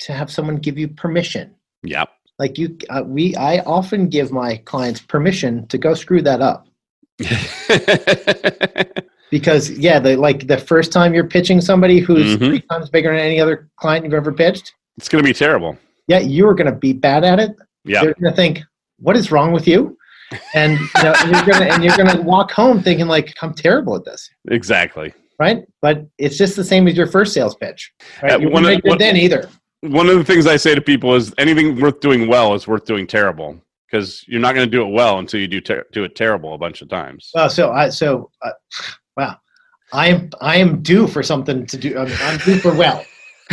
to 0.00 0.12
have 0.12 0.30
someone 0.30 0.56
give 0.56 0.78
you 0.78 0.88
permission. 0.88 1.54
Yep. 1.82 2.08
Like 2.38 2.58
you, 2.58 2.76
uh, 2.90 3.02
we, 3.06 3.34
I 3.36 3.58
often 3.60 4.08
give 4.08 4.32
my 4.32 4.56
clients 4.64 5.00
permission 5.00 5.66
to 5.68 5.78
go 5.78 5.94
screw 5.94 6.20
that 6.22 6.40
up 6.40 6.66
because 9.30 9.70
yeah, 9.70 9.98
the 10.00 10.16
like 10.16 10.46
the 10.46 10.58
first 10.58 10.92
time 10.92 11.14
you're 11.14 11.28
pitching 11.28 11.60
somebody 11.60 12.00
who's 12.00 12.36
Mhm. 12.36 12.46
three 12.46 12.60
times 12.62 12.90
bigger 12.90 13.10
than 13.10 13.20
any 13.20 13.40
other 13.40 13.68
client 13.76 14.04
you've 14.04 14.14
ever 14.14 14.32
pitched, 14.32 14.72
it's 14.96 15.08
going 15.08 15.22
to 15.22 15.28
be 15.28 15.34
terrible. 15.34 15.78
yeah, 16.08 16.18
you 16.18 16.46
are 16.48 16.54
going 16.54 16.70
to 16.70 16.76
be 16.76 16.92
bad 16.92 17.24
at 17.24 17.38
it. 17.38 17.52
Yeah. 17.84 18.02
They're 18.02 18.14
going 18.14 18.32
to 18.32 18.36
think, 18.36 18.60
"What 18.98 19.16
is 19.16 19.30
wrong 19.30 19.52
with 19.52 19.68
you?" 19.68 19.96
And, 20.54 20.78
you 20.78 21.02
know, 21.02 21.14
and 21.18 21.30
you're 21.30 21.44
going 21.44 21.60
to 21.68 21.72
and 21.72 21.84
you're 21.84 21.96
going 21.96 22.08
to 22.16 22.22
walk 22.22 22.50
home 22.50 22.82
thinking 22.82 23.06
like, 23.06 23.32
"I'm 23.42 23.54
terrible 23.54 23.94
at 23.96 24.04
this." 24.04 24.28
Exactly. 24.50 25.12
Right? 25.38 25.64
But 25.82 26.06
it's 26.18 26.36
just 26.36 26.56
the 26.56 26.64
same 26.64 26.86
as 26.88 26.96
your 26.96 27.06
first 27.06 27.32
sales 27.32 27.54
pitch. 27.56 27.92
Right? 28.22 28.32
Uh, 28.32 28.38
you 28.38 28.48
of- 28.50 28.62
make 28.62 28.80
it 28.84 28.98
then 28.98 29.16
either. 29.16 29.48
One 29.84 30.08
of 30.08 30.16
the 30.16 30.24
things 30.24 30.46
I 30.46 30.56
say 30.56 30.74
to 30.74 30.80
people 30.80 31.14
is 31.14 31.34
anything 31.36 31.78
worth 31.80 32.00
doing 32.00 32.26
well 32.26 32.54
is 32.54 32.66
worth 32.66 32.86
doing 32.86 33.06
terrible 33.06 33.60
because 33.86 34.24
you're 34.26 34.40
not 34.40 34.54
going 34.54 34.66
to 34.66 34.70
do 34.70 34.82
it 34.82 34.90
well 34.90 35.18
until 35.18 35.40
you 35.40 35.46
do 35.46 35.60
ter- 35.60 35.84
do 35.92 36.04
it 36.04 36.16
terrible 36.16 36.54
a 36.54 36.58
bunch 36.58 36.80
of 36.82 36.88
times. 36.88 37.30
Well, 37.34 37.50
so 37.50 37.70
I 37.70 37.90
so 37.90 38.30
uh, 38.42 38.50
wow, 39.16 39.36
I 39.92 40.08
am 40.08 40.30
I 40.40 40.56
am 40.56 40.82
due 40.82 41.06
for 41.06 41.22
something 41.22 41.66
to 41.66 41.76
do. 41.76 41.98
I'm, 41.98 42.08
I'm 42.22 42.38
due 42.38 42.58
for 42.58 42.74
well. 42.74 43.04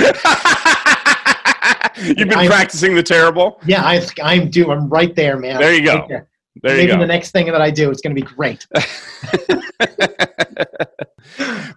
You've 1.98 2.18
been 2.30 2.34
I'm- 2.34 2.48
practicing 2.48 2.96
the 2.96 3.04
terrible. 3.04 3.60
Yeah, 3.66 3.84
I 3.84 4.06
I'm 4.24 4.50
due. 4.50 4.72
I'm 4.72 4.90
right 4.90 5.14
there, 5.16 5.38
man. 5.38 5.60
There 5.60 5.74
you 5.74 5.84
go. 5.84 6.00
Right 6.00 6.08
there. 6.10 6.28
There 6.62 6.76
Maybe 6.76 6.92
the 6.92 7.08
next 7.08 7.32
thing 7.32 7.46
that 7.48 7.62
I 7.62 7.72
do, 7.72 7.90
it's 7.92 8.02
going 8.02 8.16
to 8.16 8.22
be 8.22 8.28
great. 8.28 8.68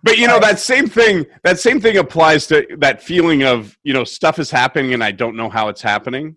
but 0.03 0.19
you 0.19 0.27
know 0.27 0.41
that 0.41 0.59
same 0.59 0.89
thing. 0.89 1.27
That 1.45 1.61
same 1.61 1.81
thing 1.81 1.97
applies 1.97 2.47
to 2.49 2.67
that 2.79 3.03
feeling 3.03 3.45
of 3.45 3.79
you 3.85 3.95
know 3.95 4.03
stuff 4.05 4.39
is 4.39 4.51
happening 4.51 4.93
and 4.93 5.03
I 5.05 5.13
don't 5.13 5.37
know 5.37 5.49
how 5.49 5.69
it's 5.69 5.83
happening. 5.83 6.37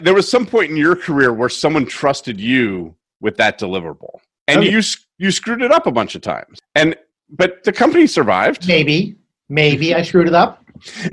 There 0.00 0.14
was 0.14 0.30
some 0.30 0.46
point 0.46 0.70
in 0.70 0.76
your 0.76 0.94
career 0.96 1.32
where 1.32 1.48
someone 1.48 1.84
trusted 1.84 2.40
you 2.40 2.94
with 3.20 3.36
that 3.38 3.58
deliverable, 3.58 4.20
and 4.46 4.58
oh, 4.58 4.62
Okay. 4.62 4.70
you 4.70 4.80
you 5.18 5.30
screwed 5.32 5.60
it 5.60 5.72
up 5.72 5.86
a 5.86 5.92
bunch 5.92 6.14
of 6.14 6.22
times. 6.22 6.60
And 6.76 6.96
but 7.30 7.64
the 7.64 7.72
company 7.72 8.06
survived. 8.06 8.68
Maybe, 8.68 9.16
maybe 9.48 9.94
I 9.94 10.02
screwed 10.02 10.28
it 10.28 10.34
up. 10.34 10.64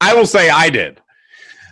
I 0.00 0.14
will 0.14 0.26
say 0.26 0.48
I 0.50 0.70
did. 0.70 1.00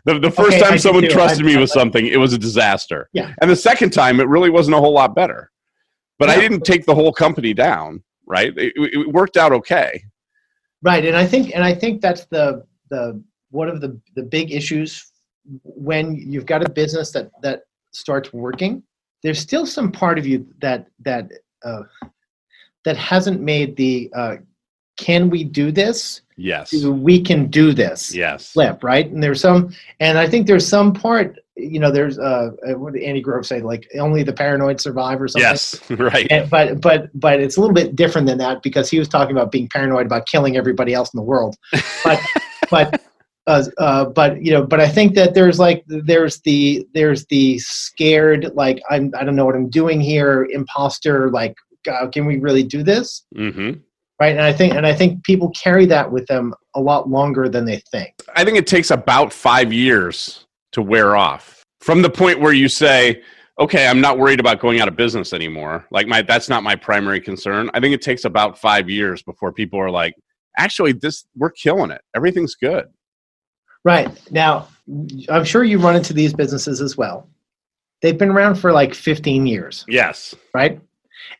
The, 0.05 0.19
the 0.19 0.31
first 0.31 0.51
Okay, 0.51 0.61
time 0.61 0.73
did 0.73 0.83
someone 0.83 1.09
trusted 1.09 1.45
I- 1.45 1.49
me 1.49 1.57
with 1.57 1.71
something, 1.71 2.07
it 2.07 2.19
was 2.19 2.33
a 2.33 2.39
disaster. 2.39 3.09
Yeah. 3.13 3.35
And 3.41 3.51
the 3.51 3.57
second 3.57 3.91
time, 3.91 4.21
it 4.21 4.29
really 4.29 4.51
wasn't 4.51 4.77
a 4.77 4.81
whole 4.81 4.93
lot 4.93 5.15
better. 5.15 5.51
But 6.19 6.31
I 6.31 6.39
didn't 6.39 6.65
take 6.65 6.87
the 6.87 6.95
whole 6.95 7.13
company 7.13 7.55
down, 7.55 8.03
right? 8.27 8.57
It, 8.57 8.73
it 8.77 9.13
worked 9.13 9.37
out 9.37 9.53
okay. 9.53 10.05
Right, 10.83 11.05
and 11.05 11.17
I 11.17 11.27
think 11.27 11.55
and 11.55 11.65
I 11.65 11.75
think 11.75 12.01
that's 12.01 12.27
the 12.27 12.65
the 12.91 13.23
one 13.51 13.69
of 13.69 13.81
the 13.81 13.99
the 14.15 14.23
big 14.23 14.53
issues 14.53 15.11
when 15.63 16.15
you've 16.15 16.47
got 16.47 16.65
a 16.65 16.69
business 16.69 17.11
that 17.13 17.31
that 17.43 17.63
starts 17.93 18.33
working. 18.33 18.83
There's 19.23 19.41
still 19.41 19.67
some 19.67 19.91
part 19.91 20.19
of 20.19 20.27
you 20.27 20.47
that 20.61 20.87
that 21.01 21.31
uh, 21.65 21.83
that 22.85 22.97
hasn't 22.97 23.41
made 23.41 23.77
the 23.77 24.11
uh, 24.15 24.37
can 24.99 25.31
we 25.31 25.43
do 25.43 25.73
this? 25.73 26.21
Yes. 26.37 26.71
to 26.71 26.93
We 26.93 27.23
can 27.23 27.47
do 27.47 27.73
this. 27.73 28.15
Yes. 28.15 28.53
flip, 28.53 28.83
right? 28.83 29.11
And 29.11 29.23
there's 29.23 29.41
some, 29.41 29.75
and 30.01 30.19
I 30.19 30.29
think 30.29 30.47
there's 30.47 30.67
some 30.67 30.93
part, 30.93 31.39
you 31.57 31.79
know, 31.79 31.91
there's 31.91 32.19
uh, 32.19 32.51
uh, 32.69 32.79
what 32.79 32.95
did 32.95 33.03
Andy 33.03 33.21
Grove 33.21 33.47
say, 33.47 33.61
like 33.61 33.89
only 33.99 34.25
the 34.25 34.33
paranoid 34.33 34.81
survive 34.81 35.23
or 35.23 35.29
something. 35.29 35.49
Yes. 35.49 35.81
Right. 35.91 36.27
And, 36.31 36.51
but 36.51 36.81
but 36.81 37.09
but 37.19 37.41
it's 37.41 37.57
a 37.57 37.61
little 37.61 37.75
bit 37.75 37.95
different 37.95 38.27
than 38.27 38.39
that 38.39 38.63
because 38.63 38.91
he 38.91 38.99
was 38.99 39.09
talking 39.09 39.37
about 39.37 39.53
being 39.53 39.69
paranoid 39.69 40.07
about 40.07 40.27
killing 40.27 40.57
everybody 40.57 40.95
else 40.95 41.13
in 41.15 41.19
the 41.19 41.23
world. 41.23 41.57
But 42.03 42.21
but 42.71 43.01
uh, 43.47 43.65
uh, 43.79 44.07
but 44.07 44.43
you 44.43 44.53
know, 44.53 44.65
but 44.65 44.81
I 44.81 44.89
think 44.89 45.15
that 45.15 45.35
there's 45.35 45.59
like 45.59 45.85
there's 45.87 46.41
the 46.41 46.87
there's 46.95 47.27
the 47.27 47.59
scared 47.61 48.51
like 48.55 48.83
I'm 48.91 49.13
I 49.19 49.25
don't 49.25 49.37
know 49.37 49.45
what 49.45 49.55
I'm 49.55 49.71
doing 49.71 50.01
here, 50.01 50.45
imposter. 50.51 51.31
Like, 51.31 51.55
God, 51.85 52.13
can 52.13 52.27
we 52.27 52.39
really 52.39 52.63
do 52.63 52.83
this? 52.83 53.25
hmm 53.37 53.75
Right? 54.21 54.37
And 54.37 54.43
I 54.43 54.53
think 54.53 54.75
and 54.75 54.87
I 54.87 54.95
think 54.95 55.25
people 55.25 55.51
carry 55.51 55.87
that 55.87 56.11
with 56.11 56.27
them 56.27 56.55
a 56.75 56.81
lot 56.81 57.09
longer 57.09 57.49
than 57.49 57.65
they 57.65 57.83
think. 57.91 58.15
I 58.37 58.45
think 58.45 58.57
it 58.57 58.67
takes 58.67 58.91
about 58.91 59.33
five 59.33 59.73
years 59.73 60.47
to 60.73 60.83
wear 60.83 61.17
off 61.17 61.65
from 61.81 62.01
the 62.03 62.11
point 62.11 62.41
where 62.41 62.53
you 62.53 62.69
say, 62.69 63.23
okay, 63.59 63.87
I'm 63.87 64.01
not 64.01 64.19
worried 64.19 64.41
about 64.41 64.61
going 64.61 64.81
out 64.81 64.89
of 64.89 64.97
business 64.97 65.33
anymore. 65.33 65.87
Like 65.91 66.07
my, 66.07 66.23
that's 66.23 66.49
not 66.49 66.63
my 66.63 66.75
primary 66.75 67.21
concern. 67.21 67.71
I 67.75 67.81
think 67.81 67.95
it 67.95 68.03
takes 68.03 68.25
about 68.25 68.59
five 68.59 68.89
years 68.89 69.23
before 69.23 69.53
people 69.53 69.79
are 69.79 69.91
like, 69.91 70.15
actually, 70.57 70.93
this, 70.93 71.27
we're 71.37 71.51
killing 71.51 71.91
it. 71.91 72.01
Everything's 72.17 72.55
good. 72.55 72.87
Right. 73.85 74.09
Now, 74.33 74.69
I'm 75.29 75.45
sure 75.45 75.63
you 75.63 75.79
run 75.79 75.95
into 75.95 76.13
these 76.13 76.33
businesses 76.33 76.81
as 76.81 76.97
well. 76.97 77.29
They've 78.03 78.19
been 78.19 78.31
around 78.31 78.57
for 78.57 78.73
like 78.73 78.95
15 78.95 79.47
years, 79.47 79.85
Yes. 79.89 80.35
right? 80.55 80.81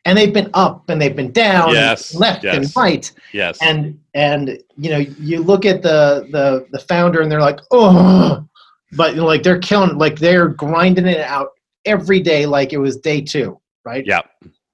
And 0.05 0.17
they've 0.17 0.33
been 0.33 0.49
up 0.53 0.89
and 0.89 1.01
they've 1.01 1.15
been 1.15 1.31
down, 1.31 1.71
Yes, 1.71 2.15
left 2.15 2.43
and 2.45 2.71
right. 2.75 3.11
Yes. 3.33 3.57
And 3.61 3.99
and 4.13 4.57
you 4.77 4.89
know, 4.89 4.97
you 4.97 5.41
look 5.41 5.65
at 5.65 5.81
the 5.81 6.27
the 6.31 6.67
the 6.71 6.79
founder 6.79 7.21
and 7.21 7.31
they're 7.31 7.41
like, 7.41 7.59
"Oh." 7.71 8.45
But 8.93 9.11
you 9.15 9.21
know, 9.21 9.25
like 9.25 9.43
they're 9.43 9.59
killing 9.59 9.97
like 9.97 10.19
they're 10.19 10.47
grinding 10.47 11.07
it 11.07 11.19
out 11.19 11.49
every 11.85 12.21
day 12.21 12.45
like 12.45 12.71
it 12.71 12.77
was 12.77 12.97
day 12.97 13.21
2, 13.21 13.59
right? 13.83 14.05
yeah. 14.05 14.21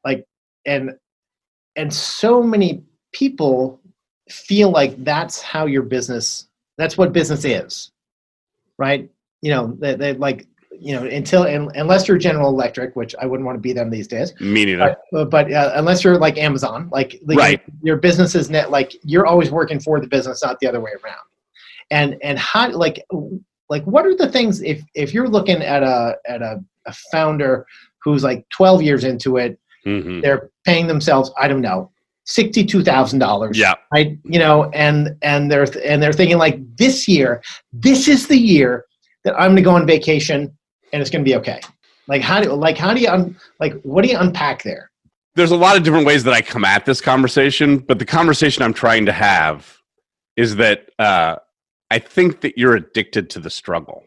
Like 0.04 0.26
and 0.66 0.92
and 1.76 1.94
so 1.94 2.42
many 2.42 2.84
people 3.14 3.80
feel 4.30 4.70
like 4.72 5.04
that's 5.04 5.42
how 5.42 5.66
your 5.66 5.82
business 5.82 6.48
that's 6.78 6.98
what 6.98 7.12
business 7.12 7.44
is 7.44 7.92
right 8.78 9.10
you 9.42 9.52
know 9.52 9.76
they, 9.80 9.96
they 9.96 10.14
like 10.14 10.48
you 10.84 10.96
know 10.96 11.04
until 11.06 11.44
unless 11.44 12.08
you're 12.08 12.18
general 12.18 12.50
electric 12.50 12.96
which 12.96 13.14
i 13.22 13.26
wouldn't 13.26 13.46
want 13.46 13.56
to 13.56 13.62
be 13.62 13.72
them 13.72 13.90
these 13.90 14.08
days 14.08 14.34
Me 14.42 14.66
neither. 14.66 14.96
but, 15.12 15.30
but 15.30 15.52
uh, 15.54 15.72
unless 15.76 16.04
you're 16.04 16.18
like 16.18 16.38
amazon 16.38 16.90
like, 16.92 17.20
like 17.26 17.38
Right. 17.38 17.62
your 17.84 17.98
business 17.98 18.34
is 18.34 18.50
net 18.50 18.72
like 18.72 18.96
you're 19.04 19.28
always 19.28 19.52
working 19.52 19.80
for 19.80 20.00
the 20.00 20.08
business 20.08 20.42
not 20.44 20.60
the 20.60 20.68
other 20.68 20.82
way 20.82 20.92
around 21.04 21.26
and 21.92 22.18
and 22.24 22.40
how 22.40 22.72
like 22.72 23.06
like 23.70 23.84
what 23.86 24.06
are 24.08 24.16
the 24.16 24.28
things 24.30 24.62
if 24.64 24.82
if 24.96 25.14
you're 25.14 25.30
looking 25.30 25.62
at 25.62 25.84
a 25.84 26.16
at 26.28 26.42
a, 26.42 26.60
a 26.88 26.94
founder 27.12 27.66
who's 28.04 28.24
like 28.24 28.44
12 28.50 28.82
years 28.82 29.04
into 29.04 29.38
it 29.38 29.60
hmm 29.84 30.20
they're 30.22 30.50
paying 30.66 30.88
themselves 30.88 31.32
i 31.40 31.48
don't 31.48 31.62
know 31.62 31.92
$62000 32.28 33.52
Yeah. 33.56 33.74
right 33.94 34.18
you 34.24 34.40
know 34.40 34.70
and 34.74 35.16
and 35.22 35.52
they're 35.52 35.68
and 35.86 36.02
they're 36.02 36.14
thinking 36.14 36.38
like 36.38 36.60
this 36.78 37.08
year 37.08 37.42
this 37.74 38.08
is 38.08 38.28
the 38.28 38.38
year 38.38 38.86
that 39.24 39.34
i'm 39.40 39.52
going 39.52 39.56
to 39.58 39.62
go 39.62 39.72
on 39.76 39.86
vacation 39.86 40.56
and 40.94 41.02
it's 41.02 41.10
going 41.10 41.24
to 41.24 41.30
be 41.30 41.36
okay 41.36 41.60
like 42.08 42.22
how 42.22 42.42
do 42.42 42.52
like 42.54 42.78
how 42.78 42.94
do 42.94 43.02
you 43.02 43.10
un, 43.10 43.36
like 43.60 43.74
what 43.84 44.04
do 44.04 44.10
you 44.10 44.18
unpack 44.18 44.64
there 44.64 44.92
There's 45.36 45.52
a 45.52 45.56
lot 45.56 45.78
of 45.78 45.84
different 45.84 46.06
ways 46.06 46.24
that 46.26 46.34
I 46.34 46.42
come 46.42 46.66
at 46.66 46.86
this 46.86 47.00
conversation, 47.00 47.78
but 47.78 48.00
the 48.00 48.06
conversation 48.06 48.64
I'm 48.64 48.74
trying 48.74 49.06
to 49.06 49.14
have 49.14 49.78
is 50.36 50.58
that 50.58 50.90
uh, 51.00 51.38
I 51.90 52.00
think 52.00 52.42
that 52.42 52.58
you're 52.58 52.76
addicted 52.76 53.30
to 53.32 53.40
the 53.40 53.50
struggle. 53.50 54.04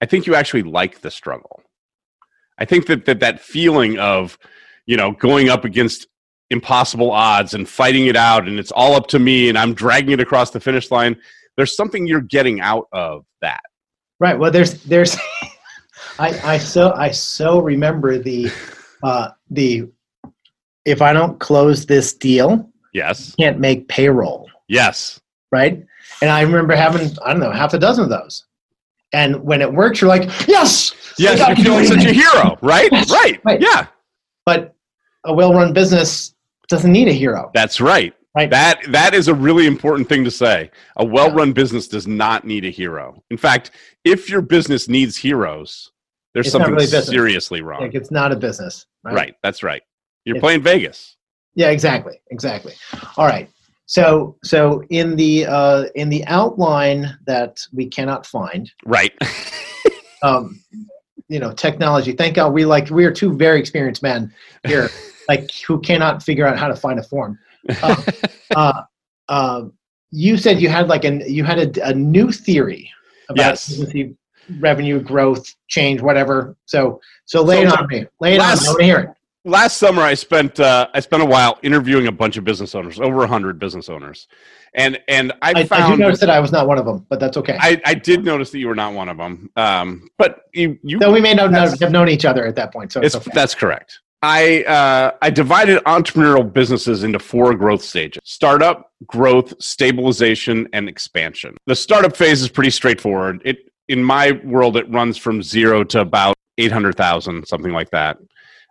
I 0.00 0.06
think 0.06 0.26
you 0.26 0.34
actually 0.34 0.62
like 0.62 1.00
the 1.00 1.10
struggle. 1.10 1.62
I 2.58 2.64
think 2.64 2.86
that 2.86 3.04
that, 3.04 3.20
that 3.20 3.40
feeling 3.40 3.98
of, 3.98 4.38
you 4.86 4.96
know, 4.96 5.12
going 5.12 5.48
up 5.50 5.64
against 5.64 6.06
impossible 6.50 7.10
odds 7.10 7.52
and 7.52 7.68
fighting 7.68 8.06
it 8.06 8.16
out 8.16 8.46
and 8.46 8.58
it's 8.58 8.70
all 8.70 8.94
up 8.94 9.08
to 9.08 9.18
me 9.18 9.48
and 9.48 9.58
I'm 9.58 9.74
dragging 9.74 10.12
it 10.12 10.20
across 10.20 10.50
the 10.50 10.60
finish 10.60 10.90
line, 10.90 11.16
there's 11.56 11.74
something 11.76 12.06
you're 12.06 12.20
getting 12.20 12.60
out 12.60 12.86
of 12.92 13.24
that. 13.40 13.62
right 14.20 14.38
well 14.38 14.50
there's 14.50 14.82
there's 14.84 15.16
i 16.18 16.28
i 16.54 16.58
so 16.58 16.92
i 16.94 17.10
so 17.10 17.60
remember 17.60 18.18
the 18.18 18.50
uh 19.02 19.28
the 19.50 19.88
if 20.84 21.02
i 21.02 21.12
don't 21.12 21.38
close 21.40 21.86
this 21.86 22.12
deal 22.14 22.70
Yes. 22.92 23.34
can't 23.40 23.58
make 23.58 23.88
payroll 23.88 24.48
Yes. 24.68 25.20
right? 25.50 25.84
And 26.22 26.30
I 26.30 26.40
remember 26.42 26.74
having 26.76 27.10
I 27.24 27.32
don't 27.32 27.40
know 27.40 27.50
half 27.50 27.74
a 27.74 27.78
dozen 27.78 28.04
of 28.04 28.10
those. 28.10 28.44
And 29.12 29.42
when 29.44 29.60
it 29.62 29.72
works, 29.72 30.00
you're 30.00 30.08
like, 30.08 30.22
yes, 30.48 30.94
Yes, 31.18 31.38
you're 31.46 31.56
feeling 31.56 31.84
such 31.86 32.04
a 32.04 32.12
hero, 32.12 32.56
right? 32.62 32.88
Yes, 32.92 33.10
Right. 33.10 33.40
right. 33.44 33.60
Yeah. 33.60 33.86
But 34.46 34.74
a 35.24 35.32
well-run 35.34 35.72
business 35.72 36.34
doesn't 36.68 36.90
need 36.92 37.08
a 37.08 37.12
hero, 37.12 37.50
That's 37.52 37.80
right. 37.80 38.14
right? 38.36 38.48
That 38.50 38.80
that 38.88 39.12
is 39.12 39.26
a 39.28 39.34
really 39.34 39.66
important 39.66 40.08
thing 40.08 40.22
to 40.24 40.30
say. 40.30 40.70
A 40.96 41.04
well-run 41.04 41.52
business 41.52 41.88
does 41.88 42.06
not 42.06 42.44
need 42.44 42.64
a 42.64 42.70
hero. 42.70 43.22
In 43.30 43.36
fact, 43.36 43.72
if 44.04 44.30
your 44.30 44.40
business 44.40 44.88
needs 44.88 45.16
heroes, 45.16 45.90
there's 46.34 46.46
It's 46.46 46.52
something 46.52 46.72
really 46.74 46.86
seriously 46.86 47.62
wrong. 47.62 47.80
like 47.80 47.94
it's 47.94 48.10
not 48.10 48.32
a 48.32 48.36
business, 48.36 48.86
right? 49.04 49.14
Right. 49.14 49.34
That's 49.42 49.62
right. 49.62 49.82
You're 50.24 50.36
It's- 50.36 50.42
playing 50.42 50.62
Vegas. 50.62 51.16
Yeah, 51.56 51.70
exactly, 51.70 52.20
exactly. 52.32 52.72
All 53.16 53.26
right. 53.26 53.48
So, 53.86 54.36
so 54.42 54.82
in 54.90 55.14
the 55.14 55.46
uh, 55.46 55.84
in 55.94 56.08
the 56.08 56.24
outline 56.26 57.16
that 57.26 57.60
we 57.72 57.86
cannot 57.86 58.26
find, 58.26 58.70
Right. 58.84 59.12
um, 60.22 60.60
you 61.28 61.38
know 61.38 61.52
technology. 61.52 62.12
Thank 62.12 62.34
God 62.36 62.52
we 62.52 62.64
like 62.64 62.90
we 62.90 63.04
are 63.04 63.12
two 63.12 63.36
very 63.36 63.60
experienced 63.60 64.02
men 64.02 64.32
here, 64.66 64.88
like 65.28 65.48
who 65.66 65.80
cannot 65.80 66.22
figure 66.22 66.46
out 66.46 66.58
how 66.58 66.66
to 66.68 66.74
find 66.76 66.98
a 66.98 67.02
form. 67.02 67.38
Uh, 67.82 68.02
uh, 68.56 68.82
uh, 69.28 69.62
you 70.10 70.36
said 70.36 70.60
you 70.60 70.68
had 70.68 70.88
like 70.88 71.04
an 71.04 71.22
you 71.26 71.44
had 71.44 71.76
a, 71.78 71.88
a 71.88 71.94
new 71.94 72.32
theory 72.32 72.90
about 73.28 73.42
Yes. 73.42 73.80
Revenue 74.58 75.00
growth 75.00 75.54
change 75.68 76.00
whatever. 76.00 76.56
So 76.66 77.00
so 77.24 77.42
lay 77.42 77.62
it 77.62 77.68
on 77.68 77.86
me. 77.88 78.06
Lay 78.20 78.34
it 78.34 78.38
Last- 78.38 78.60
on. 78.60 78.62
me. 78.64 78.66
I 78.66 78.70
want 78.70 78.80
to 78.80 78.84
hear 78.84 78.98
it. 78.98 79.10
last 79.44 79.76
summer 79.78 80.02
I 80.02 80.14
spent 80.14 80.60
uh, 80.60 80.88
I 80.94 81.00
spent 81.00 81.22
a 81.22 81.26
while 81.26 81.58
interviewing 81.62 82.06
a 82.06 82.12
bunch 82.12 82.36
of 82.36 82.44
business 82.44 82.74
owners, 82.74 83.00
over 83.00 83.26
hundred 83.26 83.58
business 83.58 83.88
owners, 83.88 84.28
and 84.74 84.98
and 85.08 85.32
I, 85.42 85.52
I, 85.56 85.68
I 85.70 85.90
do 85.90 85.96
notice 85.96 86.20
that 86.20 86.30
I 86.30 86.40
was 86.40 86.52
not 86.52 86.66
one 86.66 86.78
of 86.78 86.84
them, 86.86 87.06
but 87.08 87.20
that's 87.20 87.36
okay. 87.36 87.56
I, 87.60 87.80
I 87.84 87.94
did 87.94 88.24
notice 88.24 88.50
that 88.50 88.58
you 88.58 88.68
were 88.68 88.74
not 88.74 88.94
one 88.94 89.08
of 89.08 89.16
them. 89.16 89.50
Um, 89.56 90.08
but 90.18 90.42
you 90.52 90.78
you 90.82 90.98
so 91.00 91.12
we 91.12 91.20
may 91.20 91.34
not 91.34 91.50
know, 91.50 91.68
have 91.80 91.92
known 91.92 92.08
each 92.08 92.24
other 92.24 92.46
at 92.46 92.56
that 92.56 92.72
point. 92.72 92.92
So 92.92 93.00
it's, 93.00 93.14
it's, 93.14 93.26
okay. 93.26 93.34
that's 93.34 93.54
correct. 93.54 94.00
I 94.22 94.62
uh, 94.62 95.10
I 95.20 95.28
divided 95.28 95.84
entrepreneurial 95.84 96.50
businesses 96.50 97.04
into 97.04 97.18
four 97.18 97.54
growth 97.54 97.82
stages: 97.82 98.22
startup, 98.24 98.90
growth, 99.06 99.52
stabilization, 99.62 100.66
and 100.72 100.88
expansion. 100.88 101.56
The 101.66 101.76
startup 101.76 102.16
phase 102.16 102.40
is 102.40 102.48
pretty 102.48 102.70
straightforward. 102.70 103.42
It 103.44 103.70
in 103.88 104.02
my 104.02 104.32
world 104.44 104.76
it 104.76 104.90
runs 104.90 105.16
from 105.16 105.42
zero 105.42 105.84
to 105.84 106.00
about 106.00 106.34
eight 106.58 106.72
hundred 106.72 106.96
thousand, 106.96 107.46
something 107.46 107.72
like 107.72 107.90
that. 107.90 108.18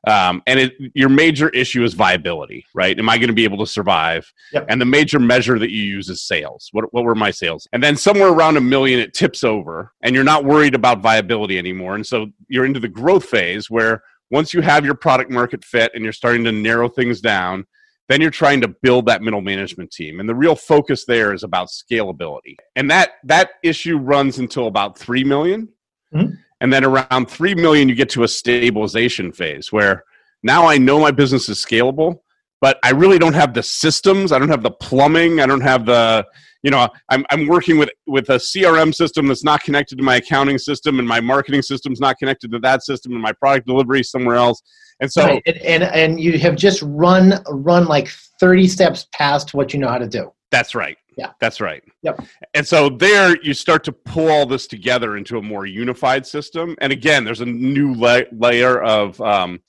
Um, 0.06 0.44
and 0.48 0.60
it, 0.60 0.74
your 0.94 1.08
major 1.08 1.48
issue 1.50 1.84
is 1.86 1.94
viability, 1.94 2.66
right? 2.74 2.98
Am 3.00 3.08
I 3.08 3.18
going 3.18 3.30
to 3.30 3.34
be 3.34 3.46
able 3.46 3.60
to 3.60 3.66
survive? 3.66 4.30
Yep. 4.52 4.66
And 4.68 4.82
the 4.82 4.86
major 4.86 5.18
measure 5.18 5.58
that 5.58 5.72
you 5.72 5.82
use 5.82 6.10
is 6.10 6.22
sales. 6.22 6.68
What, 6.74 6.94
what 6.94 7.06
were 7.06 7.16
my 7.16 7.32
sales? 7.32 7.70
And 7.72 7.82
then 7.82 7.96
somewhere 7.96 8.28
around 8.28 8.58
a 8.58 8.62
million, 8.62 9.00
it 9.00 9.14
tips 9.14 9.46
over, 9.46 9.94
and 10.02 10.14
you're 10.14 10.26
not 10.26 10.44
worried 10.44 10.76
about 10.76 11.00
viability 11.00 11.58
anymore. 11.58 11.96
And 11.96 12.06
so 12.06 12.28
you're 12.50 12.66
into 12.66 12.82
the 12.82 12.90
growth 12.90 13.24
phase 13.24 13.70
where 13.70 14.04
once 14.30 14.54
you 14.54 14.60
have 14.60 14.84
your 14.84 14.96
product 14.96 15.32
market 15.32 15.64
fit 15.64 15.92
and 15.94 16.04
you're 16.04 16.12
starting 16.12 16.44
to 16.44 16.52
narrow 16.52 16.90
things 16.90 17.22
down, 17.22 17.66
then 18.10 18.22
you're 18.22 18.32
trying 18.32 18.62
to 18.62 18.68
build 18.68 19.06
that 19.06 19.22
middle 19.22 19.42
management 19.42 19.92
team. 19.92 20.20
And 20.20 20.28
the 20.28 20.36
real 20.36 20.56
focus 20.56 21.06
there 21.06 21.34
is 21.34 21.44
about 21.44 21.70
scalability. 21.70 22.56
And 22.76 22.90
that 22.92 23.12
that 23.24 23.52
issue 23.64 23.98
runs 23.98 24.40
until 24.40 24.68
about 24.68 24.98
3 24.98 25.24
million. 25.24 25.70
Mhm. 26.14 26.38
And 26.62 26.72
then 26.72 26.84
around 26.84 27.30
3 27.30 27.56
million 27.56 27.90
you 27.90 27.96
get 27.96 28.10
to 28.12 28.24
a 28.24 28.28
stabilization 28.28 29.32
phase 29.32 29.72
where 29.72 30.04
now 30.44 30.68
I 30.68 30.78
know 30.78 31.00
my 31.00 31.12
business 31.12 31.48
is 31.50 31.64
scalable, 31.64 32.20
but 32.62 32.78
I 32.84 32.92
really 32.92 33.20
don't 33.20 33.34
have 33.34 33.54
the 33.54 33.64
systems, 33.64 34.32
I 34.32 34.40
don't 34.40 34.50
have 34.50 34.64
the 34.64 34.72
plumbing, 34.72 35.40
I 35.40 35.46
don't 35.46 35.62
have 35.62 35.86
the 35.86 36.26
you 36.64 36.72
know, 36.72 36.88
I'm, 37.10 37.26
I'm 37.30 37.48
working 37.48 37.78
with, 37.78 37.90
with 38.08 38.30
a 38.30 38.36
CRM 38.36 38.96
system 38.96 39.28
that's 39.28 39.44
not 39.44 39.62
connected 39.64 39.98
to 39.98 40.04
my 40.04 40.16
accounting 40.16 40.58
system, 40.58 40.98
and 40.98 41.08
my 41.08 41.20
marketing 41.20 41.62
system's 41.62 42.00
not 42.00 42.18
connected 42.18 42.52
to 42.54 42.60
that 42.60 42.84
system, 42.84 43.12
and 43.12 43.22
my 43.22 43.34
product 43.34 43.68
delivery 43.68 44.00
is 44.00 44.10
somewhere 44.10 44.38
else. 44.38 44.62
And 45.04 45.12
so, 45.12 45.26
Right. 45.26 45.44
And, 45.46 45.58
and 45.58 45.84
and 45.84 46.20
you 46.20 46.40
have 46.40 46.56
just 46.56 46.82
run 46.82 47.34
run 47.50 47.88
like 47.88 48.08
30 48.40 48.70
steps 48.70 49.08
past 49.12 49.54
what 49.54 49.74
you 49.74 49.80
know 49.80 49.90
how 49.90 49.98
to 49.98 50.08
do. 50.08 50.32
That's 50.50 50.76
right. 50.76 50.98
Yeah. 51.18 51.32
That's 51.42 51.60
right. 51.60 51.84
Yep. 52.04 52.22
And 52.54 52.66
so 52.66 52.88
there 52.88 53.36
you 53.44 53.54
start 53.54 53.84
to 53.84 53.92
pull 53.92 54.30
all 54.30 54.46
this 54.46 54.66
together 54.66 55.18
into 55.18 55.38
a 55.38 55.42
more 55.42 55.66
unified 55.66 56.26
system. 56.26 56.78
And 56.80 56.94
again, 56.94 57.26
there's 57.26 57.42
a 57.42 57.46
new 57.46 57.94
la- 57.94 58.22
layer 58.32 58.82
of 58.82 59.20
um, 59.20 59.60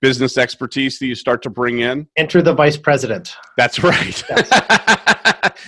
business 0.00 0.38
expertise 0.38 0.98
that 0.98 1.06
you 1.06 1.14
start 1.14 1.42
to 1.42 1.50
bring 1.50 1.80
in. 1.80 2.06
Enter 2.16 2.42
the 2.42 2.54
vice 2.54 2.76
president. 2.76 3.34
That's 3.56 3.82
right. 3.82 4.22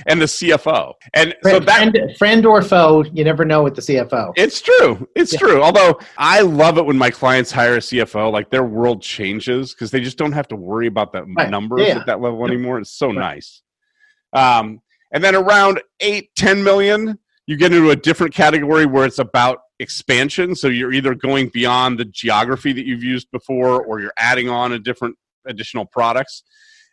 and 0.06 0.20
the 0.20 0.26
CFO. 0.26 0.94
And 1.14 1.34
so 1.42 1.60
that 1.60 1.76
friend, 1.92 1.98
friend 2.18 2.46
or 2.46 2.62
foe, 2.62 3.04
you 3.12 3.24
never 3.24 3.44
know 3.44 3.62
with 3.62 3.74
the 3.74 3.82
CFO. 3.82 4.32
it's 4.36 4.60
true. 4.60 5.06
It's 5.14 5.32
Yeah. 5.32 5.38
true. 5.38 5.62
Although 5.62 5.98
I 6.16 6.40
love 6.40 6.78
it 6.78 6.86
when 6.86 6.96
my 6.96 7.10
clients 7.10 7.50
hire 7.52 7.74
a 7.76 7.80
CFO, 7.80 8.30
like 8.30 8.50
their 8.50 8.64
world 8.64 9.02
changes 9.02 9.72
because 9.74 9.90
they 9.90 10.00
just 10.00 10.16
don't 10.18 10.32
have 10.32 10.48
to 10.48 10.56
worry 10.56 10.86
about 10.86 11.12
that 11.12 11.24
Right. 11.36 11.50
numbers 11.50 11.82
Yeah. 11.86 11.98
at 11.98 12.06
that 12.06 12.20
level 12.20 12.46
anymore. 12.46 12.78
It's 12.78 12.90
so 12.90 13.08
Right. 13.08 13.16
nice. 13.16 13.62
Um, 14.32 14.80
and 15.12 15.22
then 15.22 15.34
around 15.34 15.82
eight, 16.00 16.30
10 16.36 16.64
million, 16.64 17.18
you 17.46 17.56
get 17.56 17.72
into 17.72 17.90
a 17.90 17.96
different 17.96 18.32
category 18.34 18.86
where 18.86 19.04
it's 19.04 19.18
about 19.18 19.58
expansion. 19.82 20.54
So 20.54 20.68
you're 20.68 20.92
either 20.92 21.14
going 21.14 21.50
beyond 21.52 21.98
the 21.98 22.04
geography 22.06 22.72
that 22.72 22.86
you've 22.86 23.02
used 23.04 23.30
before 23.30 23.84
or 23.84 24.00
you're 24.00 24.14
adding 24.16 24.48
on 24.48 24.72
a 24.72 24.78
different 24.78 25.16
additional 25.46 25.84
products. 25.84 26.42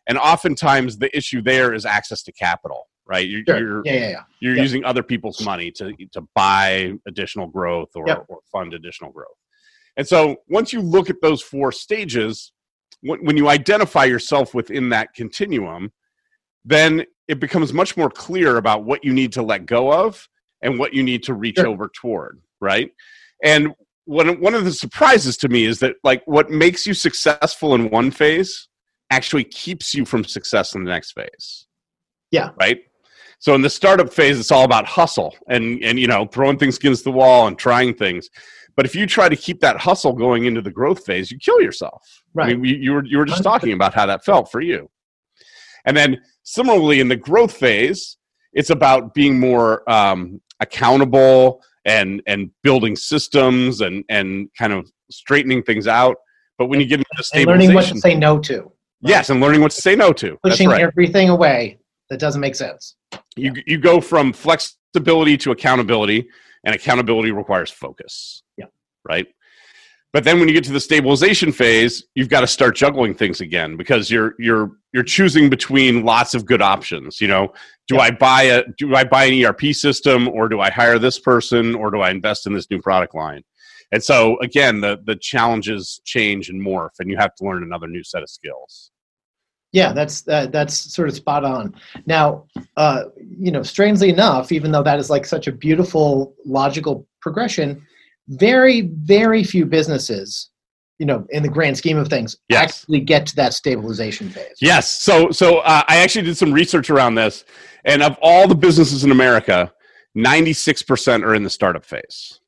And 0.08 0.18
oftentimes 0.18 0.98
the 0.98 1.16
issue 1.16 1.42
there 1.42 1.74
is 1.74 1.86
access 1.86 2.24
to 2.24 2.32
capital, 2.32 2.88
right? 3.06 3.28
You're, 3.28 3.44
Sure. 3.48 3.60
you're, 3.60 3.82
Yeah, 3.86 3.94
yeah, 3.94 4.10
yeah. 4.10 4.24
you're 4.42 4.56
Yep. 4.56 4.64
using 4.64 4.84
other 4.84 5.04
people's 5.04 5.40
money 5.46 5.72
to 5.74 5.94
to 6.14 6.22
buy 6.36 6.94
additional 7.08 7.48
growth 7.48 7.90
or, 7.96 8.06
Yep. 8.08 8.26
or 8.28 8.40
fund 8.52 8.74
additional 8.74 9.12
growth. 9.12 9.38
And 9.98 10.08
so 10.08 10.38
once 10.48 10.74
you 10.74 10.82
look 10.82 11.10
at 11.10 11.18
those 11.22 11.42
four 11.42 11.72
stages, 11.72 12.52
when, 13.02 13.24
when 13.26 13.38
you 13.38 13.50
identify 13.50 14.06
yourself 14.06 14.54
within 14.54 14.90
that 14.90 15.14
continuum, 15.14 15.92
then 16.66 17.06
it 17.28 17.40
becomes 17.40 17.72
much 17.74 17.96
more 17.96 18.10
clear 18.10 18.58
about 18.58 18.84
what 18.84 19.04
you 19.04 19.14
need 19.14 19.32
to 19.34 19.44
let 19.44 19.66
go 19.66 19.94
of 19.94 20.28
and 20.62 20.80
what 20.80 20.94
you 20.94 21.04
need 21.04 21.24
to 21.24 21.34
reach 21.34 21.58
Sure. 21.58 21.68
over 21.68 21.90
toward, 21.94 22.42
right? 22.60 22.92
And 23.44 23.74
one 24.06 24.40
one 24.42 24.56
of 24.56 24.66
the 24.66 24.74
surprises 24.74 25.38
to 25.38 25.50
me 25.50 25.66
is 25.66 25.80
that 25.80 25.96
like 26.04 26.22
what 26.26 26.50
makes 26.50 26.86
you 26.86 26.94
successful 26.94 27.76
in 27.76 27.90
one 27.90 28.12
phase 28.12 28.68
actually 29.12 29.44
keeps 29.44 29.94
you 29.94 30.06
from 30.06 30.24
success 30.24 30.76
in 30.76 30.84
the 30.84 30.90
next 30.90 31.14
phase. 31.14 31.68
Yeah. 32.32 32.50
Right? 32.60 32.80
So 33.40 33.56
in 33.56 33.62
the 33.62 33.70
startup 33.70 34.14
phase, 34.14 34.40
it's 34.40 34.52
all 34.52 34.66
about 34.66 34.86
hustle 34.86 35.36
and 35.48 35.84
and 35.84 36.00
you 36.00 36.08
know 36.08 36.26
throwing 36.26 36.58
things 36.58 36.78
against 36.78 37.04
the 37.04 37.12
wall 37.12 37.48
and 37.48 37.58
trying 37.58 37.94
things. 37.94 38.30
But 38.76 38.86
if 38.86 38.96
you 38.96 39.06
try 39.06 39.30
to 39.30 39.36
keep 39.36 39.60
that 39.60 39.78
hustle 39.78 40.14
going 40.14 40.46
into 40.46 40.62
the 40.62 40.72
growth 40.72 41.06
phase, 41.06 41.32
you 41.32 41.38
kill 41.38 41.62
yourself. 41.62 42.02
Right. 42.34 42.52
I 42.52 42.54
mean, 42.56 42.66
you, 42.66 42.76
you 42.76 42.94
were 42.94 43.06
you 43.06 43.18
were 43.18 43.26
just 43.26 43.44
talking 43.44 43.74
about 43.74 43.94
how 43.94 44.06
that 44.06 44.26
felt 44.26 44.52
for 44.52 44.62
you. 44.62 44.90
And 45.86 45.96
then 45.96 46.22
similarly 46.44 47.00
in 47.00 47.08
the 47.08 47.16
growth 47.16 47.54
phase, 47.56 48.18
it's 48.54 48.70
about 48.70 49.14
being 49.14 49.40
more 49.40 49.90
um, 49.90 50.42
accountable 50.60 51.62
and 51.86 52.22
and 52.28 52.52
building 52.64 52.96
systems 52.96 53.82
and 53.82 54.04
and 54.10 54.50
kind 54.58 54.74
of 54.74 54.90
straightening 55.12 55.64
things 55.64 55.88
out. 55.88 56.18
But 56.58 56.68
when 56.68 56.80
you 56.80 56.86
get 56.86 57.00
into 57.00 57.30
And 57.34 57.46
learning 57.46 57.74
what 57.74 57.86
to 57.86 57.98
say 58.00 58.16
no 58.16 58.38
to. 58.40 58.72
yes, 59.02 59.30
and 59.30 59.40
learning 59.40 59.62
what 59.62 59.72
to 59.72 59.82
say 59.82 59.96
no 59.96 60.12
to. 60.14 60.38
That's 60.44 60.56
Pushing 60.56 60.70
right. 60.70 60.82
everything 60.82 61.30
away 61.30 61.80
that 62.10 62.20
doesn't 62.20 62.42
make 62.42 62.56
sense. 62.56 62.96
you 63.36 63.54
you 63.66 63.78
go 63.78 64.02
from 64.02 64.34
flexibility 64.34 65.38
to 65.38 65.52
accountability 65.52 66.28
and 66.66 66.76
accountability 66.76 67.32
requires 67.32 67.72
focus 67.72 68.44
Yeah. 68.58 68.66
right 69.08 69.28
but 70.14 70.24
then 70.24 70.40
when 70.40 70.48
you 70.48 70.54
get 70.54 70.64
to 70.64 70.72
the 70.74 70.80
stabilization 70.80 71.52
phase 71.52 72.04
you've 72.16 72.30
got 72.30 72.42
to 72.42 72.48
start 72.48 72.76
juggling 72.76 73.14
things 73.14 73.42
again 73.42 73.76
because 73.78 74.10
you're 74.10 74.34
you're 74.40 74.72
you're 74.94 75.04
choosing 75.04 75.50
between 75.50 76.04
lots 76.04 76.34
of 76.34 76.46
good 76.46 76.62
options 76.62 77.22
you 77.22 77.28
know 77.28 77.52
do 77.88 77.96
Yeah. 77.96 78.02
i 78.02 78.12
buy 78.12 78.42
a 78.44 78.64
do 78.78 78.96
i 78.96 79.04
buy 79.04 79.26
an 79.26 79.34
erp 79.46 79.62
system 79.74 80.28
or 80.30 80.50
do 80.50 80.60
i 80.60 80.70
hire 80.70 81.00
this 81.00 81.20
person 81.20 81.76
or 81.76 81.92
do 81.92 82.00
i 82.02 82.10
invest 82.10 82.48
in 82.48 82.54
this 82.54 82.70
new 82.70 82.82
product 82.82 83.14
line 83.16 83.44
and 83.92 84.04
so 84.04 84.40
again 84.40 84.82
the 84.82 84.98
the 85.06 85.16
challenges 85.16 86.02
change 86.06 86.50
and 86.50 86.60
morph 86.66 87.00
and 87.00 87.10
you 87.10 87.18
have 87.18 87.36
to 87.36 87.44
learn 87.46 87.64
another 87.64 87.88
new 87.88 88.04
set 88.04 88.24
of 88.24 88.30
skills 88.30 88.92
Yeah, 89.72 89.94
that's 89.94 90.28
uh, 90.28 90.48
that's 90.52 90.74
sort 90.96 91.10
of 91.10 91.16
spot 91.16 91.44
on. 91.46 91.76
Now, 92.08 92.46
uh, 92.76 93.02
you 93.46 93.52
know, 93.52 93.62
strangely 93.62 94.10
enough, 94.10 94.52
even 94.52 94.72
though 94.72 94.82
that 94.82 94.98
is 94.98 95.12
like 95.12 95.28
such 95.28 95.46
a 95.48 95.52
beautiful 95.52 96.34
logical 96.44 97.06
progression, 97.22 97.86
very 98.30 98.82
very 98.82 99.44
few 99.44 99.66
businesses, 99.66 100.50
you 101.00 101.06
know, 101.06 101.26
in 101.32 101.44
the 101.44 101.50
grand 101.50 101.78
scheme 101.78 101.98
of 101.98 102.08
things, 102.08 102.38
Yes. 102.50 102.82
actually 102.82 103.00
get 103.02 103.26
to 103.28 103.36
that 103.38 103.54
stabilization 103.54 104.30
phase. 104.30 104.56
Yes. 104.62 104.90
So 104.92 105.32
so 105.32 105.58
uh, 105.60 105.84
I 105.88 105.98
actually 105.98 106.26
did 106.26 106.38
some 106.38 106.54
research 106.54 106.90
around 106.90 107.16
this, 107.16 107.44
and 107.86 108.02
of 108.04 108.18
all 108.22 108.48
the 108.48 108.56
businesses 108.56 109.04
in 109.04 109.12
America, 109.12 109.72
ninety 110.16 110.54
six 110.54 110.82
percent 110.82 111.24
are 111.26 111.36
in 111.36 111.44
the 111.44 111.50
startup 111.50 111.86
phase. 111.86 112.40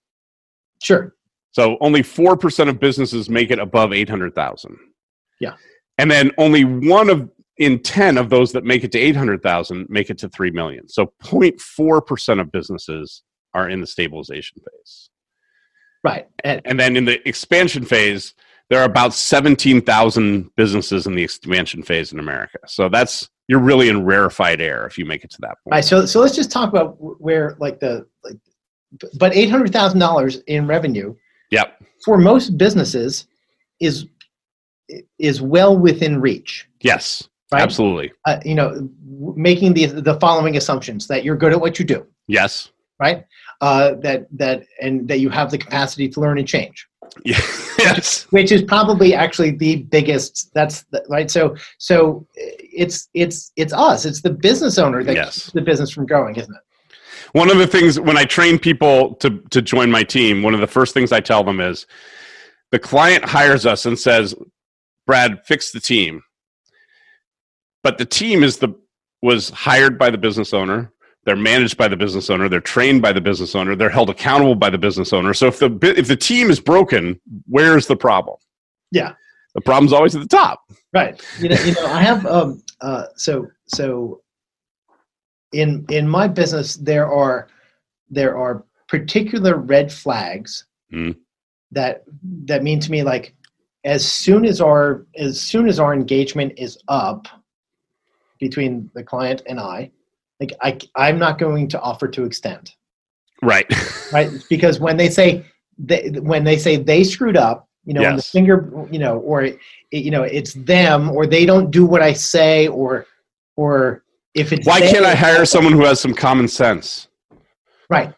Sure. 0.81 1.15
So 1.51 1.77
only 1.81 2.01
four 2.03 2.37
percent 2.37 2.69
of 2.69 2.79
businesses 2.79 3.29
make 3.29 3.51
it 3.51 3.59
above 3.59 3.91
eight 3.93 4.09
hundred 4.09 4.35
thousand. 4.35 4.77
Yeah. 5.39 5.53
And 5.97 6.09
then 6.09 6.31
only 6.37 6.63
one 6.63 7.09
of 7.09 7.29
in 7.57 7.79
ten 7.79 8.17
of 8.17 8.29
those 8.29 8.51
that 8.53 8.63
make 8.63 8.83
it 8.83 8.91
to 8.93 8.99
eight 8.99 9.15
hundred 9.15 9.43
thousand 9.43 9.87
make 9.89 10.09
it 10.09 10.17
to 10.19 10.29
three 10.29 10.51
million. 10.51 10.87
So 10.87 11.11
0.4 11.23 12.05
percent 12.05 12.39
of 12.39 12.51
businesses 12.51 13.23
are 13.53 13.69
in 13.69 13.81
the 13.81 13.87
stabilization 13.87 14.59
phase. 14.59 15.09
Right. 16.03 16.27
And, 16.43 16.61
And 16.65 16.79
then 16.79 16.95
in 16.97 17.05
the 17.05 17.27
expansion 17.27 17.85
phase, 17.85 18.33
there 18.69 18.79
are 18.79 18.85
about 18.85 19.13
17,000 19.13 20.49
businesses 20.55 21.05
in 21.05 21.15
the 21.15 21.23
expansion 21.23 21.83
phase 21.83 22.11
in 22.13 22.19
America. 22.19 22.57
So 22.67 22.89
that's 22.89 23.29
you're 23.47 23.59
really 23.59 23.89
in 23.89 24.05
rarefied 24.05 24.61
air 24.61 24.87
if 24.87 24.97
you 24.97 25.05
make 25.05 25.23
it 25.25 25.31
to 25.31 25.37
that 25.41 25.57
point. 25.63 25.71
right. 25.71 25.83
So 25.83 26.05
so 26.05 26.21
let's 26.21 26.35
just 26.35 26.51
talk 26.51 26.69
about 26.69 26.95
where 27.21 27.55
like 27.59 27.79
the 27.81 28.07
like, 28.23 28.37
but 29.19 29.35
eight 29.35 29.49
hundred 29.49 29.73
thousand 29.73 29.99
dollars 29.99 30.37
in 30.47 30.67
revenue 30.67 31.13
Yep. 31.51 31.83
for 32.05 32.17
most 32.17 32.57
businesses 32.57 33.27
is 33.81 34.05
is 35.19 35.41
well 35.41 35.77
within 35.77 36.19
reach. 36.21 36.67
Yes. 36.81 37.27
Right. 37.51 37.61
Absolutely. 37.61 38.13
uh, 38.25 38.39
you 38.45 38.55
know, 38.55 38.69
w- 38.69 39.33
making 39.35 39.73
the 39.73 39.85
the 39.87 40.17
following 40.21 40.55
assumptions 40.55 41.07
that 41.07 41.25
you're 41.25 41.35
good 41.35 41.51
at 41.51 41.59
what 41.59 41.77
you 41.77 41.83
do, 41.83 42.05
Yes. 42.27 42.71
right? 43.01 43.25
Uh, 43.61 43.93
that 44.01 44.25
that 44.31 44.63
and 44.81 45.07
that 45.07 45.19
you 45.19 45.29
have 45.29 45.51
the 45.51 45.57
capacity 45.57 46.09
to 46.09 46.19
learn 46.19 46.39
and 46.39 46.47
change. 46.47 46.87
Yeah. 47.23 47.39
yes. 47.77 48.25
which 48.31 48.51
is 48.51 48.63
probably 48.63 49.13
actually 49.13 49.51
the 49.51 49.83
biggest 49.83 50.49
that's 50.53 50.83
the, 50.91 51.03
right 51.09 51.29
so 51.29 51.55
so 51.77 52.25
it's 52.35 53.09
it's 53.13 53.51
it's 53.57 53.73
us 53.73 54.05
it's 54.05 54.21
the 54.21 54.29
business 54.29 54.77
owner 54.77 55.03
that 55.03 55.13
Yes. 55.15 55.35
keeps 55.35 55.51
the 55.51 55.61
business 55.61 55.91
from 55.91 56.05
growing 56.05 56.35
isn't 56.37 56.55
it 56.55 56.61
One 57.37 57.51
of 57.51 57.57
the 57.57 57.67
things 57.67 57.99
when 57.99 58.17
I 58.17 58.23
train 58.23 58.57
people 58.57 59.15
to 59.15 59.29
to 59.49 59.61
join 59.61 59.91
my 59.91 60.03
team, 60.03 60.41
one 60.41 60.53
of 60.53 60.61
the 60.61 60.67
first 60.77 60.93
things 60.93 61.11
I 61.11 61.19
tell 61.19 61.43
them 61.43 61.59
is 61.59 61.85
the 62.71 62.79
client 62.79 63.25
hires 63.25 63.65
us 63.65 63.85
and 63.85 63.97
says, 63.99 64.33
"Brad, 65.05 65.45
fix 65.45 65.71
the 65.71 65.79
team." 65.81 66.23
But 67.83 67.97
the 67.97 68.05
team 68.05 68.43
is 68.43 68.57
the 68.57 68.69
was 69.21 69.49
hired 69.49 69.97
by 69.99 70.09
the 70.09 70.17
business 70.17 70.53
owner. 70.53 70.91
They're 71.23 71.35
managed 71.35 71.77
by 71.77 71.87
the 71.87 71.95
business 71.97 72.29
owner. 72.29 72.49
They're 72.49 72.59
trained 72.59 73.01
by 73.01 73.13
the 73.13 73.21
business 73.21 73.53
owner. 73.55 73.75
They're 73.75 73.89
held 73.89 74.09
accountable 74.09 74.55
by 74.55 74.69
the 74.71 74.77
business 74.77 75.13
owner. 75.13 75.33
So 75.33 75.47
if 75.47 75.59
the 75.59 75.93
if 75.97 76.07
the 76.07 76.15
team 76.15 76.49
is 76.49 76.59
broken, 76.59 77.19
where's 77.47 77.85
the 77.87 77.95
problem? 77.95 78.37
Yeah. 78.91 79.13
The 79.53 79.61
problem's 79.61 79.93
always 79.93 80.15
at 80.15 80.21
the 80.21 80.27
top. 80.27 80.61
right 80.93 81.21
you 81.39 81.47
know 81.49 81.55
you 81.63 81.73
know 81.73 81.85
i 81.87 82.01
have 82.01 82.25
um 82.25 82.61
uh 82.81 83.05
so 83.15 83.47
so 83.67 84.21
in 85.53 85.85
in 85.89 86.07
my 86.07 86.27
business 86.27 86.75
there 86.75 87.07
are 87.11 87.47
there 88.09 88.37
are 88.37 88.65
particular 88.87 89.57
red 89.57 89.91
flags 89.91 90.65
Mm. 90.93 91.15
that 91.71 92.03
that 92.45 92.63
mean 92.63 92.79
to 92.81 92.91
me 92.91 93.01
like 93.03 93.33
as 93.85 94.05
soon 94.05 94.43
as 94.45 94.59
our 94.59 95.05
as 95.15 95.39
soon 95.39 95.69
as 95.69 95.79
our 95.79 95.93
engagement 95.93 96.51
is 96.57 96.77
up 96.89 97.27
between 98.39 98.89
the 98.93 99.03
client 99.03 99.41
and 99.47 99.57
i 99.59 99.89
like 100.41 100.51
i 100.61 100.77
i'm 100.97 101.17
not 101.17 101.37
going 101.39 101.67
to 101.69 101.79
offer 101.79 102.07
to 102.09 102.25
extend 102.25 102.73
Right. 103.43 103.65
right 104.13 104.29
because 104.49 104.79
when 104.79 104.97
they 104.97 105.09
say 105.09 105.45
they, 105.77 106.09
when 106.21 106.43
they 106.43 106.57
say 106.57 106.75
they 106.75 107.03
screwed 107.03 107.37
up 107.37 107.67
you 107.85 107.93
know 107.93 108.03
and 108.03 108.17
the 108.19 108.21
finger 108.21 108.69
you 108.91 108.99
know 108.99 109.17
or 109.19 109.41
it, 109.43 109.57
you 109.91 110.11
know 110.11 110.23
it's 110.23 110.53
them 110.53 111.09
or 111.11 111.25
they 111.25 111.45
don't 111.45 111.71
do 111.71 111.85
what 111.85 112.01
i 112.03 112.11
say 112.13 112.67
or 112.67 113.05
or 113.55 114.03
if 114.35 114.51
it's 114.53 114.65
Why 114.67 114.79
they- 114.79 114.91
can't 114.91 115.05
I 115.05 115.15
hire 115.15 115.43
someone 115.45 115.73
who 115.73 115.83
has 115.85 115.99
some 115.99 116.13
common 116.13 116.47
sense? 116.47 117.07
right 117.89 118.13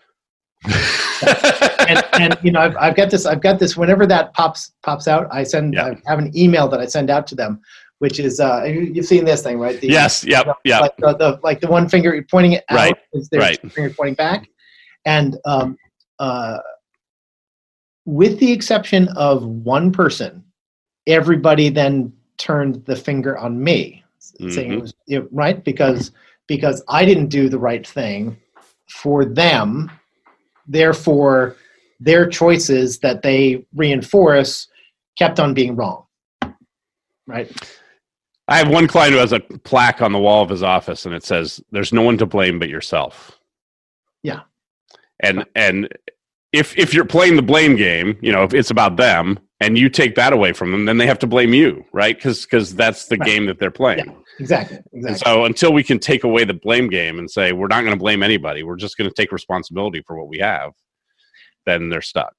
and, 1.88 2.04
and 2.14 2.38
you 2.44 2.52
know 2.52 2.60
I've, 2.62 2.76
I've 2.78 2.96
got 2.96 3.10
this 3.10 3.26
i've 3.26 3.42
got 3.42 3.60
this 3.60 3.76
whenever 3.78 4.06
that 4.08 4.34
pops 4.34 4.72
pops 4.84 5.08
out 5.08 5.28
i 5.32 5.44
send 5.44 5.74
Yeah. 5.74 5.88
i 5.88 6.10
have 6.10 6.20
an 6.20 6.32
email 6.38 6.68
that 6.70 6.80
i 6.80 6.86
send 6.86 7.10
out 7.10 7.28
to 7.28 7.36
them 7.36 7.62
which 8.04 8.20
is 8.20 8.42
uh 8.42 8.64
you- 8.66 8.92
you've 8.94 9.06
seen 9.06 9.24
this 9.24 9.42
thing 9.44 9.58
right 9.58 9.80
The- 9.80 9.88
yes. 9.88 10.26
Yep. 10.26 10.58
Yep. 10.66 10.82
like 10.82 10.98
the, 10.98 11.14
the 11.16 11.40
like 11.42 11.60
the 11.62 11.68
one 11.68 11.88
finger 11.88 12.14
you're 12.14 12.26
pointing 12.30 12.52
it 12.52 12.66
out 12.70 12.76
Right, 12.76 12.98
is 13.14 13.30
their 13.30 13.40
right. 13.40 13.72
finger 13.72 13.94
pointing 13.98 14.16
back 14.16 14.50
and 15.06 15.38
um 15.46 15.78
uh 16.20 16.58
with 18.06 18.40
the 18.40 18.52
exception 18.52 19.08
of 19.16 19.46
one 19.46 19.90
person 19.94 20.44
everybody 21.08 21.70
then 21.70 22.12
turned 22.38 22.84
the 22.86 22.96
finger 23.08 23.38
on 23.38 23.64
me 23.64 24.04
saying 24.50 24.74
it 24.74 24.78
Mhm. 24.78 24.82
was 24.82 24.94
it, 25.08 25.24
right 25.32 25.64
because 25.64 26.12
because 26.48 26.84
i 26.90 27.06
didn't 27.06 27.28
do 27.40 27.48
the 27.48 27.60
right 27.70 27.88
thing 27.88 28.36
for 29.02 29.24
them 29.24 29.90
therefore 30.68 31.56
their 32.02 32.28
choices 32.28 33.00
that 33.00 33.22
they 33.22 33.66
reinforce 33.74 34.68
kept 35.18 35.40
on 35.40 35.54
being 35.54 35.74
wrong 35.78 36.04
right 37.28 37.50
I 38.54 38.58
have 38.58 38.70
one 38.70 38.88
client 38.88 39.14
who 39.14 39.20
has 39.20 39.32
a 39.32 39.40
plaque 39.40 40.00
on 40.04 40.12
the 40.12 40.20
wall 40.20 40.44
of 40.44 40.50
his 40.50 40.62
office, 40.62 41.08
and 41.08 41.16
it 41.16 41.24
says, 41.24 41.60
"There's 41.72 41.92
no 41.92 42.04
one 42.04 42.20
to 42.20 42.28
blame 42.28 42.60
but 42.60 42.70
yourself." 42.70 43.40
Yeah. 44.22 44.42
And 45.22 45.44
and 45.56 45.90
if 46.52 46.78
if 46.78 46.94
you're 46.94 47.04
playing 47.06 47.36
the 47.36 47.42
blame 47.42 47.76
game, 47.76 48.16
you 48.22 48.32
know, 48.32 48.44
if 48.44 48.54
it's 48.54 48.70
about 48.70 48.96
them, 48.96 49.40
and 49.60 49.76
you 49.76 49.90
take 49.90 50.14
that 50.16 50.34
away 50.34 50.54
from 50.54 50.72
them, 50.72 50.86
then 50.86 50.98
they 50.98 51.08
have 51.08 51.18
to 51.20 51.28
blame 51.28 51.52
you, 51.52 51.84
right? 51.94 52.16
Because 52.16 52.44
because 52.46 52.76
that's 52.76 53.08
the 53.08 53.18
Right. 53.18 53.28
game 53.28 53.48
that 53.48 53.58
they're 53.58 53.72
playing. 53.72 54.24
exactly 54.40 54.78
And 54.94 55.18
so 55.18 55.46
until 55.46 55.74
we 55.74 55.84
can 55.84 55.98
take 55.98 56.24
away 56.24 56.44
the 56.44 56.54
blame 56.54 56.90
game 56.90 57.18
and 57.18 57.30
say 57.30 57.54
we're 57.54 57.68
not 57.68 57.82
going 57.82 57.94
to 57.94 58.00
blame 58.00 58.22
anybody, 58.22 58.62
we're 58.62 58.76
just 58.76 58.98
going 58.98 59.10
to 59.10 59.14
take 59.16 59.32
responsibility 59.32 60.04
for 60.06 60.16
what 60.16 60.28
we 60.28 60.38
have, 60.40 60.74
then 61.66 61.90
they're 61.90 62.02
stuck. 62.02 62.36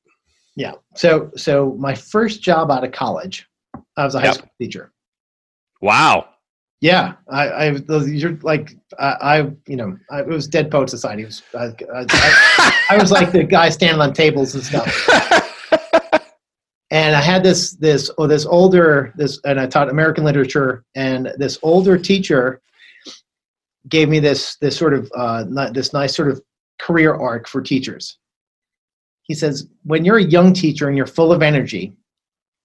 Yeah. 0.54 0.74
So 0.94 1.32
so 1.34 1.74
my 1.76 1.94
first 1.96 2.40
job 2.40 2.70
out 2.70 2.84
of 2.84 2.92
college, 2.92 3.48
I 3.96 4.04
was 4.04 4.14
a 4.14 4.20
high 4.20 4.26
Yep. 4.26 4.34
school 4.36 4.50
teacher. 4.60 4.92
Wow. 5.80 6.28
Yeah, 6.80 7.14
I, 7.30 7.50
I 7.50 7.70
those 7.70 8.10
you're 8.10 8.38
like 8.42 8.76
I, 8.98 9.06
I 9.06 9.38
you 9.66 9.76
know 9.76 9.96
I, 10.10 10.20
it 10.20 10.28
was 10.28 10.46
Dead 10.46 10.70
Poet 10.70 10.90
Society. 10.90 11.24
Was, 11.24 11.42
I, 11.54 11.72
I 12.90 12.98
was 12.98 13.10
like 13.10 13.32
the 13.32 13.42
guy 13.42 13.70
standing 13.70 14.02
on 14.02 14.12
tables 14.12 14.54
and 14.54 14.62
stuff. 14.62 15.40
And 16.94 17.16
I 17.16 17.20
had 17.20 17.42
this 17.42 17.72
this 17.72 18.08
oh 18.18 18.28
this 18.28 18.46
older 18.46 19.12
this 19.16 19.40
and 19.44 19.58
I 19.58 19.66
taught 19.66 19.88
American 19.88 20.22
literature 20.22 20.84
and 20.94 21.32
this 21.38 21.58
older 21.64 21.98
teacher 21.98 22.60
gave 23.88 24.08
me 24.08 24.20
this 24.20 24.56
this 24.60 24.76
sort 24.76 24.94
of 24.94 25.10
uh, 25.16 25.42
this 25.72 25.92
nice 25.92 26.14
sort 26.14 26.30
of 26.30 26.40
career 26.78 27.12
arc 27.12 27.48
for 27.48 27.60
teachers. 27.60 28.18
He 29.22 29.34
says 29.34 29.66
when 29.82 30.04
you're 30.04 30.18
a 30.18 30.22
young 30.22 30.52
teacher 30.52 30.86
and 30.86 30.96
you're 30.96 31.06
full 31.06 31.32
of 31.32 31.42
energy, 31.42 31.94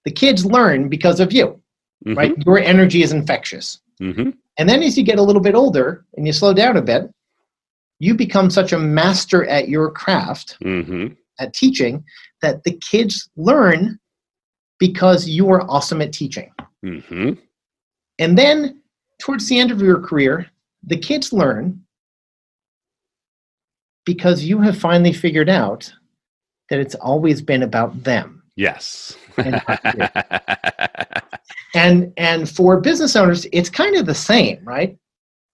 the 0.06 0.12
kids 0.12 0.46
learn 0.46 0.90
because 0.90 1.20
of 1.20 1.34
you 1.34 1.60
right? 2.06 2.34
Your 2.46 2.60
energy 2.60 3.04
is 3.04 3.12
infectious. 3.12 3.80
hmm 4.00 4.30
And 4.58 4.68
then 4.70 4.84
as 4.84 4.98
you 4.98 5.04
get 5.04 5.20
a 5.20 5.24
little 5.24 5.42
bit 5.42 5.56
older 5.56 6.06
and 6.16 6.26
you 6.26 6.34
slow 6.34 6.54
down 6.54 6.78
a 6.78 6.82
bit, 6.82 7.10
you 8.00 8.14
become 8.16 8.50
such 8.50 8.72
a 8.72 8.80
master 8.80 9.46
at 9.46 9.70
your 9.70 9.92
craft, 9.92 10.58
hmm 10.62 11.08
at 11.40 11.54
teaching, 11.54 12.04
that 12.42 12.64
the 12.66 12.78
kids 12.92 13.30
learn 13.38 13.98
because 14.78 15.28
you 15.28 15.50
are 15.50 15.62
awesome 15.70 16.02
at 16.02 16.12
teaching. 16.14 16.52
hmm 16.84 17.34
And 18.18 18.38
then 18.38 18.82
towards 19.20 19.48
the 19.48 19.60
end 19.60 19.72
of 19.72 19.82
your 19.82 20.00
career, 20.00 20.48
the 20.84 20.98
kids 20.98 21.32
learn 21.34 21.84
because 24.06 24.44
you 24.44 24.60
have 24.60 24.78
finally 24.78 25.14
figured 25.14 25.50
out 25.50 25.94
that 26.70 26.80
it's 26.80 26.96
always 26.96 27.42
been 27.42 27.64
about 27.64 28.04
them. 28.04 28.44
Yes. 28.56 29.16
And 31.76 32.12
and 32.18 32.50
for 32.50 32.80
business 32.82 33.16
owners 33.16 33.46
it's 33.52 33.70
kind 33.70 33.96
of 33.96 34.06
the 34.06 34.16
same 34.16 34.60
right 34.64 34.98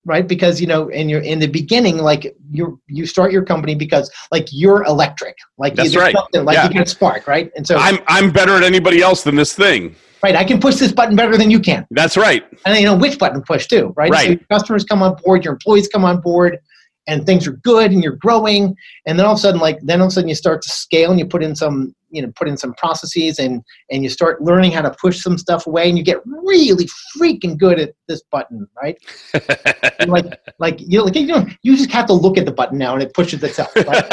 right 0.05 0.27
because 0.27 0.61
you 0.61 0.67
know 0.67 0.87
in 0.89 1.09
you're 1.09 1.21
in 1.21 1.39
the 1.39 1.47
beginning 1.47 1.97
like 1.97 2.35
you 2.51 2.79
you 2.87 3.05
start 3.05 3.31
your 3.31 3.43
company 3.43 3.75
because 3.75 4.09
like 4.31 4.47
you're 4.51 4.83
electric 4.85 5.35
like 5.57 5.75
That's 5.75 5.95
right. 5.95 6.15
something, 6.15 6.45
like 6.45 6.55
Yeah. 6.55 6.67
you 6.67 6.73
get 6.73 6.83
a 6.87 6.89
spark 6.89 7.27
right 7.27 7.51
and 7.57 7.65
so 7.67 7.77
I'm 7.77 7.97
I'm 8.07 8.31
better 8.31 8.53
at 8.53 8.63
anybody 8.63 9.01
else 9.01 9.23
than 9.23 9.35
this 9.35 9.53
thing. 9.53 9.95
right 10.23 10.35
i 10.35 10.43
can 10.43 10.59
push 10.59 10.75
this 10.75 10.91
button 10.91 11.15
better 11.15 11.37
than 11.37 11.49
you 11.51 11.59
can 11.59 11.85
That's 11.91 12.15
right. 12.17 12.43
and 12.65 12.73
then 12.75 12.81
you 12.81 12.87
know 12.87 12.95
which 12.95 13.17
button 13.19 13.39
to 13.39 13.45
push 13.45 13.67
too 13.67 13.93
right 13.97 14.07
so 14.09 14.13
Right. 14.13 14.29
your 14.29 14.39
customers 14.51 14.83
come 14.85 15.01
on 15.03 15.15
board 15.23 15.43
your 15.43 15.53
employees 15.53 15.87
come 15.87 16.05
on 16.05 16.21
board 16.21 16.59
and 17.07 17.25
things 17.25 17.47
are 17.47 17.53
good 17.53 17.91
and 17.91 18.03
you're 18.03 18.15
growing 18.15 18.75
and 19.05 19.17
then 19.17 19.25
all 19.25 19.33
of 19.33 19.37
a 19.37 19.41
sudden 19.41 19.59
like 19.59 19.79
then 19.81 20.01
all 20.01 20.07
of 20.07 20.11
a 20.11 20.13
sudden 20.13 20.29
you 20.29 20.35
start 20.35 20.61
to 20.61 20.69
scale 20.69 21.11
and 21.11 21.19
you 21.19 21.25
put 21.25 21.43
in 21.43 21.55
some 21.55 21.93
you 22.09 22.21
know 22.21 22.31
put 22.35 22.47
in 22.47 22.57
some 22.57 22.73
processes 22.73 23.39
and 23.39 23.63
and 23.91 24.03
you 24.03 24.09
start 24.09 24.41
learning 24.41 24.71
how 24.71 24.81
to 24.81 24.95
push 25.01 25.21
some 25.21 25.37
stuff 25.37 25.67
away 25.67 25.87
and 25.89 25.97
you 25.97 26.03
get 26.03 26.21
really 26.25 26.87
freaking 27.17 27.57
good 27.57 27.79
at 27.79 27.93
this 28.07 28.21
button 28.31 28.67
right 28.81 28.97
like 30.07 30.25
like 30.59 30.79
you 30.81 30.99
know, 30.99 31.03
like 31.03 31.15
you 31.15 31.27
know 31.27 31.45
you 31.61 31.75
just 31.75 31.91
have 31.91 32.05
to 32.05 32.13
look 32.13 32.37
at 32.37 32.45
the 32.45 32.51
button 32.51 32.77
now 32.77 32.93
and 32.93 33.03
it 33.03 33.13
pushes 33.13 33.43
itself 33.43 33.75
right? 33.75 34.05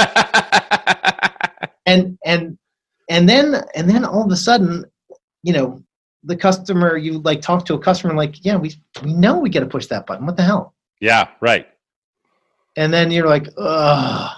and 1.87 2.19
and 2.25 2.59
and 3.09 3.29
then 3.29 3.63
and 3.75 3.89
then 3.89 4.05
all 4.05 4.25
of 4.25 4.31
a 4.31 4.37
sudden 4.37 4.85
you 5.43 5.53
know 5.53 5.83
the 6.25 6.37
customer 6.37 6.97
you 6.97 7.19
like 7.21 7.41
talk 7.41 7.65
to 7.65 7.75
a 7.75 7.79
customer 7.79 8.15
like 8.15 8.45
yeah 8.45 8.57
we 8.57 8.73
we 9.03 9.13
know 9.13 9.39
we 9.39 9.51
got 9.51 9.61
to 9.61 9.67
push 9.67 9.87
that 9.87 10.07
button 10.07 10.27
what 10.27 10.37
the 10.37 10.43
hell 10.43 10.75
yeah, 11.03 11.31
right. 11.41 11.67
And 12.77 12.93
then 12.93 13.11
you're 13.11 13.29
like 13.29 13.49
ugh 13.59 14.31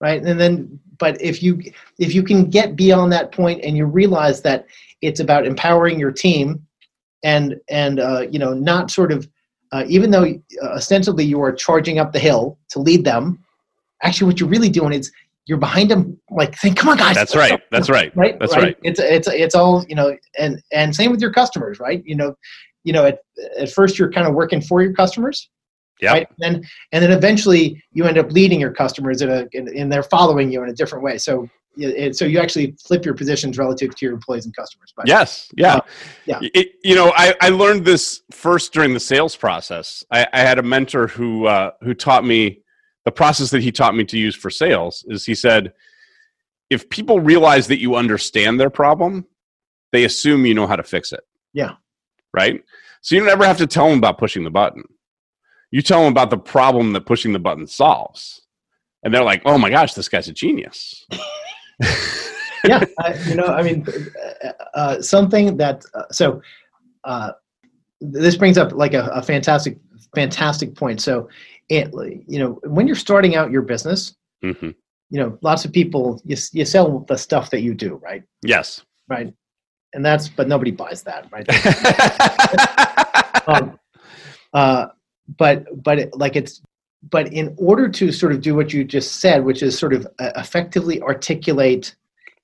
right 0.00 0.22
and 0.22 0.38
then 0.38 0.78
but 0.98 1.20
if 1.20 1.42
you 1.42 1.60
if 1.98 2.14
you 2.14 2.22
can 2.22 2.48
get 2.50 2.76
beyond 2.76 3.12
that 3.12 3.32
point 3.32 3.62
and 3.64 3.76
you 3.76 3.86
realize 3.86 4.42
that 4.42 4.66
it's 5.02 5.20
about 5.20 5.46
empowering 5.46 5.98
your 5.98 6.12
team 6.12 6.66
and 7.22 7.56
and 7.68 8.00
uh, 8.00 8.26
you 8.30 8.38
know 8.38 8.54
not 8.54 8.90
sort 8.90 9.12
of 9.12 9.28
uh, 9.72 9.84
even 9.86 10.10
though 10.10 10.24
uh, 10.24 10.66
ostensibly 10.66 11.24
you 11.24 11.40
are 11.42 11.52
charging 11.52 11.98
up 11.98 12.12
the 12.12 12.18
hill 12.18 12.58
to 12.68 12.78
lead 12.78 13.04
them 13.04 13.38
actually 14.02 14.26
what 14.26 14.40
you're 14.40 14.48
really 14.48 14.70
doing 14.70 14.92
is 14.92 15.10
you're 15.46 15.58
behind 15.58 15.90
them 15.90 16.18
like 16.30 16.56
saying 16.56 16.74
come 16.74 16.90
on 16.90 16.96
guys 16.96 17.14
That's 17.14 17.34
right. 17.34 17.60
That's 17.70 17.88
right. 17.88 18.14
right 18.14 18.38
That's 18.38 18.54
right. 18.54 18.76
it's 18.82 19.00
it's 19.00 19.28
it's 19.28 19.54
all 19.54 19.84
you 19.88 19.94
know 19.94 20.16
and 20.38 20.62
and 20.72 20.94
same 20.94 21.10
with 21.10 21.20
your 21.20 21.32
customers 21.32 21.80
right 21.80 22.02
you 22.04 22.14
know 22.14 22.36
you 22.84 22.92
know 22.92 23.06
at, 23.06 23.18
at 23.58 23.70
first 23.70 23.98
you're 23.98 24.12
kind 24.12 24.26
of 24.26 24.34
working 24.34 24.60
for 24.60 24.82
your 24.82 24.92
customers 24.92 25.48
Yep. 26.00 26.12
right 26.12 26.28
and 26.28 26.54
then 26.54 26.64
and 26.92 27.02
then 27.02 27.10
eventually 27.10 27.82
you 27.92 28.04
end 28.04 28.18
up 28.18 28.30
leading 28.32 28.60
your 28.60 28.72
customers 28.72 29.20
in 29.22 29.30
a 29.30 29.46
in, 29.52 29.68
in 29.74 29.88
they're 29.88 30.02
following 30.04 30.50
you 30.52 30.62
in 30.62 30.68
a 30.70 30.72
different 30.74 31.02
way 31.04 31.18
so 31.18 31.48
it- 31.76 32.16
so 32.16 32.24
you 32.24 32.40
actually 32.40 32.74
flip 32.84 33.04
your 33.04 33.14
positions 33.14 33.56
relative 33.56 33.94
to 33.94 34.04
your 34.04 34.12
employees 34.14 34.44
and 34.46 34.54
customers 34.56 34.92
but 34.96 35.06
Yes. 35.06 35.48
Yeah. 35.56 35.76
Uh, 35.76 35.80
yeah. 36.26 36.38
It- 36.42 36.72
you 36.82 36.94
know, 36.96 37.12
I, 37.16 37.34
I 37.40 37.50
learned 37.50 37.84
this 37.84 38.22
first 38.32 38.72
during 38.72 38.94
the 38.94 39.00
sales 39.00 39.36
process. 39.36 40.04
I, 40.10 40.26
I 40.32 40.40
had 40.40 40.58
a 40.58 40.62
mentor 40.62 41.06
who 41.06 41.46
uh, 41.46 41.70
who 41.82 41.94
taught 41.94 42.24
me 42.24 42.62
the 43.04 43.12
process 43.12 43.50
that 43.50 43.62
he 43.62 43.70
taught 43.70 43.94
me 43.94 44.04
to 44.06 44.18
use 44.18 44.34
for 44.34 44.50
sales. 44.50 45.04
Is 45.08 45.24
he 45.24 45.34
said, 45.36 45.72
if 46.70 46.88
people 46.90 47.20
realize 47.20 47.68
that 47.68 47.80
you 47.80 47.94
understand 47.94 48.58
their 48.58 48.70
problem, 48.70 49.26
they 49.92 50.04
assume 50.04 50.46
you 50.46 50.54
know 50.54 50.66
how 50.66 50.76
to 50.76 50.82
fix 50.82 51.12
it. 51.12 51.20
Yeah. 51.52 51.74
Right? 52.34 52.62
So 53.02 53.14
you 53.14 53.20
don't 53.20 53.30
ever 53.30 53.44
have 53.46 53.58
to 53.58 53.66
tell 53.66 53.88
them 53.88 53.98
about 53.98 54.18
pushing 54.18 54.42
the 54.44 54.50
button. 54.50 54.82
You 55.70 55.82
tell 55.82 56.02
them 56.02 56.12
about 56.12 56.30
the 56.30 56.38
problem 56.38 56.92
that 56.92 57.02
pushing 57.02 57.32
the 57.32 57.38
button 57.38 57.66
solves. 57.66 58.42
And 59.02 59.14
they're 59.14 59.24
like, 59.24 59.42
oh 59.44 59.58
my 59.58 59.70
gosh, 59.70 59.94
this 59.94 60.08
guy's 60.08 60.28
a 60.28 60.32
genius. 60.32 61.06
yeah. 62.64 62.84
I, 62.98 63.14
you 63.28 63.36
know, 63.36 63.46
I 63.46 63.62
mean, 63.62 63.86
uh, 64.44 64.52
uh, 64.74 65.02
something 65.02 65.56
that, 65.58 65.84
uh, 65.94 66.04
so 66.10 66.42
uh, 67.04 67.32
this 68.00 68.36
brings 68.36 68.58
up 68.58 68.72
like 68.72 68.94
a, 68.94 69.04
a 69.06 69.22
fantastic, 69.22 69.78
fantastic 70.14 70.74
point. 70.74 71.00
So, 71.00 71.28
it, 71.68 71.92
you 72.26 72.38
know, 72.38 72.58
when 72.64 72.86
you're 72.86 72.96
starting 72.96 73.36
out 73.36 73.50
your 73.50 73.62
business, 73.62 74.16
hmm 74.42 74.70
you 75.10 75.18
know, 75.18 75.38
lots 75.42 75.64
of 75.64 75.72
people, 75.72 76.20
you, 76.24 76.36
you 76.52 76.64
sell 76.64 77.00
the 77.08 77.16
stuff 77.16 77.50
that 77.50 77.62
you 77.62 77.74
do, 77.74 77.96
right? 77.96 78.22
Yes. 78.42 78.82
Right. 79.08 79.32
And 79.94 80.04
that's, 80.04 80.28
but 80.28 80.48
nobody 80.48 80.70
buys 80.70 81.02
that, 81.04 81.26
right? 81.32 81.48
um, 83.48 83.78
uh, 84.52 84.88
but 85.36 85.64
but 85.82 85.98
it, 85.98 86.16
like 86.16 86.36
it's 86.36 86.62
but 87.10 87.32
in 87.32 87.54
order 87.58 87.88
to 87.88 88.10
sort 88.10 88.32
of 88.32 88.40
do 88.40 88.54
what 88.54 88.72
you 88.72 88.84
just 88.84 89.16
said 89.16 89.44
which 89.44 89.62
is 89.62 89.78
sort 89.78 89.92
of 89.92 90.06
uh, 90.18 90.30
effectively 90.36 91.00
articulate 91.02 91.94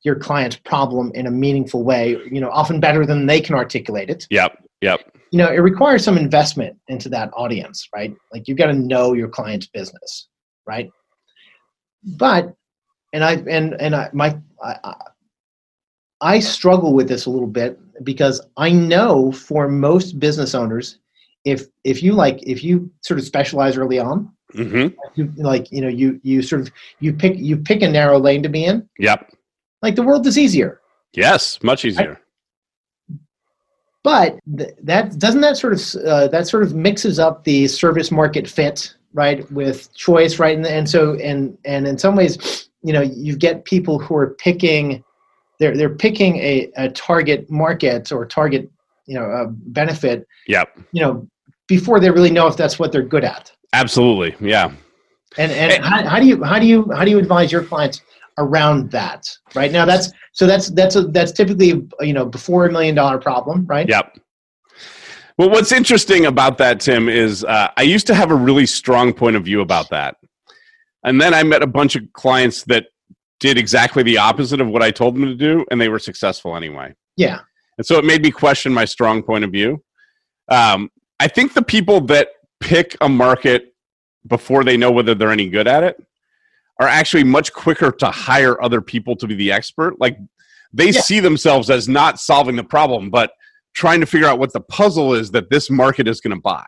your 0.03 0.14
client's 0.14 0.57
problem 0.57 1.11
in 1.14 1.26
a 1.26 1.30
meaningful 1.30 1.82
way 1.82 2.18
you 2.30 2.41
know 2.41 2.51
often 2.51 2.80
better 2.80 3.07
than 3.07 3.26
they 3.26 3.41
can 3.41 3.55
articulate 3.55 4.11
it 4.11 4.26
yep. 4.30 4.62
Yep. 4.82 5.16
you 5.30 5.39
know 5.39 5.49
it 5.49 5.59
requires 5.59 6.05
some 6.05 6.18
investment 6.18 6.76
into 6.89 7.09
that 7.09 7.30
audience 7.35 7.89
right 7.95 8.14
like 8.32 8.47
you've 8.47 8.59
got 8.59 8.66
to 8.66 8.74
know 8.74 9.14
your 9.14 9.28
client's 9.28 9.66
business 9.66 10.28
right 10.66 10.91
but 12.16 12.55
and 13.12 13.24
i 13.24 13.32
and 13.49 13.74
and 13.80 13.95
i 13.95 14.11
my 14.12 14.39
I, 14.62 14.76
I 14.85 14.95
I 16.20 16.39
struggle 16.39 16.95
with 16.95 17.07
this 17.07 17.26
a 17.26 17.30
little 17.30 17.49
bit 17.49 17.78
because 18.03 18.41
I 18.57 18.70
know 18.70 19.30
for 19.30 19.68
most 19.68 20.18
business 20.18 20.55
owners, 20.55 20.99
if 21.45 21.64
if 21.84 22.03
you 22.03 22.12
like 22.12 22.42
if 22.42 22.64
you 22.64 22.90
sort 23.03 23.18
of 23.20 23.26
specialize 23.26 23.76
early 23.76 23.99
on, 23.99 24.30
hmm 24.53 24.88
you 25.14 25.32
like 25.36 25.70
you 25.70 25.80
know 25.80 25.88
you 25.88 26.20
you 26.22 26.42
sort 26.42 26.62
of 26.62 26.70
you 27.01 27.12
pick 27.12 27.36
you 27.36 27.57
pick 27.57 27.82
a 27.82 27.88
narrow 27.88 28.18
lane 28.18 28.42
to 28.42 28.49
be 28.49 28.64
in, 28.64 28.88
Yep. 28.99 29.32
like 29.82 29.95
the 29.97 30.03
world 30.03 30.26
is 30.26 30.38
easier. 30.38 30.80
Yes. 31.12 31.62
Much 31.62 31.84
easier. 31.84 32.20
But 34.03 34.38
th- 34.59 34.74
that 34.82 35.18
doesn't 35.18 35.40
that 35.40 35.57
sort 35.57 35.72
of 35.72 36.05
uh, 36.05 36.28
that 36.28 36.47
sort 36.47 36.62
of 36.62 36.74
mixes 36.74 37.18
up 37.18 37.45
the 37.45 37.68
service 37.68 38.11
market 38.11 38.49
fit 38.49 38.95
right 39.14 39.51
with 39.53 39.95
choice 39.95 40.38
right 40.40 40.57
and, 40.57 40.66
and 40.66 40.90
so 40.90 41.14
and 41.20 41.57
and 41.64 41.86
in 41.86 41.97
some 41.99 42.16
ways 42.16 42.68
you 42.82 42.92
know 42.92 43.01
you 43.01 43.36
get 43.36 43.64
people 43.64 43.99
who 43.99 44.14
are 44.16 44.34
picking 44.34 45.03
they're 45.61 45.76
they're 45.76 45.95
picking 45.95 46.36
a, 46.36 46.68
a 46.76 46.90
target 46.90 47.49
market 47.49 48.11
or 48.11 48.26
target 48.26 48.68
you 49.07 49.14
know 49.14 49.24
a 49.24 49.47
benefit 49.49 50.26
Yep. 50.49 50.76
you 50.92 51.01
know 51.01 51.26
before 51.69 52.01
they 52.01 52.11
really 52.11 52.31
know 52.31 52.47
if 52.47 52.57
that's 52.57 52.79
what 52.79 52.93
they're 52.93 53.03
good 53.03 53.25
at 53.25 53.53
Absolutely. 53.73 54.35
Yeah. 54.47 54.73
and 55.39 55.51
and 55.53 55.73
And- 55.73 55.85
how, 55.85 56.07
how 56.09 56.21
do 56.21 56.27
you 56.27 56.43
how 56.45 56.59
do 56.59 56.67
you 56.67 56.91
how 56.93 57.05
do 57.05 57.11
you 57.11 57.19
advise 57.19 57.51
your 57.53 57.65
clients 57.65 58.01
around 58.39 58.91
that 58.91 59.29
right 59.55 59.71
now 59.71 59.85
that's 59.85 60.11
so 60.33 60.47
that's 60.47 60.69
that's 60.71 60.97
a 60.97 61.03
that's 61.03 61.31
typically 61.33 61.87
you 62.01 62.12
know 62.12 62.25
before 62.27 62.67
a 62.67 62.73
million 62.73 62.95
dollar 62.95 63.19
problem 63.19 63.65
right 63.67 63.89
Yep. 63.89 64.19
Well, 65.37 65.51
what's 65.51 65.73
interesting 65.73 66.27
about 66.27 66.59
that, 66.59 66.79
Tim, 66.79 67.09
is 67.09 67.43
uh, 67.45 67.67
I 67.77 67.83
used 67.83 68.07
to 68.07 68.15
have 68.15 68.31
a 68.31 68.35
really 68.37 68.67
strong 68.67 69.12
point 69.12 69.35
of 69.35 69.45
view 69.45 69.62
about 69.62 69.91
that. 69.91 70.15
And 71.03 71.21
then 71.21 71.35
I 71.35 71.43
met 71.43 71.61
a 71.61 71.67
bunch 71.67 71.97
of 71.97 72.05
clients 72.12 72.62
that 72.67 72.87
did 73.41 73.59
exactly 73.59 74.05
the 74.05 74.17
opposite 74.17 74.61
of 74.61 74.69
what 74.69 74.81
I 74.81 74.93
told 74.93 75.17
them 75.17 75.25
to 75.25 75.35
do, 75.35 75.67
and 75.73 75.81
they 75.81 75.89
were 75.89 75.99
successful 75.99 76.55
anyway. 76.57 76.95
yeah 77.17 77.41
And 77.79 77.85
so 77.85 77.99
it 77.99 78.05
made 78.05 78.23
me 78.23 78.31
question 78.31 78.73
my 78.73 78.85
strong 78.85 79.25
point 79.25 79.43
of 79.43 79.51
view. 79.51 79.83
Um, 80.49 80.89
I 81.25 81.29
think 81.29 81.55
the 81.55 81.62
people 81.62 82.03
that 82.03 82.29
pick 82.61 82.99
a 83.01 83.09
market 83.09 83.75
before 84.27 84.62
they 84.62 84.77
know 84.77 84.91
whether 84.91 85.14
they're 85.14 85.33
any 85.33 85.49
good 85.49 85.66
at 85.66 85.83
it 85.83 85.97
are 86.79 86.87
actually 86.87 87.25
much 87.25 87.51
quicker 87.51 87.91
to 87.91 88.07
hire 88.11 88.62
other 88.62 88.83
people 88.83 89.16
to 89.16 89.27
be 89.27 89.35
the 89.35 89.51
expert. 89.51 89.99
Like 89.99 90.18
they 90.75 90.91
Yeah. 90.91 91.01
see 91.01 91.20
themselves 91.20 91.70
as 91.70 91.89
not 91.89 92.20
solving 92.20 92.57
the 92.57 92.64
problem, 92.64 93.09
but 93.09 93.33
trying 93.75 94.01
to 94.01 94.07
figure 94.07 94.29
out 94.29 94.39
what 94.39 94.53
the 94.53 94.61
puzzle 94.61 95.14
is 95.14 95.31
that 95.31 95.49
this 95.49 95.70
market 95.70 96.07
is 96.07 96.20
going 96.20 96.37
to 96.37 96.43
buy. 96.43 96.66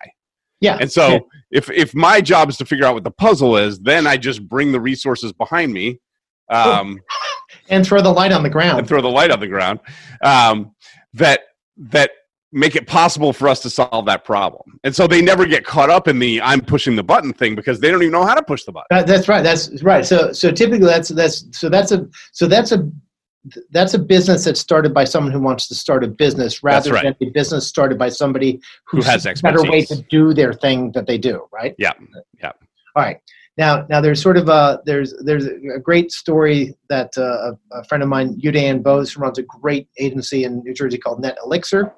yeah 0.62 0.78
And 0.80 0.90
so 0.90 1.28
if 1.50 1.68
if 1.70 1.94
my 1.94 2.22
job 2.22 2.48
is 2.48 2.56
to 2.56 2.64
figure 2.64 2.86
out 2.86 2.94
what 2.94 3.04
the 3.04 3.10
puzzle 3.10 3.58
is, 3.58 3.78
then 3.80 4.06
I 4.06 4.16
just 4.16 4.48
bring 4.48 4.72
the 4.72 4.80
resources 4.80 5.34
behind 5.34 5.70
me. 5.70 6.00
Um, 6.50 6.98
and 7.68 7.84
throw 7.86 8.00
the 8.00 8.16
light 8.20 8.32
on 8.32 8.42
the 8.42 8.48
ground 8.56 8.78
and 8.78 8.88
throw 8.88 9.02
the 9.02 9.14
light 9.20 9.30
on 9.30 9.40
the 9.40 9.48
ground 9.48 9.80
um, 10.22 10.74
that 11.12 11.40
that 11.76 12.10
make 12.56 12.74
it 12.74 12.86
possible 12.86 13.34
for 13.34 13.48
us 13.48 13.60
to 13.60 13.68
solve 13.68 14.06
that 14.06 14.24
problem. 14.24 14.80
And 14.82 14.96
so 14.96 15.06
they 15.06 15.20
never 15.20 15.44
get 15.46 15.64
caught 15.64 15.90
up 15.90 16.08
in 16.08 16.18
the 16.18 16.40
I'm 16.40 16.62
pushing 16.62 16.96
the 16.96 17.02
button 17.02 17.32
thing 17.34 17.54
because 17.54 17.80
they 17.80 17.90
don't 17.90 18.02
even 18.02 18.12
know 18.12 18.24
how 18.24 18.34
to 18.34 18.42
push 18.42 18.64
the 18.64 18.72
button. 18.72 18.86
That- 18.90 19.06
that's 19.06 19.28
right. 19.28 19.42
That's 19.42 19.82
right. 19.82 20.04
So 20.04 20.32
so 20.32 20.50
typically 20.50 20.86
that's 20.86 21.10
that's 21.10 21.44
so 21.52 21.68
that's 21.68 21.92
a 21.92 22.08
so 22.32 22.46
that's 22.46 22.72
a 22.72 22.90
that's 23.70 23.94
a 23.94 23.98
business 23.98 24.44
that's 24.44 24.58
started 24.58 24.92
by 24.92 25.04
someone 25.04 25.32
who 25.32 25.38
wants 25.38 25.68
to 25.68 25.74
start 25.74 26.02
a 26.02 26.08
business 26.08 26.64
rather 26.64 26.92
right. 26.92 27.04
than 27.04 27.28
a 27.28 27.30
business 27.30 27.66
started 27.66 27.96
by 27.98 28.08
somebody 28.08 28.60
Who 28.88 29.02
has 29.02 29.26
a 29.26 29.34
better 29.34 29.62
way 29.62 29.82
to 29.84 30.02
do 30.10 30.34
their 30.34 30.52
thing 30.52 30.90
that 30.92 31.06
they 31.06 31.18
do. 31.18 31.46
Right. 31.52 31.74
Yeah, 31.78 31.92
yeah. 32.40 32.52
All 32.96 33.02
right. 33.04 33.18
Now 33.58 33.86
now 33.90 34.00
there's 34.00 34.22
sort 34.22 34.38
of 34.38 34.48
a 34.48 34.80
there's 34.86 35.14
there's 35.24 35.46
a 35.46 35.78
great 35.78 36.10
story 36.10 36.74
that 36.88 37.16
uh, 37.18 37.52
a, 37.72 37.84
friend 37.84 38.02
of 38.02 38.08
mine, 38.08 38.40
Udayan 38.40 38.82
Bose, 38.82 39.12
who 39.12 39.20
runs 39.20 39.38
a 39.38 39.42
great 39.42 39.88
agency 39.98 40.44
in 40.44 40.60
New 40.60 40.74
Jersey 40.74 40.98
called 40.98 41.22
NetElixir. 41.22 41.92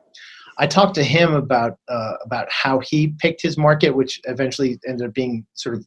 I 0.58 0.66
talked 0.66 0.94
to 0.96 1.04
him 1.04 1.34
about 1.34 1.78
uh, 1.88 2.14
about 2.24 2.48
how 2.50 2.80
he 2.80 3.14
picked 3.18 3.42
his 3.42 3.56
market, 3.56 3.90
which 3.90 4.20
eventually 4.24 4.78
ended 4.86 5.08
up 5.08 5.14
being 5.14 5.46
sort 5.54 5.76
of 5.76 5.86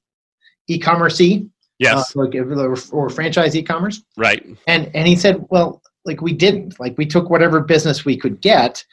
e-commerce-y 0.67 1.43
Yes, 1.82 2.15
uh, 2.15 2.19
like 2.19 2.36
or, 2.36 2.76
or 2.91 3.09
franchise 3.09 3.55
e-commerce. 3.55 4.03
Right. 4.15 4.45
and 4.67 4.91
and 4.93 5.07
he 5.07 5.15
said 5.15 5.43
well 5.49 5.82
like 6.05 6.22
we 6.22 6.32
didn't. 6.32 6.80
Like 6.80 6.95
we 6.97 7.07
took 7.07 7.30
whatever 7.30 7.59
business 7.59 8.05
we 8.05 8.15
could 8.15 8.39
get. 8.41 8.84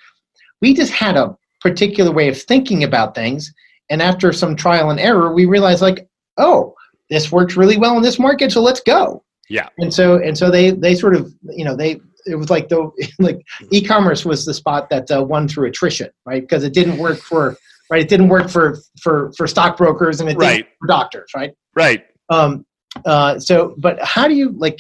We 0.63 0.73
just 0.75 0.93
had 0.93 1.17
a 1.17 1.37
particular 1.61 2.11
way 2.11 2.29
of 2.29 2.41
thinking 2.41 2.85
about 2.85 3.15
things 3.15 3.53
and 3.91 4.01
after 4.01 4.33
some 4.33 4.57
trial 4.57 4.91
and 4.91 5.01
error 5.01 5.35
we 5.35 5.45
realized 5.45 5.83
like 5.83 6.09
oh 6.37 6.73
this 7.11 7.33
works 7.33 7.57
really 7.57 7.77
well 7.77 7.97
in 7.97 8.03
this 8.03 8.19
market 8.19 8.53
so 8.53 8.63
let's 8.63 8.81
go. 8.81 9.23
Yeah. 9.51 9.69
and 9.79 9.93
so 9.93 10.17
and 10.17 10.37
so 10.37 10.51
they 10.51 10.71
they 10.71 10.95
sort 10.95 11.15
of 11.15 11.35
you 11.51 11.65
know 11.67 11.77
they 11.77 12.01
it 12.27 12.35
was 12.37 12.51
like 12.51 12.69
the 12.69 12.91
like 13.19 13.41
e-commerce 13.71 14.25
was 14.25 14.45
the 14.45 14.55
spot 14.55 14.89
that 14.91 15.11
uh, 15.11 15.23
won 15.23 15.49
through 15.49 15.69
attrition 15.69 16.11
right 16.27 16.43
because 16.43 16.65
it 16.65 16.73
didn't 16.75 16.99
work 16.99 17.19
for 17.19 17.57
right 17.91 18.03
it 18.03 18.09
didn't 18.09 18.29
work 18.29 18.49
for 18.51 18.79
for 19.01 19.33
for 19.37 19.47
stockbrokers 19.47 20.21
and 20.21 20.29
it 20.29 20.33
didn't 20.39 20.41
Right. 20.43 20.67
for 20.81 20.87
doctors 20.87 21.31
right 21.35 21.53
Right. 21.75 22.05
um, 22.31 22.65
uh, 23.05 23.39
so, 23.39 23.75
but 23.79 24.03
how 24.03 24.27
do 24.27 24.35
you 24.35 24.51
like? 24.57 24.79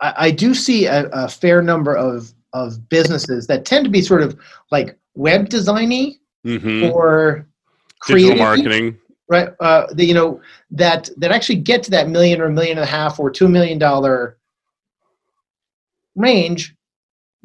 I, 0.00 0.14
I 0.26 0.30
do 0.30 0.54
see 0.54 0.86
a, 0.86 1.06
a 1.08 1.28
fair 1.28 1.60
number 1.60 1.94
of 1.94 2.32
of 2.54 2.88
businesses 2.88 3.46
that 3.48 3.64
tend 3.66 3.84
to 3.84 3.90
be 3.90 4.00
sort 4.00 4.22
of 4.22 4.38
like 4.70 4.96
web 5.14 5.48
designy 5.48 6.14
hmm 6.44 6.84
or 6.84 7.46
Digital 8.06 8.36
creative, 8.36 8.38
marketing. 8.38 8.96
right? 9.28 9.48
Uh, 9.60 9.86
the, 9.92 10.04
you 10.04 10.14
know 10.14 10.40
that 10.70 11.10
that 11.18 11.32
actually 11.32 11.56
get 11.56 11.82
to 11.82 11.90
that 11.90 12.08
million 12.08 12.40
or 12.40 12.46
a 12.46 12.50
million 12.50 12.78
and 12.78 12.86
a 12.86 12.90
half 12.90 13.18
or 13.20 13.30
two 13.30 13.48
million 13.48 13.76
dollar 13.78 14.37
range 16.18 16.74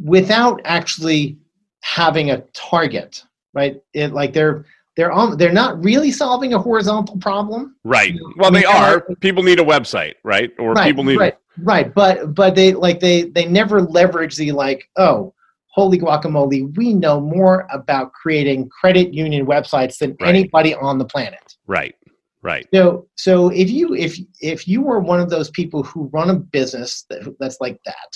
without 0.04 0.60
actually 0.66 1.38
having 1.82 2.32
a 2.32 2.40
target, 2.54 3.24
right? 3.54 3.82
It 3.94 4.14
like 4.14 4.34
they're 4.34 4.66
they're 4.98 5.12
on 5.12 5.38
they're 5.38 5.52
not 5.54 5.84
really 5.84 6.12
solving 6.12 6.54
a 6.54 6.60
horizontal 6.60 7.18
problem. 7.18 7.76
Right. 7.84 8.14
I 8.14 8.34
Well, 8.38 8.52
mean, 8.52 8.62
they 8.62 8.66
are. 8.66 9.02
People 9.22 9.44
need 9.44 9.60
a 9.60 9.64
website, 9.64 10.16
right? 10.24 10.52
Or 10.60 10.74
right, 10.74 10.86
people 10.88 11.04
need. 11.04 11.18
right, 11.18 11.38
right. 11.60 11.94
But 11.94 12.34
but 12.36 12.56
they 12.56 12.74
like 12.74 13.00
they 13.00 13.24
they 13.24 13.46
never 13.46 13.82
leverage 13.82 14.36
the 14.36 14.52
like 14.52 14.90
oh 14.98 15.34
holy 15.68 15.98
guacamole 15.98 16.76
we 16.78 16.94
know 16.94 17.20
more 17.20 17.68
about 17.72 18.14
creating 18.14 18.70
credit 18.70 19.12
union 19.12 19.44
websites 19.48 19.98
than 19.98 20.16
Right. 20.22 20.30
anybody 20.30 20.76
on 20.76 21.00
the 21.00 21.06
planet. 21.06 21.56
Right. 21.66 21.96
Right. 22.44 22.68
So 22.74 23.08
so 23.16 23.50
if 23.50 23.70
you 23.72 23.96
if 23.96 24.18
if 24.42 24.68
you 24.68 24.82
were 24.82 25.00
one 25.00 25.20
of 25.20 25.30
those 25.30 25.50
people 25.50 25.82
who 25.84 26.10
run 26.14 26.30
a 26.30 26.36
business 26.36 27.06
that, 27.10 27.36
that's 27.40 27.58
like 27.62 27.80
that. 27.86 28.12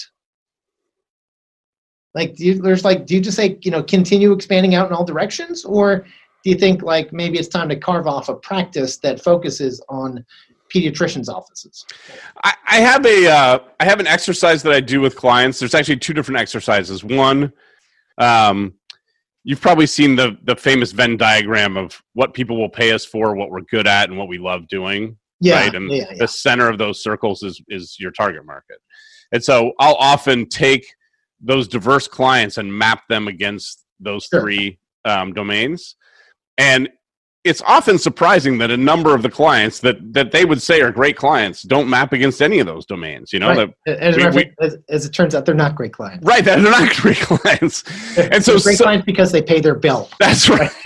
Like 2.17 2.35
do 2.35 2.45
you, 2.45 2.53
there's 2.55 2.83
like 2.83 3.05
do 3.05 3.13
you 3.13 3.21
just 3.21 3.37
say 3.37 3.59
you 3.61 3.69
know 3.69 3.83
continue 3.83 4.31
expanding 4.31 4.73
out 4.73 4.87
in 4.87 4.93
all 4.93 5.05
directions 5.05 5.63
or 5.63 5.99
do 6.43 6.49
you 6.49 6.55
think 6.55 6.81
like 6.81 7.13
maybe 7.13 7.37
it's 7.37 7.47
time 7.47 7.69
to 7.69 7.75
carve 7.75 8.07
off 8.07 8.27
a 8.27 8.35
practice 8.35 8.97
that 8.97 9.21
focuses 9.21 9.79
on 9.87 10.25
pediatricians 10.73 11.29
offices? 11.29 11.85
I, 12.43 12.53
I 12.65 12.75
have 12.77 13.05
a 13.05 13.29
uh, 13.29 13.59
I 13.79 13.85
have 13.85 13.99
an 13.99 14.07
exercise 14.07 14.63
that 14.63 14.73
I 14.73 14.79
do 14.79 14.99
with 14.99 15.15
clients. 15.15 15.59
There's 15.59 15.75
actually 15.75 15.97
two 15.97 16.13
different 16.13 16.39
exercises. 16.39 17.03
One, 17.03 17.53
um, 18.17 18.73
you've 19.43 19.61
probably 19.61 19.85
seen 19.85 20.15
the 20.15 20.37
the 20.45 20.55
famous 20.55 20.91
Venn 20.91 21.17
diagram 21.17 21.77
of 21.77 22.01
what 22.13 22.33
people 22.33 22.57
will 22.57 22.69
pay 22.69 22.93
us 22.93 23.05
for, 23.05 23.35
what 23.35 23.51
we're 23.51 23.61
good 23.61 23.85
at, 23.85 24.09
and 24.09 24.17
what 24.17 24.27
we 24.27 24.39
love 24.39 24.67
doing. 24.67 25.17
Yeah, 25.39 25.59
right? 25.59 25.75
And 25.75 25.91
yeah, 25.91 26.05
yeah. 26.09 26.17
the 26.17 26.27
center 26.27 26.67
of 26.67 26.79
those 26.79 27.03
circles 27.03 27.43
is 27.43 27.61
is 27.67 27.95
your 27.99 28.11
target 28.11 28.43
market. 28.43 28.77
And 29.31 29.43
so 29.43 29.73
I'll 29.79 29.95
often 29.95 30.47
take 30.47 30.87
those 31.41 31.67
diverse 31.67 32.07
clients 32.07 32.57
and 32.57 32.73
map 32.73 33.07
them 33.09 33.27
against 33.27 33.83
those 33.99 34.25
Sure. 34.25 34.41
three 34.41 34.79
um, 35.05 35.33
domains. 35.33 35.95
And 36.57 36.89
it's 37.43 37.61
often 37.65 37.97
surprising 37.97 38.57
that 38.57 38.71
a 38.71 38.75
number 38.75 39.15
of 39.15 39.21
the 39.21 39.29
clients 39.29 39.79
that 39.79 39.95
that 40.13 40.31
they 40.31 40.43
would 40.43 40.61
say 40.61 40.81
are 40.81 40.91
great 40.91 41.15
clients 41.15 41.61
don't 41.61 41.87
map 41.89 42.11
against 42.11 42.41
any 42.41 42.59
of 42.59 42.65
those 42.65 42.85
domains. 42.85 43.31
You 43.31 43.39
know, 43.39 43.49
Right. 43.53 43.69
that, 43.85 43.99
As, 43.99 44.17
we- 44.17 44.27
we- 44.43 44.51
as, 44.59 44.77
as 44.89 45.05
it 45.05 45.11
turns 45.11 45.33
out, 45.33 45.45
they're 45.45 45.55
not 45.55 45.75
great 45.75 45.93
clients. 45.93 46.25
right? 46.25 46.43
They're 46.43 46.57
not 46.59 46.93
great 46.97 47.17
clients. 47.17 47.83
They're, 48.15 48.33
And 48.33 48.43
so 48.43 48.59
great 48.59 48.77
so- 48.77 48.83
clients 48.83 49.05
because 49.05 49.31
they 49.31 49.41
pay 49.41 49.61
their 49.61 49.75
bill, 49.75 50.09
That's 50.19 50.49
right. 50.49 50.71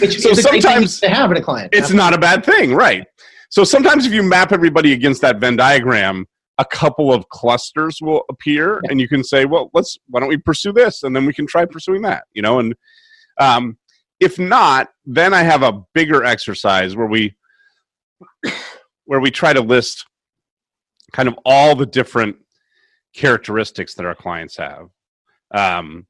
which 0.00 0.20
so 0.20 0.30
is 0.30 0.38
a 0.38 0.42
great 0.42 0.52
thing 0.52 0.60
sometimes 0.62 1.00
they 1.00 1.08
have 1.08 1.30
in 1.30 1.36
a 1.36 1.42
client. 1.42 1.70
it's 1.72 1.92
not 1.92 2.12
a 2.12 2.18
bad 2.18 2.44
thing, 2.44 2.74
right? 2.74 3.06
So 3.48 3.64
sometimes 3.64 4.04
if 4.06 4.12
you 4.12 4.22
map 4.22 4.52
everybody 4.52 4.92
against 4.92 5.20
that 5.22 5.38
Venn 5.38 5.56
diagram, 5.56 6.26
a 6.62 6.76
couple 6.76 7.12
of 7.12 7.28
clusters 7.28 7.98
will 8.00 8.22
appear, 8.30 8.80
Yeah. 8.84 8.90
and 8.90 9.00
you 9.00 9.08
can 9.08 9.22
say, 9.24 9.44
"Well, 9.44 9.70
let's 9.74 9.98
why 10.08 10.20
don't 10.20 10.28
we 10.28 10.36
pursue 10.38 10.72
this, 10.72 11.02
and 11.02 11.14
then 11.14 11.24
we 11.26 11.32
can 11.32 11.46
try 11.46 11.64
pursuing 11.64 12.02
that," 12.02 12.24
you 12.32 12.42
know. 12.42 12.58
And 12.60 12.74
um, 13.38 13.76
if 14.20 14.38
not, 14.38 14.88
then 15.04 15.34
I 15.34 15.42
have 15.42 15.62
a 15.62 15.82
bigger 15.94 16.24
exercise 16.24 16.94
where 16.96 17.06
we 17.08 17.34
where 19.06 19.20
we 19.20 19.30
try 19.30 19.52
to 19.52 19.60
list 19.60 20.04
kind 21.12 21.28
of 21.28 21.34
all 21.44 21.74
the 21.76 21.86
different 21.86 22.36
characteristics 23.14 23.94
that 23.94 24.06
our 24.06 24.14
clients 24.14 24.56
have. 24.56 24.88
Um, 25.54 26.06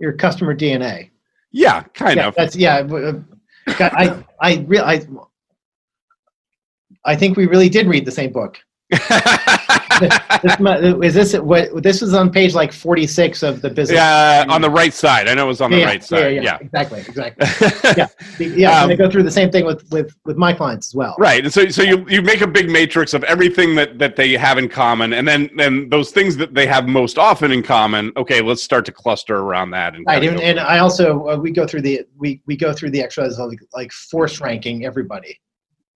your 0.00 0.12
customer 0.12 0.54
DNA. 0.54 1.10
yeah, 1.52 1.82
kind 1.94 2.16
yeah, 2.18 2.28
of. 2.28 2.34
that's 2.34 2.54
yeah. 2.56 2.78
uh, 2.80 3.20
I 3.80 4.24
I 4.40 4.64
real 4.66 4.84
I, 4.84 5.06
I 7.04 7.16
think 7.16 7.36
we 7.36 7.46
really 7.46 7.68
did 7.68 7.86
read 7.86 8.04
the 8.04 8.12
same 8.12 8.32
book. 8.32 8.58
This, 10.00 10.14
is 11.02 11.14
this 11.14 11.34
what 11.40 11.82
this 11.82 12.00
was 12.00 12.14
on 12.14 12.30
page 12.30 12.54
like 12.54 12.72
forty 12.72 13.06
six 13.06 13.42
of 13.42 13.60
the 13.60 13.68
business? 13.68 13.96
yeah, 13.96 14.44
on 14.48 14.60
the 14.60 14.70
right 14.70 14.94
side. 14.94 15.28
I 15.28 15.34
know 15.34 15.44
it 15.44 15.48
was 15.48 15.60
on 15.60 15.70
the 15.70 15.78
yeah, 15.78 15.84
right 15.84 16.04
side. 16.04 16.36
Yeah, 16.36 16.42
yeah. 16.42 16.58
exactly, 16.60 17.00
exactly. 17.00 17.46
Yeah. 17.96 18.06
Yeah, 18.38 18.70
Um, 18.70 18.90
and 18.90 18.92
I 18.92 18.96
go 18.96 19.10
through 19.10 19.24
the 19.24 19.30
same 19.30 19.50
thing 19.50 19.64
with 19.64 19.88
with 19.90 20.14
with 20.24 20.36
my 20.36 20.52
clients 20.52 20.88
as 20.88 20.94
well. 20.94 21.16
Right, 21.18 21.42
and 21.42 21.52
so 21.52 21.68
so 21.68 21.82
you 21.82 22.06
you 22.08 22.22
make 22.22 22.40
a 22.40 22.46
big 22.46 22.70
matrix 22.70 23.14
of 23.14 23.24
everything 23.24 23.74
that 23.74 23.98
that 23.98 24.14
they 24.16 24.32
have 24.34 24.58
in 24.58 24.68
common, 24.68 25.14
and 25.14 25.26
then 25.26 25.50
then 25.56 25.88
those 25.88 26.10
things 26.12 26.36
that 26.36 26.54
they 26.54 26.66
have 26.66 26.86
most 26.86 27.18
often 27.18 27.50
in 27.50 27.62
common. 27.62 28.12
Okay, 28.16 28.40
let's 28.40 28.62
start 28.62 28.84
to 28.86 28.92
cluster 28.92 29.38
around 29.38 29.70
that. 29.70 29.94
And 29.94 30.04
Right, 30.06 30.22
and, 30.24 30.40
and 30.40 30.60
I 30.60 30.78
also 30.78 31.28
uh, 31.28 31.36
we 31.36 31.50
go 31.50 31.66
through 31.66 31.82
the 31.82 32.02
we 32.16 32.40
we 32.46 32.56
go 32.56 32.72
through 32.72 32.90
the 32.90 33.02
exercise 33.02 33.38
of 33.38 33.48
like, 33.48 33.60
like 33.72 33.92
force 33.92 34.40
ranking 34.40 34.84
everybody. 34.84 35.40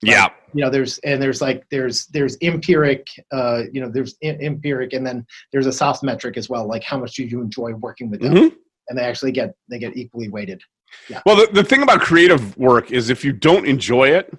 Yeah, 0.02 0.28
You 0.52 0.64
know, 0.64 0.70
there's 0.70 0.98
and 0.98 1.22
there's 1.22 1.40
like 1.40 1.64
there's 1.70 2.06
there's 2.06 2.36
empiric, 2.42 3.06
uh, 3.32 3.62
you 3.72 3.80
know, 3.80 3.88
there's 3.88 4.16
em- 4.22 4.40
empiric, 4.40 4.92
and 4.92 5.06
then 5.06 5.24
there's 5.52 5.66
a 5.66 5.72
soft 5.72 6.02
metric 6.02 6.36
as 6.36 6.48
well. 6.48 6.66
Like 6.66 6.82
how 6.82 6.98
much 6.98 7.14
do 7.14 7.24
you 7.24 7.40
enjoy 7.40 7.72
working 7.74 8.10
with 8.10 8.20
them? 8.20 8.34
Mhm. 8.34 8.56
And 8.88 8.98
they 8.98 9.02
actually 9.04 9.32
get 9.32 9.54
they 9.70 9.78
get 9.78 9.96
equally 9.96 10.28
weighted. 10.28 10.60
yeah. 11.08 11.20
Well, 11.24 11.36
the, 11.36 11.48
the 11.52 11.64
thing 11.64 11.82
about 11.82 12.00
creative 12.00 12.56
work 12.58 12.90
is 12.90 13.10
if 13.10 13.24
you 13.24 13.32
don't 13.32 13.66
enjoy 13.66 14.08
it, 14.08 14.32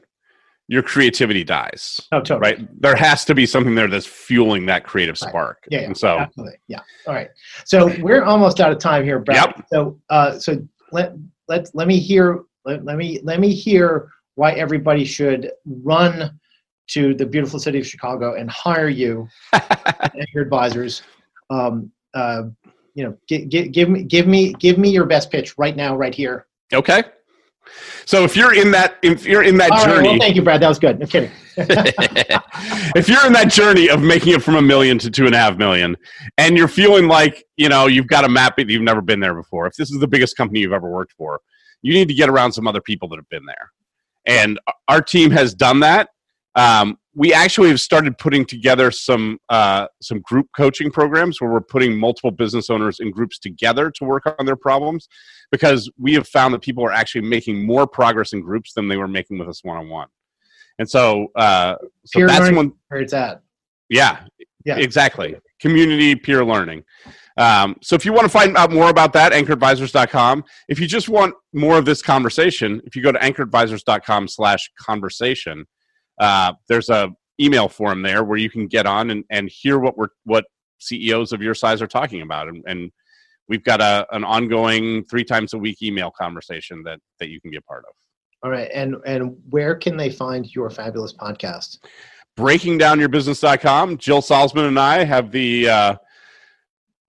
your 0.68 0.84
creativity 0.84 1.44
dies. 1.44 2.00
Oh, 2.12 2.20
totally. 2.22 2.40
Right, 2.56 2.82
there 2.82 2.96
has 2.96 3.26
to 3.26 3.36
be 3.36 3.46
something 3.46 3.74
there 3.76 3.88
that's 3.88 4.06
fueling 4.06 4.66
that 4.68 4.84
creative 4.86 5.18
Right. 5.22 5.30
spark. 5.30 5.64
Yeah, 5.70 5.80
yeah, 5.82 5.86
and 5.88 5.98
so 5.98 6.20
absolutely. 6.20 6.58
Yeah. 6.68 6.80
All 7.08 7.14
right. 7.14 7.30
So 7.66 7.92
we're 8.02 8.24
almost 8.24 8.60
out 8.60 8.72
of 8.72 8.80
time 8.80 9.04
here, 9.04 9.20
Brad. 9.20 9.54
Yep. 9.58 9.66
So 9.72 10.00
uh, 10.10 10.38
so 10.40 10.58
let 10.92 11.14
let 11.48 11.70
let 11.74 11.88
me 11.88 12.00
hear 12.00 12.44
let, 12.66 12.84
let 12.86 12.98
me 12.98 13.20
let 13.24 13.40
me 13.40 13.54
hear 13.54 14.10
why 14.36 14.54
everybody 14.54 15.06
should 15.06 15.52
run 15.66 16.40
to 16.88 17.14
the 17.14 17.26
beautiful 17.26 17.60
city 17.60 17.80
of 17.80 17.88
Chicago 17.88 18.36
and 18.36 18.50
hire 18.50 18.90
you 18.90 19.28
and 19.54 20.28
your 20.34 20.44
advisors. 20.44 21.02
Um, 21.50 21.92
uh, 22.14 22.44
you 22.94 23.04
know, 23.04 23.18
give, 23.28 23.50
give, 23.50 23.72
give 23.72 23.90
me 23.90 24.04
give 24.04 24.28
me 24.28 24.54
give 24.54 24.78
me 24.78 24.90
your 24.90 25.06
best 25.06 25.32
pitch 25.32 25.58
right 25.58 25.76
now, 25.76 25.96
right 25.96 26.14
here. 26.14 26.48
okay. 26.74 27.04
So 28.06 28.24
if 28.24 28.36
you're 28.36 28.54
in 28.54 28.72
that 28.72 28.98
if 29.02 29.26
you're 29.26 29.44
in 29.44 29.58
that 29.58 29.72
All 29.72 29.78
right. 29.78 29.96
journey, 29.96 30.10
Well, 30.10 30.20
thank 30.20 30.36
you, 30.36 30.42
Brad. 30.42 30.62
That 30.62 30.68
was 30.68 30.80
good. 30.80 31.00
No 31.00 31.06
kidding. 31.06 31.32
if 31.58 33.08
you're 33.08 33.26
in 33.26 33.34
that 33.34 33.50
journey 33.50 33.90
of 33.90 34.02
making 34.02 34.34
it 34.34 34.44
from 34.44 34.56
a 34.56 34.62
million 34.62 35.00
to 35.00 35.10
two 35.10 35.26
and 35.26 35.34
a 35.34 35.38
half 35.38 35.58
million, 35.58 35.96
and 36.38 36.58
you're 36.58 36.68
feeling 36.68 37.08
like 37.08 37.46
you 37.56 37.70
know 37.70 37.88
you've 37.88 38.08
got 38.08 38.26
a 38.26 38.30
map 38.30 38.58
that 38.58 38.70
you've 38.70 38.82
never 38.82 39.02
been 39.02 39.20
there 39.20 39.34
before, 39.34 39.66
if 39.66 39.76
this 39.76 39.92
is 39.92 40.00
the 40.00 40.08
biggest 40.08 40.36
company 40.36 40.60
you've 40.60 40.74
ever 40.74 40.90
worked 40.90 41.14
for, 41.14 41.40
you 41.82 41.94
need 41.94 42.08
to 42.10 42.14
get 42.14 42.30
around 42.30 42.52
some 42.52 42.68
other 42.68 42.82
people 42.82 43.08
that 43.10 43.16
have 43.16 43.30
been 43.30 43.46
there. 43.46 43.72
And 44.26 44.60
our 44.88 45.02
team 45.02 45.32
has 45.32 45.54
done 45.54 45.80
that. 45.82 46.10
Um, 46.56 46.98
we 47.16 47.34
actually 47.34 47.70
have 47.70 47.80
started 47.82 48.18
putting 48.18 48.46
together 48.46 48.90
some 48.92 49.38
uh, 49.50 49.88
some 50.02 50.20
group 50.22 50.48
coaching 50.56 50.90
programs 50.92 51.40
where 51.40 51.52
we're 51.52 51.62
putting 51.62 51.98
multiple 51.98 52.32
business 52.32 52.70
owners 52.70 53.00
in 53.00 53.12
groups 53.12 53.38
together 53.40 53.92
to 53.92 54.04
work 54.06 54.24
on 54.40 54.46
their 54.46 54.56
problems 54.56 55.08
because 55.52 55.92
we 55.98 56.14
have 56.16 56.28
found 56.28 56.54
that 56.54 56.62
people 56.62 56.84
are 56.84 56.92
actually 56.92 57.22
making 57.22 57.66
more 57.66 57.86
progress 57.86 58.34
in 58.34 58.42
groups 58.42 58.74
than 58.74 58.88
they 58.88 58.98
were 58.98 59.08
making 59.08 59.38
with 59.38 59.48
us 59.48 59.64
one 59.64 59.78
on 59.78 59.90
one. 59.90 60.08
And 60.80 60.90
so, 60.90 61.28
uh, 61.36 61.76
so 62.06 62.20
Peer 62.20 62.28
that's 62.28 62.52
when 62.56 62.74
Where 62.88 63.02
it's 63.02 63.14
at. 63.14 63.44
yeah, 63.90 64.24
Yeah. 64.66 64.78
exactly. 64.78 65.36
Community 65.60 66.16
peer 66.16 66.44
learning. 66.44 66.84
Um, 67.38 67.76
so 67.82 67.96
if 67.96 68.06
you 68.06 68.14
want 68.14 68.26
to 68.26 68.30
find 68.30 68.56
out 68.58 68.72
more 68.72 68.90
about 68.90 69.14
that, 69.14 69.32
anchoradvisors.com. 69.34 70.44
If 70.70 70.80
you 70.80 70.88
just 70.88 71.10
want 71.10 71.34
more 71.54 71.78
of 71.78 71.86
this 71.86 72.02
conversation, 72.02 72.82
if 72.86 72.96
you 72.96 73.02
go 73.02 73.12
to 73.12 73.20
anchoradvisors.com 73.20 74.28
slash 74.28 74.70
conversation, 74.80 75.66
uh, 76.20 76.54
there's 76.68 76.90
a 76.90 77.12
email 77.42 77.68
form 77.68 78.04
there 78.04 78.24
where 78.24 78.38
you 78.38 78.50
can 78.50 78.68
get 78.68 78.86
on 78.86 79.10
and, 79.10 79.24
and 79.32 79.50
hear 79.50 79.80
what 79.80 79.98
we're 79.98 80.10
what 80.26 80.46
CEOs 80.80 81.32
of 81.32 81.42
your 81.42 81.56
size 81.56 81.82
are 81.82 81.88
talking 81.88 82.22
about. 82.22 82.48
And, 82.48 82.64
and 82.68 82.92
we've 83.48 83.64
got 83.64 83.82
a, 83.82 84.06
an 84.12 84.24
ongoing 84.24 85.04
three 85.06 85.24
times 85.24 85.54
a 85.54 85.58
week 85.58 85.82
email 85.82 86.12
conversation 86.12 86.84
that, 86.84 87.00
that 87.20 87.30
you 87.30 87.42
can 87.42 87.50
be 87.52 87.58
a 87.58 87.62
part 87.62 87.86
of. 87.88 87.96
All 88.44 88.52
right. 88.52 88.70
And 88.74 88.98
and 89.06 89.38
where 89.50 89.74
can 89.76 89.96
they 89.98 90.10
find 90.10 90.54
your 90.54 90.70
fabulous 90.70 91.14
podcast? 91.14 91.80
breakingdownyourbusiness.com. 92.38 93.98
Jill 93.98 94.22
Salzman 94.22 94.68
and 94.68 94.80
I 94.80 95.04
have 95.04 95.32
the 95.32 95.70
uh, 95.70 95.96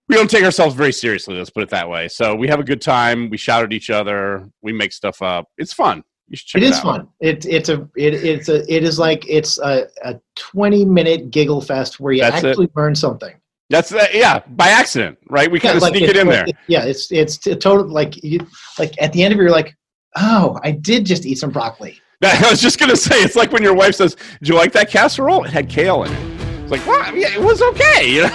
we 0.09 0.17
don't 0.17 0.31
take 0.31 0.45
ourselves 0.45 0.75
very 0.75 0.93
seriously, 0.93 1.37
let's 1.37 1.51
put 1.51 1.63
it 1.63 1.71
that 1.71 1.89
way. 1.89 2.09
So 2.09 2.35
we 2.35 2.49
have 2.49 2.61
a 2.61 2.65
good 2.65 2.81
time, 2.83 3.31
we 3.31 3.37
shout 3.37 3.65
at 3.65 3.73
each 3.73 3.91
other, 3.91 4.49
we 4.63 4.73
make 4.73 4.93
stuff 4.93 5.23
up. 5.23 5.47
It's 5.59 5.73
fun. 5.73 6.03
You 6.29 6.37
should 6.37 6.47
check 6.49 6.63
It 6.63 6.67
it, 6.67 6.71
is 6.71 6.77
out. 6.79 6.83
fun. 6.83 7.09
It, 7.21 7.47
it's 7.47 7.69
a 7.69 7.83
it, 7.97 8.15
it's 8.15 8.49
a 8.49 8.61
it 8.75 8.83
is 8.85 8.99
like 8.99 9.25
it's 9.29 9.59
a, 9.59 9.87
a 10.05 10.19
twenty 10.37 10.85
minute 10.85 11.31
giggle 11.31 11.61
fest 11.61 12.01
where 12.01 12.13
you 12.15 12.21
That's 12.23 12.43
it. 12.43 12.49
actually 12.51 12.71
learn 12.75 12.95
something. 12.95 13.35
That's 13.71 13.93
uh, 13.93 14.07
yeah, 14.13 14.41
by 14.49 14.69
accident, 14.69 15.19
right? 15.31 15.51
We 15.51 15.59
kind 15.61 15.77
of 15.77 15.83
like 15.83 15.95
sneak 15.95 16.09
it 16.09 16.17
in 16.17 16.27
there. 16.29 16.45
it- 16.47 16.57
yeah, 16.67 16.85
it's 16.85 17.11
it's 17.13 17.47
a 17.47 17.57
total 17.57 17.87
like 17.87 18.23
you 18.25 18.41
like 18.79 18.95
at 19.03 19.13
the 19.13 19.23
end 19.23 19.35
of 19.35 19.41
it 19.41 19.43
you're 19.43 19.51
like, 19.53 19.77
oh, 20.17 20.59
I 20.63 20.71
did 20.71 21.05
just 21.07 21.27
eat 21.27 21.37
some 21.39 21.51
broccoli. 21.51 21.99
I 22.23 22.49
was 22.51 22.61
just 22.61 22.79
gonna 22.79 22.97
say, 22.97 23.17
it's 23.23 23.37
like 23.37 23.53
when 23.53 23.63
your 23.63 23.75
wife 23.75 23.95
says, 23.95 24.15
"Do 24.43 24.53
you 24.53 24.55
like 24.55 24.73
that 24.73 24.89
casserole? 24.91 25.45
It 25.45 25.51
had 25.51 25.69
kale 25.69 26.05
in 26.05 26.13
it." 26.13 26.34
It's 26.65 26.71
like, 26.71 26.87
well, 26.87 27.15
yeah, 27.15 27.29
it 27.29 27.41
was 27.43 27.61
okay. 27.61 28.11
You 28.11 28.23
know? 28.23 28.31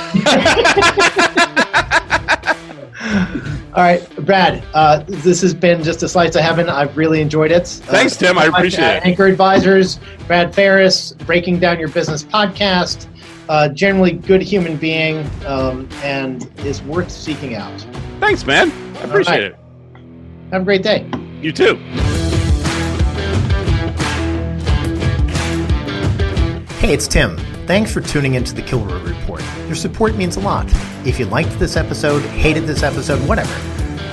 All 3.74 3.84
right, 3.84 4.26
Brad. 4.26 4.64
Uh, 4.76 5.04
this 5.08 5.42
has 5.42 5.56
been 5.56 5.84
just 5.84 6.04
a 6.04 6.10
slice 6.10 6.36
of 6.36 6.42
heaven. 6.42 6.70
I've 6.70 6.96
really 6.96 7.22
enjoyed 7.22 7.52
it. 7.52 7.68
Thanks, 7.68 8.16
Tim. 8.16 8.38
I 8.38 8.46
appreciate 8.46 8.86
uh, 8.86 8.98
it. 8.98 9.06
Anchor 9.06 9.26
Advisors, 9.26 10.00
Brad 10.28 10.54
Farris, 10.54 11.14
Breaking 11.14 11.60
Down 11.60 11.80
Your 11.80 11.90
Business 11.90 12.24
podcast. 12.24 13.08
Uh, 13.48 13.68
generally 13.70 14.12
good 14.12 14.44
human 14.44 14.78
being 14.78 15.28
um, 15.48 15.90
and 16.04 16.52
is 16.60 16.84
worth 16.84 17.10
seeking 17.10 17.56
out. 17.56 17.84
Thanks, 18.20 18.46
man. 18.46 18.72
I 18.98 19.02
appreciate 19.06 19.54
right. 19.54 19.60
Have 20.52 20.62
a 20.62 20.66
great 20.66 20.84
day. 20.84 21.10
You 21.42 21.52
too. 21.52 21.78
Hey, 26.80 26.94
it's 26.94 27.08
Tim. 27.08 27.40
Thanks 27.70 27.94
for 27.94 28.02
tuning 28.02 28.34
into 28.34 28.56
the 28.56 28.64
Kilroy 28.64 29.00
Report. 29.04 29.44
Your 29.68 29.76
support 29.76 30.16
means 30.16 30.38
a 30.38 30.40
lot. 30.40 30.66
If 31.06 31.20
you 31.20 31.28
liked 31.28 31.60
this 31.60 31.78
episode, 31.78 32.24
hated 32.24 32.64
this 32.64 32.82
episode, 32.82 33.20
whatever, 33.30 33.54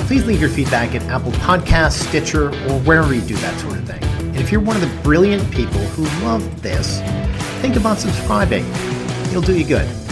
please 0.05 0.27
leave 0.27 0.43
your 0.43 0.51
feedback 0.51 0.95
at 0.95 1.01
Apple 1.05 1.33
Podcasts, 1.33 2.07
Stitcher, 2.07 2.49
or 2.49 2.81
wherever 2.81 3.15
you 3.15 3.23
do 3.23 3.35
that 3.37 3.59
sort 3.59 3.79
of 3.79 3.87
thing. 3.87 4.03
And 4.03 4.37
if 4.37 4.53
you're 4.53 4.61
one 4.61 4.77
of 4.77 4.83
the 4.83 5.03
brilliant 5.03 5.51
people 5.53 5.81
who 5.81 6.03
love 6.23 6.61
this, 6.61 7.01
think 7.63 7.77
about 7.77 7.99
subscribing. 7.99 8.67
It'll 9.31 9.41
do 9.41 9.59
you 9.59 9.65
good. 9.65 10.06